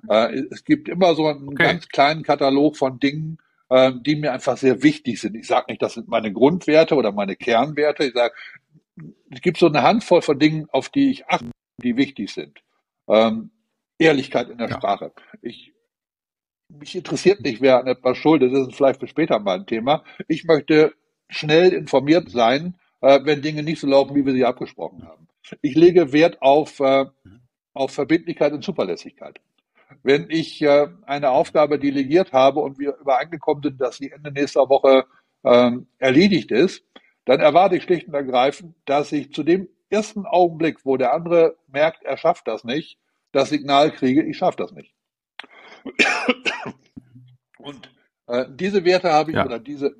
Äh, 0.09 0.41
es 0.49 0.64
gibt 0.64 0.89
immer 0.89 1.14
so 1.14 1.28
einen 1.28 1.49
okay. 1.49 1.64
ganz 1.64 1.88
kleinen 1.88 2.24
Katalog 2.24 2.78
von 2.78 2.99
Dingen, 2.99 3.38
äh, 3.70 3.91
die 4.01 4.16
mir 4.16 4.34
einfach 4.34 4.57
sehr 4.57 4.82
wichtig 4.82 5.22
sind. 5.22 5.36
Ich 5.36 5.45
sage 5.45 5.68
nicht, 5.70 5.84
das 5.84 5.93
sind 5.93 6.07
meine 6.07 6.34
Grundwerte 6.34 6.95
oder 6.95 7.11
meine 7.11 7.36
Kernwerte. 7.36 8.05
Ich 8.05 8.14
sage, 8.14 8.34
es 9.30 9.41
gibt 9.41 9.57
so 9.57 9.68
eine 9.68 9.84
Handvoll 9.84 10.24
von 10.24 10.39
Dingen, 10.39 10.68
auf 10.72 10.89
die 10.89 11.11
ich 11.11 11.28
achte, 11.28 11.51
die 11.84 11.95
wichtig 11.95 12.34
sind. 12.34 12.59
Ähm, 13.07 13.51
Ehrlichkeit 13.99 14.49
in 14.49 14.57
der 14.57 14.70
ja. 14.70 14.78
Sprache. 14.78 15.11
Ich, 15.43 15.72
mich 16.80 16.95
interessiert 16.95 17.41
nicht, 17.41 17.61
wer 17.61 17.80
an 17.80 17.88
etwas 17.88 18.17
schuld 18.17 18.41
ist. 18.41 18.53
Das 18.53 18.67
ist 18.67 18.76
vielleicht 18.76 18.99
für 18.99 19.07
später 19.07 19.39
mal 19.39 19.59
ein 19.59 19.65
Thema. 19.65 20.03
Ich 20.28 20.45
möchte 20.45 20.93
schnell 21.30 21.74
informiert 21.74 22.30
sein, 22.30 22.76
äh, 23.01 23.19
wenn 23.24 23.41
Dinge 23.41 23.63
nicht 23.63 23.80
so 23.80 23.88
laufen, 23.88 24.15
wie 24.15 24.26
wir 24.26 24.34
sie 24.34 24.45
abgesprochen 24.45 25.05
haben. 25.07 25.28
Ich 25.61 25.76
lege 25.76 26.13
Wert 26.13 26.41
auf, 26.41 26.80
äh, 26.80 27.05
auf 27.74 27.91
Verbindlichkeit 27.91 28.53
und 28.53 28.63
Zuverlässigkeit. 28.63 29.39
Wenn 30.01 30.30
ich 30.30 30.61
äh, 30.61 30.88
eine 31.05 31.30
Aufgabe 31.30 31.80
delegiert 31.80 32.34
habe 32.34 32.59
und 32.59 32.80
wir 32.80 32.95
übereingekommen 32.97 33.63
sind, 33.63 33.82
dass 33.82 33.97
sie 33.97 34.11
Ende 34.11 34.32
nächster 34.32 34.69
Woche 34.69 35.05
ähm, 35.43 35.88
erledigt 35.99 36.51
ist, 36.51 36.84
dann 37.26 37.39
erwarte 37.39 37.78
ich 37.78 37.84
schlicht 37.84 38.07
und 38.07 38.13
ergreifend, 38.13 38.76
dass 38.86 39.11
ich 39.11 39.34
zu 39.34 39.43
dem 39.43 39.67
ersten 39.89 40.26
Augenblick, 40.26 40.86
wo 40.86 40.97
der 40.97 41.13
andere 41.13 41.55
merkt, 41.67 42.03
er 42.03 42.17
schafft 42.17 42.47
das 42.47 42.63
nicht, 42.63 42.97
das 43.32 43.49
Signal 43.49 43.91
kriege, 43.91 44.24
ich 44.24 44.38
schaffe 44.38 44.57
das 44.57 44.71
nicht. 44.71 44.93
Und 47.64 47.89
äh, 48.28 48.45
diese 48.49 48.86
Werte 48.86 49.11
habe 49.11 49.32
ich 49.32 49.38
ja. 49.38 49.45
oder 49.45 49.59
diese, 49.59 49.95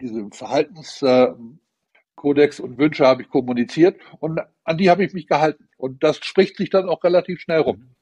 diese 0.00 0.28
Verhaltenskodex 0.30 2.60
und 2.60 2.78
Wünsche 2.78 3.06
habe 3.06 3.22
ich 3.22 3.28
kommuniziert 3.28 4.00
und 4.20 4.40
an 4.64 4.78
die 4.78 4.90
habe 4.90 5.04
ich 5.04 5.12
mich 5.12 5.26
gehalten. 5.26 5.68
Und 5.76 6.02
das 6.02 6.18
spricht 6.18 6.56
sich 6.56 6.70
dann 6.70 6.88
auch 6.88 7.04
relativ 7.04 7.40
schnell 7.40 7.60
rum, 7.60 7.94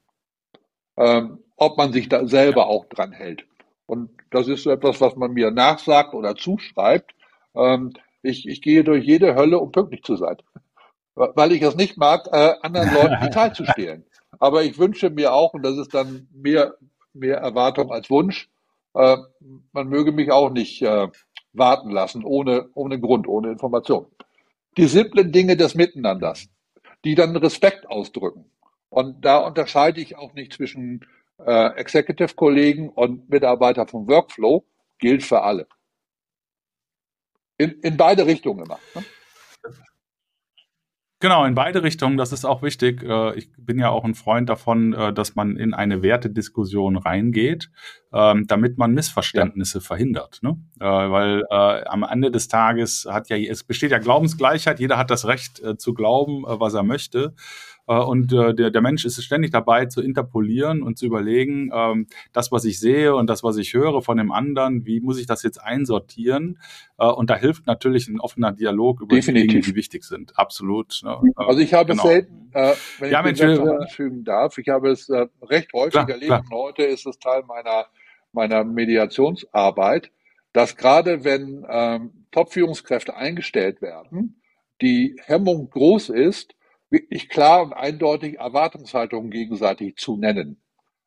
ähm, 0.97 1.39
ob 1.57 1.77
man 1.77 1.93
sich 1.93 2.09
da 2.09 2.27
selber 2.27 2.67
auch 2.67 2.87
dran 2.87 3.13
hält. 3.13 3.45
Und 3.87 4.11
das 4.31 4.49
ist 4.49 4.63
so 4.63 4.71
etwas, 4.71 5.01
was 5.01 5.17
man 5.17 5.33
mir 5.33 5.51
nachsagt 5.51 6.15
oder 6.15 6.37
zuschreibt. 6.37 7.13
Ähm, 7.55 7.93
ich, 8.23 8.47
ich 8.47 8.63
gehe 8.63 8.85
durch 8.85 9.05
jede 9.05 9.35
Hölle, 9.35 9.59
um 9.59 9.73
pünktlich 9.73 10.03
zu 10.03 10.17
sein. 10.17 10.37
Weil 11.15 11.53
ich 11.53 11.63
es 11.63 11.75
nicht 11.75 11.97
mag, 11.97 12.29
äh, 12.31 12.55
anderen 12.63 12.91
Leuten 12.95 13.17
die 13.23 13.31
Zeit 13.31 13.57
zu 13.57 13.65
stehlen. 13.67 14.05
Aber 14.39 14.63
ich 14.63 14.79
wünsche 14.79 15.11
mir 15.11 15.33
auch, 15.33 15.55
und 15.55 15.63
das 15.63 15.77
ist 15.77 15.93
dann 15.93 16.29
mehr, 16.33 16.77
mehr 17.13 17.39
Erwartung 17.39 17.91
als 17.91 18.09
Wunsch, 18.11 18.49
äh, 18.95 19.16
man 19.72 19.88
möge 19.88 20.12
mich 20.12 20.30
auch 20.30 20.51
nicht 20.51 20.82
äh, 20.82 21.09
warten 21.53 21.91
lassen, 21.91 22.24
ohne, 22.24 22.70
ohne 22.74 23.01
Grund, 23.01 23.26
ohne 23.26 23.51
Information. 23.51 24.07
Die 24.76 24.86
simplen 24.86 25.32
Dinge 25.32 25.57
des 25.57 25.74
Miteinanders, 25.74 26.49
die 27.05 27.14
dann 27.14 27.36
Respekt 27.36 27.88
ausdrücken. 27.88 28.51
Und 28.88 29.24
da 29.24 29.38
unterscheide 29.38 30.01
ich 30.01 30.16
auch 30.16 30.34
nicht 30.34 30.53
zwischen 30.53 31.07
äh, 31.38 31.74
Executive-Kollegen 31.76 32.88
und 32.88 33.28
Mitarbeiter 33.28 33.86
vom 33.86 34.09
Workflow, 34.09 34.64
gilt 34.99 35.22
für 35.22 35.43
alle. 35.43 35.66
In, 37.57 37.80
in 37.82 37.97
beide 37.97 38.26
Richtungen 38.26 38.64
immer. 38.64 38.78
Ne? 38.95 39.05
Genau, 41.23 41.45
in 41.45 41.55
beide 41.55 41.83
Richtungen, 41.83 42.16
das 42.16 42.33
ist 42.33 42.47
auch 42.47 42.62
wichtig. 42.62 43.03
Äh, 43.03 43.37
ich 43.37 43.51
bin 43.59 43.79
ja 43.79 43.91
auch 43.91 44.05
ein 44.05 44.14
Freund 44.14 44.49
davon, 44.49 44.95
äh, 44.95 45.12
dass 45.12 45.35
man 45.35 45.59
in 45.59 45.75
eine 45.75 46.03
Wertediskussion 46.03 46.97
reingeht, 46.97 47.71
ähm, 48.11 48.47
damit 48.47 48.79
man 48.79 48.95
Missverständnisse 48.95 49.79
ja. 49.79 49.85
verhindert. 49.85 50.39
Ne? 50.41 50.57
Äh, 50.81 50.87
weil 50.87 51.45
am 51.51 52.05
Ende 52.05 52.31
des 52.31 52.49
Tages 52.49 53.07
hat 53.09 53.29
ja, 53.29 53.37
es 53.37 53.64
besteht 53.64 53.91
ja 53.91 53.99
Glaubensgleichheit, 53.99 54.81
jeder 54.81 54.97
hat 54.97 55.11
das 55.11 55.27
Recht 55.27 55.62
zu 55.77 55.93
glauben, 55.93 56.45
was 56.47 56.73
er 56.73 56.83
möchte. 56.83 57.35
Äh, 57.91 57.99
und 57.99 58.32
äh, 58.32 58.55
der, 58.55 58.70
der 58.70 58.80
Mensch 58.80 59.05
ist 59.05 59.22
ständig 59.22 59.51
dabei 59.51 59.86
zu 59.86 60.01
interpolieren 60.01 60.82
und 60.82 60.97
zu 60.97 61.07
überlegen, 61.07 61.70
ähm, 61.74 62.07
das, 62.32 62.53
was 62.53 62.64
ich 62.64 62.78
sehe 62.78 63.16
und 63.16 63.28
das, 63.28 63.43
was 63.43 63.57
ich 63.57 63.74
höre 63.74 64.01
von 64.01 64.16
dem 64.16 64.30
anderen, 64.30 64.86
wie 64.86 65.01
muss 65.01 65.18
ich 65.18 65.26
das 65.26 65.43
jetzt 65.43 65.59
einsortieren? 65.59 66.61
Äh, 66.99 67.07
und 67.07 67.30
da 67.30 67.36
hilft 67.36 67.66
natürlich 67.66 68.07
ein 68.07 68.20
offener 68.20 68.53
Dialog 68.53 69.01
über 69.01 69.16
Definitiv. 69.16 69.43
die 69.43 69.55
Dinge, 69.55 69.62
die 69.62 69.74
wichtig 69.74 70.05
sind. 70.05 70.38
Absolut. 70.38 71.01
Ne? 71.03 71.20
Also 71.34 71.61
ich 71.61 71.74
habe 71.74 71.91
genau. 71.91 72.05
selten, 72.05 72.51
äh, 72.53 72.74
wenn 73.01 73.11
ja, 73.11 73.26
ich 73.26 73.43
Mensch, 73.43 73.59
anfügen 73.59 74.22
darf, 74.22 74.57
ich 74.59 74.68
habe 74.68 74.91
es 74.91 75.09
äh, 75.09 75.26
recht 75.43 75.72
häufig 75.72 75.93
klar, 75.93 76.09
erlebt 76.09 76.26
klar. 76.26 76.43
und 76.43 76.51
heute 76.53 76.84
ist 76.84 77.07
es 77.07 77.18
Teil 77.18 77.43
meiner, 77.43 77.86
meiner 78.32 78.62
Mediationsarbeit, 78.62 80.12
dass 80.53 80.76
gerade 80.76 81.24
wenn 81.24 81.66
ähm, 81.68 82.26
Top-Führungskräfte 82.30 83.16
eingestellt 83.16 83.82
werden, 83.82 84.41
die 84.80 85.16
Hemmung 85.26 85.68
groß 85.70 86.11
ist, 86.11 86.55
wirklich 86.91 87.28
klar 87.28 87.62
und 87.62 87.72
eindeutig 87.72 88.38
Erwartungshaltungen 88.38 89.30
gegenseitig 89.30 89.97
zu 89.97 90.16
nennen. 90.16 90.61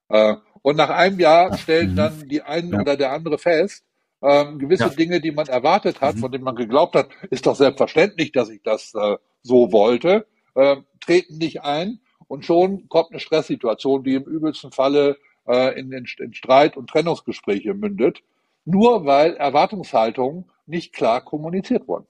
Äh, 0.09 0.35
und 0.61 0.77
nach 0.77 0.89
einem 0.89 1.19
Jahr 1.19 1.57
stellen 1.57 1.91
mhm. 1.91 1.95
dann 1.95 2.27
die 2.29 2.41
einen 2.41 2.73
oder 2.73 2.97
der 2.97 3.11
andere 3.11 3.37
fest, 3.37 3.85
ähm, 4.21 4.57
gewisse 4.57 4.85
ja. 4.85 4.89
Dinge, 4.89 5.19
die 5.19 5.31
man 5.31 5.47
erwartet 5.47 6.01
hat, 6.01 6.15
mhm. 6.15 6.19
von 6.19 6.31
denen 6.31 6.45
man 6.45 6.55
geglaubt 6.55 6.95
hat, 6.95 7.09
ist 7.29 7.45
doch 7.45 7.55
selbstverständlich, 7.55 8.31
dass 8.31 8.49
ich 8.49 8.61
das 8.63 8.93
äh, 8.95 9.17
so 9.41 9.71
wollte, 9.71 10.25
äh, 10.55 10.77
treten 11.01 11.37
nicht 11.37 11.61
ein 11.61 11.99
und 12.27 12.45
schon 12.45 12.87
kommt 12.87 13.11
eine 13.11 13.19
Stresssituation, 13.19 14.03
die 14.03 14.15
im 14.15 14.23
übelsten 14.23 14.71
Falle 14.71 15.17
äh, 15.45 15.77
in, 15.77 15.91
in, 15.91 16.05
in 16.19 16.33
Streit 16.33 16.77
und 16.77 16.89
Trennungsgespräche 16.89 17.73
mündet, 17.73 18.23
nur 18.63 19.05
weil 19.05 19.35
Erwartungshaltungen 19.35 20.49
nicht 20.65 20.93
klar 20.93 21.21
kommuniziert 21.21 21.87
wurden. 21.87 22.07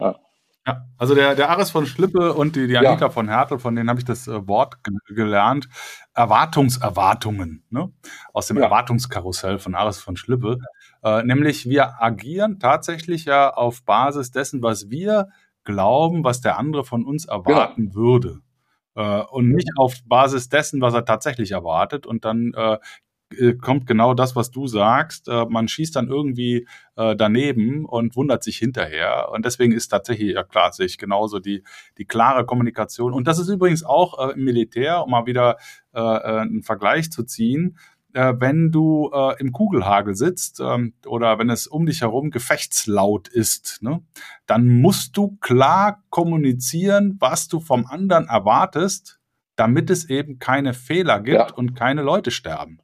Ja. 0.00 0.20
Ja, 0.68 0.84
also 0.98 1.14
der, 1.14 1.34
der 1.34 1.48
Aris 1.48 1.70
von 1.70 1.86
Schlippe 1.86 2.34
und 2.34 2.54
die, 2.54 2.66
die 2.66 2.76
Anita 2.76 3.06
ja. 3.06 3.10
von 3.10 3.26
Hertel, 3.26 3.58
von 3.58 3.74
denen 3.74 3.88
habe 3.88 4.00
ich 4.00 4.04
das 4.04 4.28
äh, 4.28 4.46
Wort 4.46 4.76
gelernt. 5.08 5.66
Erwartungserwartungen, 6.12 7.64
ne? 7.70 7.90
Aus 8.34 8.48
dem 8.48 8.58
ja. 8.58 8.64
Erwartungskarussell 8.64 9.58
von 9.58 9.74
Aris 9.74 9.98
von 9.98 10.18
Schlippe. 10.18 10.58
Äh, 11.02 11.22
nämlich 11.22 11.70
wir 11.70 12.02
agieren 12.02 12.58
tatsächlich 12.60 13.24
ja 13.24 13.48
auf 13.50 13.82
Basis 13.84 14.30
dessen, 14.30 14.62
was 14.62 14.90
wir 14.90 15.28
glauben, 15.64 16.22
was 16.22 16.42
der 16.42 16.58
andere 16.58 16.84
von 16.84 17.06
uns 17.06 17.24
erwarten 17.24 17.94
würde. 17.94 18.40
Äh, 18.94 19.22
und 19.22 19.48
nicht 19.48 19.70
auf 19.78 19.94
Basis 20.04 20.50
dessen, 20.50 20.82
was 20.82 20.92
er 20.92 21.06
tatsächlich 21.06 21.52
erwartet. 21.52 22.06
Und 22.06 22.26
dann 22.26 22.52
äh, 22.54 22.76
kommt 23.60 23.86
genau 23.86 24.14
das, 24.14 24.36
was 24.36 24.50
du 24.50 24.66
sagst. 24.66 25.28
Äh, 25.28 25.46
man 25.46 25.68
schießt 25.68 25.94
dann 25.96 26.08
irgendwie 26.08 26.66
äh, 26.96 27.14
daneben 27.14 27.84
und 27.84 28.16
wundert 28.16 28.42
sich 28.42 28.56
hinterher. 28.56 29.30
Und 29.32 29.44
deswegen 29.44 29.72
ist 29.72 29.88
tatsächlich, 29.88 30.34
ja 30.34 30.44
klar, 30.44 30.72
sehe 30.72 30.86
ich 30.86 30.98
genauso 30.98 31.38
die, 31.38 31.62
die 31.98 32.04
klare 32.04 32.46
Kommunikation. 32.46 33.12
Und 33.12 33.28
das 33.28 33.38
ist 33.38 33.48
übrigens 33.48 33.84
auch 33.84 34.30
im 34.30 34.44
Militär, 34.44 35.02
um 35.04 35.10
mal 35.10 35.26
wieder 35.26 35.56
einen 35.92 36.62
Vergleich 36.62 37.10
zu 37.10 37.24
ziehen, 37.24 37.78
wenn 38.12 38.70
du 38.70 39.10
im 39.38 39.52
Kugelhagel 39.52 40.14
sitzt 40.14 40.60
ähm, 40.60 40.94
oder 41.06 41.38
wenn 41.38 41.50
es 41.50 41.66
um 41.66 41.86
dich 41.86 42.02
herum 42.02 42.30
gefechtslaut 42.30 43.26
ist, 43.26 43.82
ne, 43.82 44.02
dann 44.46 44.68
musst 44.68 45.16
du 45.16 45.36
klar 45.40 46.04
kommunizieren, 46.10 47.16
was 47.18 47.48
du 47.48 47.58
vom 47.58 47.86
anderen 47.86 48.28
erwartest, 48.28 49.18
damit 49.56 49.90
es 49.90 50.08
eben 50.08 50.38
keine 50.38 50.72
Fehler 50.72 51.20
gibt 51.20 51.50
ja. 51.50 51.52
und 51.52 51.74
keine 51.74 52.02
Leute 52.02 52.30
sterben. 52.30 52.78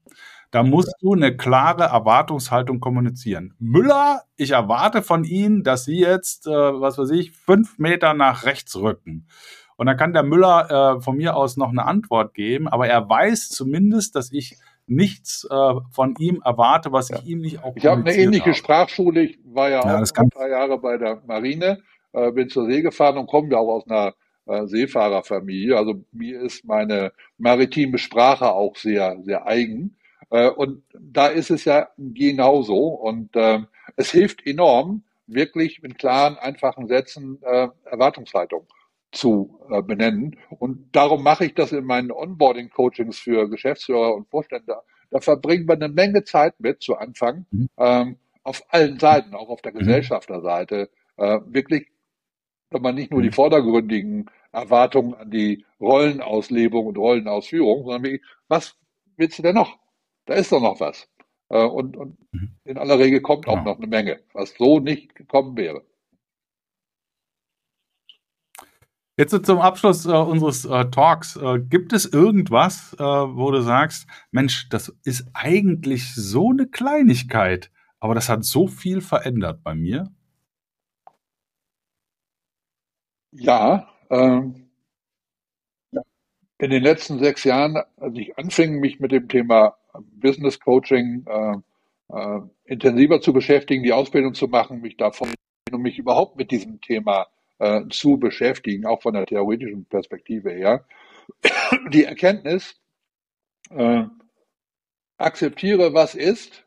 Da 0.54 0.62
musst 0.62 0.94
du 1.00 1.14
eine 1.14 1.36
klare 1.36 1.82
Erwartungshaltung 1.82 2.78
kommunizieren. 2.78 3.54
Müller, 3.58 4.22
ich 4.36 4.52
erwarte 4.52 5.02
von 5.02 5.24
Ihnen, 5.24 5.64
dass 5.64 5.84
Sie 5.84 5.98
jetzt, 5.98 6.46
äh, 6.46 6.50
was 6.50 6.96
weiß 6.96 7.10
ich, 7.10 7.32
fünf 7.32 7.76
Meter 7.80 8.14
nach 8.14 8.44
rechts 8.44 8.76
rücken. 8.76 9.26
Und 9.74 9.86
dann 9.86 9.96
kann 9.96 10.12
der 10.12 10.22
Müller 10.22 10.98
äh, 10.98 11.00
von 11.02 11.16
mir 11.16 11.34
aus 11.34 11.56
noch 11.56 11.70
eine 11.70 11.84
Antwort 11.84 12.34
geben, 12.34 12.68
aber 12.68 12.86
er 12.86 13.08
weiß 13.08 13.48
zumindest, 13.48 14.14
dass 14.14 14.30
ich 14.30 14.56
nichts 14.86 15.44
äh, 15.50 15.74
von 15.90 16.14
ihm 16.20 16.40
erwarte, 16.44 16.92
was 16.92 17.10
ich 17.10 17.26
ihm 17.26 17.40
nicht 17.40 17.64
auch 17.64 17.74
Ich 17.74 17.86
habe 17.86 18.02
eine 18.02 18.14
ähnliche 18.14 18.44
habe. 18.44 18.54
Sprachschule. 18.54 19.22
Ich 19.22 19.40
war 19.42 19.70
ja, 19.70 19.84
ja 19.84 20.02
auch 20.02 20.30
drei 20.36 20.50
Jahre 20.50 20.78
bei 20.78 20.98
der 20.98 21.20
Marine, 21.26 21.80
äh, 22.12 22.30
bin 22.30 22.48
zur 22.48 22.66
See 22.66 22.80
gefahren 22.80 23.18
und 23.18 23.26
komme 23.26 23.48
ja 23.50 23.58
auch 23.58 23.78
aus 23.78 23.88
einer 23.88 24.14
äh, 24.46 24.66
Seefahrerfamilie. 24.66 25.76
Also 25.76 26.04
mir 26.12 26.42
ist 26.42 26.64
meine 26.64 27.12
maritime 27.38 27.98
Sprache 27.98 28.52
auch 28.52 28.76
sehr, 28.76 29.16
sehr 29.24 29.48
eigen. 29.48 29.96
Äh, 30.34 30.48
und 30.48 30.82
da 30.98 31.28
ist 31.28 31.50
es 31.50 31.64
ja 31.64 31.90
genauso. 31.96 32.88
Und 32.88 33.36
äh, 33.36 33.60
es 33.96 34.10
hilft 34.10 34.44
enorm, 34.44 35.04
wirklich 35.28 35.80
mit 35.80 35.96
klaren, 35.96 36.36
einfachen 36.36 36.88
Sätzen 36.88 37.38
äh, 37.42 37.68
Erwartungshaltung 37.84 38.66
zu 39.12 39.60
äh, 39.70 39.80
benennen. 39.80 40.36
Und 40.58 40.88
darum 40.90 41.22
mache 41.22 41.44
ich 41.44 41.54
das 41.54 41.70
in 41.70 41.84
meinen 41.84 42.10
Onboarding-Coachings 42.10 43.16
für 43.16 43.48
Geschäftsführer 43.48 44.12
und 44.12 44.28
Vorstände. 44.28 44.74
Da 45.10 45.20
verbringen 45.20 45.68
wir 45.68 45.74
eine 45.74 45.88
Menge 45.88 46.24
Zeit 46.24 46.58
mit 46.58 46.82
zu 46.82 46.96
Anfang, 46.96 47.46
mhm. 47.52 47.68
ähm, 47.78 48.16
auf 48.42 48.64
allen 48.70 48.98
Seiten, 48.98 49.34
auch 49.34 49.48
auf 49.48 49.62
der 49.62 49.72
mhm. 49.72 49.78
Gesellschafterseite, 49.78 50.90
äh, 51.16 51.38
wirklich, 51.46 51.86
wenn 52.70 52.82
man 52.82 52.96
nicht 52.96 53.12
nur 53.12 53.22
die 53.22 53.28
mhm. 53.28 53.34
vordergründigen 53.34 54.28
Erwartungen 54.50 55.14
an 55.14 55.30
die 55.30 55.64
Rollenauslebung 55.80 56.86
und 56.86 56.98
Rollenausführung, 56.98 57.84
sondern 57.84 58.02
wie, 58.02 58.20
was 58.48 58.76
willst 59.16 59.38
du 59.38 59.42
denn 59.44 59.54
noch? 59.54 59.83
Da 60.26 60.34
ist 60.34 60.52
doch 60.52 60.60
noch 60.60 60.80
was. 60.80 61.08
Äh, 61.48 61.64
und, 61.64 61.96
und 61.96 62.16
mhm. 62.32 62.56
in 62.64 62.78
aller 62.78 62.98
Regel 62.98 63.20
kommt 63.20 63.46
auch 63.46 63.58
genau. 63.58 63.72
noch 63.72 63.78
eine 63.78 63.86
Menge, 63.86 64.20
was 64.32 64.54
so 64.56 64.80
nicht 64.80 65.14
gekommen 65.14 65.56
wäre. 65.56 65.84
Jetzt 69.16 69.46
zum 69.46 69.60
Abschluss 69.60 70.06
äh, 70.06 70.10
unseres 70.10 70.64
äh, 70.64 70.90
Talks. 70.90 71.36
Äh, 71.36 71.60
gibt 71.60 71.92
es 71.92 72.04
irgendwas, 72.04 72.94
äh, 72.94 73.04
wo 73.04 73.52
du 73.52 73.62
sagst, 73.62 74.08
Mensch, 74.32 74.68
das 74.70 74.88
ist 75.04 75.30
eigentlich 75.34 76.14
so 76.16 76.50
eine 76.50 76.66
Kleinigkeit, 76.66 77.70
aber 78.00 78.16
das 78.16 78.28
hat 78.28 78.44
so 78.44 78.66
viel 78.66 79.00
verändert 79.00 79.62
bei 79.62 79.76
mir? 79.76 80.12
Ja, 83.30 83.88
ähm, 84.10 84.63
in 86.58 86.70
den 86.70 86.82
letzten 86.82 87.18
sechs 87.18 87.44
Jahren, 87.44 87.76
als 87.96 88.16
ich 88.16 88.38
anfing, 88.38 88.80
mich 88.80 89.00
mit 89.00 89.12
dem 89.12 89.28
Thema 89.28 89.76
Business 90.16 90.60
Coaching 90.60 91.24
äh, 91.26 91.56
äh, 92.12 92.40
intensiver 92.64 93.20
zu 93.20 93.32
beschäftigen, 93.32 93.82
die 93.82 93.92
Ausbildung 93.92 94.34
zu 94.34 94.48
machen, 94.48 94.80
mich 94.80 94.96
davon 94.96 95.32
und 95.70 95.82
mich 95.82 95.98
überhaupt 95.98 96.36
mit 96.36 96.50
diesem 96.50 96.80
Thema 96.80 97.26
äh, 97.58 97.82
zu 97.90 98.18
beschäftigen, 98.18 98.86
auch 98.86 99.02
von 99.02 99.14
der 99.14 99.26
theoretischen 99.26 99.86
Perspektive 99.86 100.50
her. 100.50 100.84
Die 101.90 102.04
Erkenntnis, 102.04 102.80
äh, 103.70 104.04
akzeptiere, 105.16 105.94
was 105.94 106.14
ist, 106.14 106.64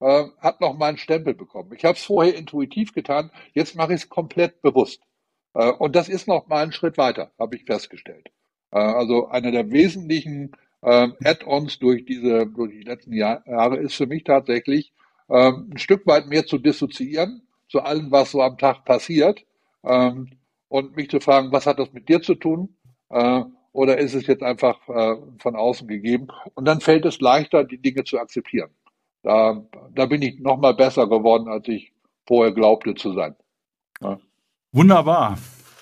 äh, 0.00 0.24
hat 0.38 0.60
noch 0.60 0.76
mal 0.76 0.88
einen 0.88 0.98
Stempel 0.98 1.34
bekommen. 1.34 1.72
Ich 1.74 1.84
habe 1.84 1.94
es 1.94 2.04
vorher 2.04 2.36
intuitiv 2.36 2.92
getan, 2.92 3.30
jetzt 3.52 3.74
mache 3.74 3.94
ich 3.94 4.02
es 4.02 4.08
komplett 4.08 4.62
bewusst. 4.62 5.02
Äh, 5.54 5.72
und 5.72 5.96
das 5.96 6.08
ist 6.08 6.28
noch 6.28 6.46
mal 6.46 6.62
ein 6.62 6.72
Schritt 6.72 6.98
weiter, 6.98 7.32
habe 7.38 7.56
ich 7.56 7.64
festgestellt. 7.64 8.30
Äh, 8.76 8.78
also 8.78 9.28
einer 9.28 9.50
der 9.50 9.70
wesentlichen 9.70 10.52
äh, 10.82 11.08
Add-ons 11.24 11.78
durch 11.78 12.04
diese 12.04 12.46
durch 12.46 12.72
die 12.72 12.82
letzten 12.82 13.14
Jahre 13.14 13.78
ist 13.78 13.94
für 13.94 14.06
mich 14.06 14.24
tatsächlich 14.24 14.92
äh, 15.28 15.52
ein 15.52 15.78
Stück 15.78 16.06
weit 16.06 16.28
mehr 16.28 16.44
zu 16.46 16.58
dissoziieren 16.58 17.42
zu 17.68 17.80
allem, 17.80 18.10
was 18.12 18.30
so 18.30 18.42
am 18.42 18.58
Tag 18.58 18.84
passiert 18.84 19.44
ähm, 19.82 20.30
und 20.68 20.96
mich 20.96 21.10
zu 21.10 21.20
fragen, 21.20 21.52
was 21.52 21.66
hat 21.66 21.78
das 21.78 21.92
mit 21.92 22.08
dir 22.08 22.22
zu 22.22 22.34
tun? 22.34 22.76
Äh, 23.08 23.42
oder 23.72 23.98
ist 23.98 24.14
es 24.14 24.26
jetzt 24.26 24.42
einfach 24.42 24.78
äh, 24.88 25.16
von 25.38 25.56
außen 25.56 25.86
gegeben? 25.88 26.28
Und 26.54 26.66
dann 26.66 26.80
fällt 26.80 27.04
es 27.04 27.20
leichter, 27.20 27.64
die 27.64 27.80
Dinge 27.80 28.04
zu 28.04 28.18
akzeptieren. 28.18 28.70
Da, 29.22 29.66
da 29.94 30.06
bin 30.06 30.22
ich 30.22 30.38
noch 30.38 30.58
mal 30.58 30.74
besser 30.74 31.08
geworden, 31.08 31.48
als 31.48 31.66
ich 31.68 31.92
vorher 32.26 32.52
glaubte 32.52 32.94
zu 32.94 33.12
sein. 33.12 33.34
Ja. 34.00 34.18
Wunderbar. 34.72 35.36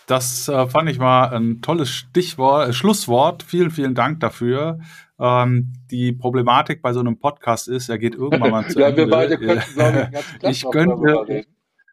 Das 0.07 0.49
äh, 0.49 0.67
fand 0.67 0.91
ich 0.91 0.99
mal 0.99 1.29
ein 1.29 1.63
tolles 1.63 1.91
Stichwort, 1.91 2.69
äh, 2.69 2.73
Schlusswort. 2.73 3.43
Vielen, 3.43 3.71
vielen 3.71 3.95
Dank 3.95 4.21
dafür. 4.21 4.81
Ähm, 5.19 5.73
die 5.91 6.13
Problematik 6.13 6.83
bei 6.83 6.93
so 6.93 7.01
einem 7.01 7.19
Podcast 7.19 7.69
ist, 7.69 7.89
er 7.89 7.99
geht 7.99 8.15
irgendwann 8.15 8.51
mal 8.51 8.69
zu 8.69 8.79
ja, 8.81 8.89
Ende. 8.89 9.03
wir 9.03 9.11
beide 9.11 9.39
könnten, 9.39 9.75
glaube 9.75 10.09
ich, 10.43 10.49
ich 10.51 10.71
könnte, 10.71 11.45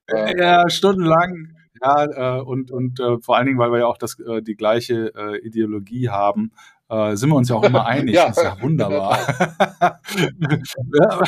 ja, 0.38 0.70
stundenlang 0.70 1.56
ja, 1.82 2.38
äh, 2.38 2.42
und, 2.42 2.72
und 2.72 3.00
äh, 3.00 3.20
vor 3.22 3.38
allen 3.38 3.48
Dingen, 3.48 3.58
weil 3.58 3.72
wir 3.72 3.80
ja 3.80 3.88
auch 3.88 3.98
das, 3.98 4.20
äh, 4.20 4.42
die 4.42 4.56
gleiche 4.56 5.14
äh, 5.16 5.38
Ideologie 5.40 6.10
haben, 6.10 6.52
äh, 6.92 7.16
sind 7.16 7.30
wir 7.30 7.36
uns 7.38 7.50
ja 7.50 7.56
auch 7.56 7.64
immer 7.64 7.86
einig. 7.88 8.16
ja, 8.16 8.28
das 8.28 8.38
ist 8.38 8.44
ja 8.44 8.62
wunderbar. 8.62 9.18
ja, 10.12 11.24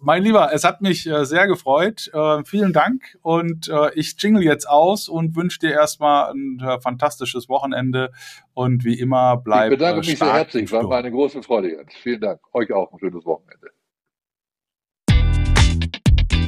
mein 0.00 0.22
Lieber, 0.22 0.52
es 0.52 0.64
hat 0.64 0.82
mich 0.82 1.06
äh, 1.06 1.24
sehr 1.24 1.46
gefreut. 1.46 2.10
Äh, 2.12 2.44
vielen 2.44 2.72
Dank 2.72 3.16
und 3.22 3.68
äh, 3.68 3.94
ich 3.94 4.16
jingle 4.18 4.42
jetzt 4.42 4.68
aus 4.68 5.08
und 5.08 5.36
wünsche 5.36 5.60
dir 5.60 5.70
erstmal 5.70 6.32
ein 6.32 6.60
äh, 6.60 6.80
fantastisches 6.80 7.48
Wochenende 7.48 8.10
und 8.54 8.84
wie 8.84 8.98
immer 8.98 9.36
bleib 9.36 9.72
Ich 9.72 9.78
bedanke 9.78 10.00
mich 10.00 10.18
sehr 10.18 10.32
herzlich, 10.32 10.70
war 10.72 10.90
eine 10.92 11.12
große 11.12 11.42
Freude 11.42 11.70
jetzt. 11.70 11.94
Vielen 11.96 12.20
Dank. 12.20 12.40
Euch 12.52 12.72
auch 12.72 12.92
ein 12.92 12.98
schönes 12.98 13.24
Wochenende. 13.24 13.68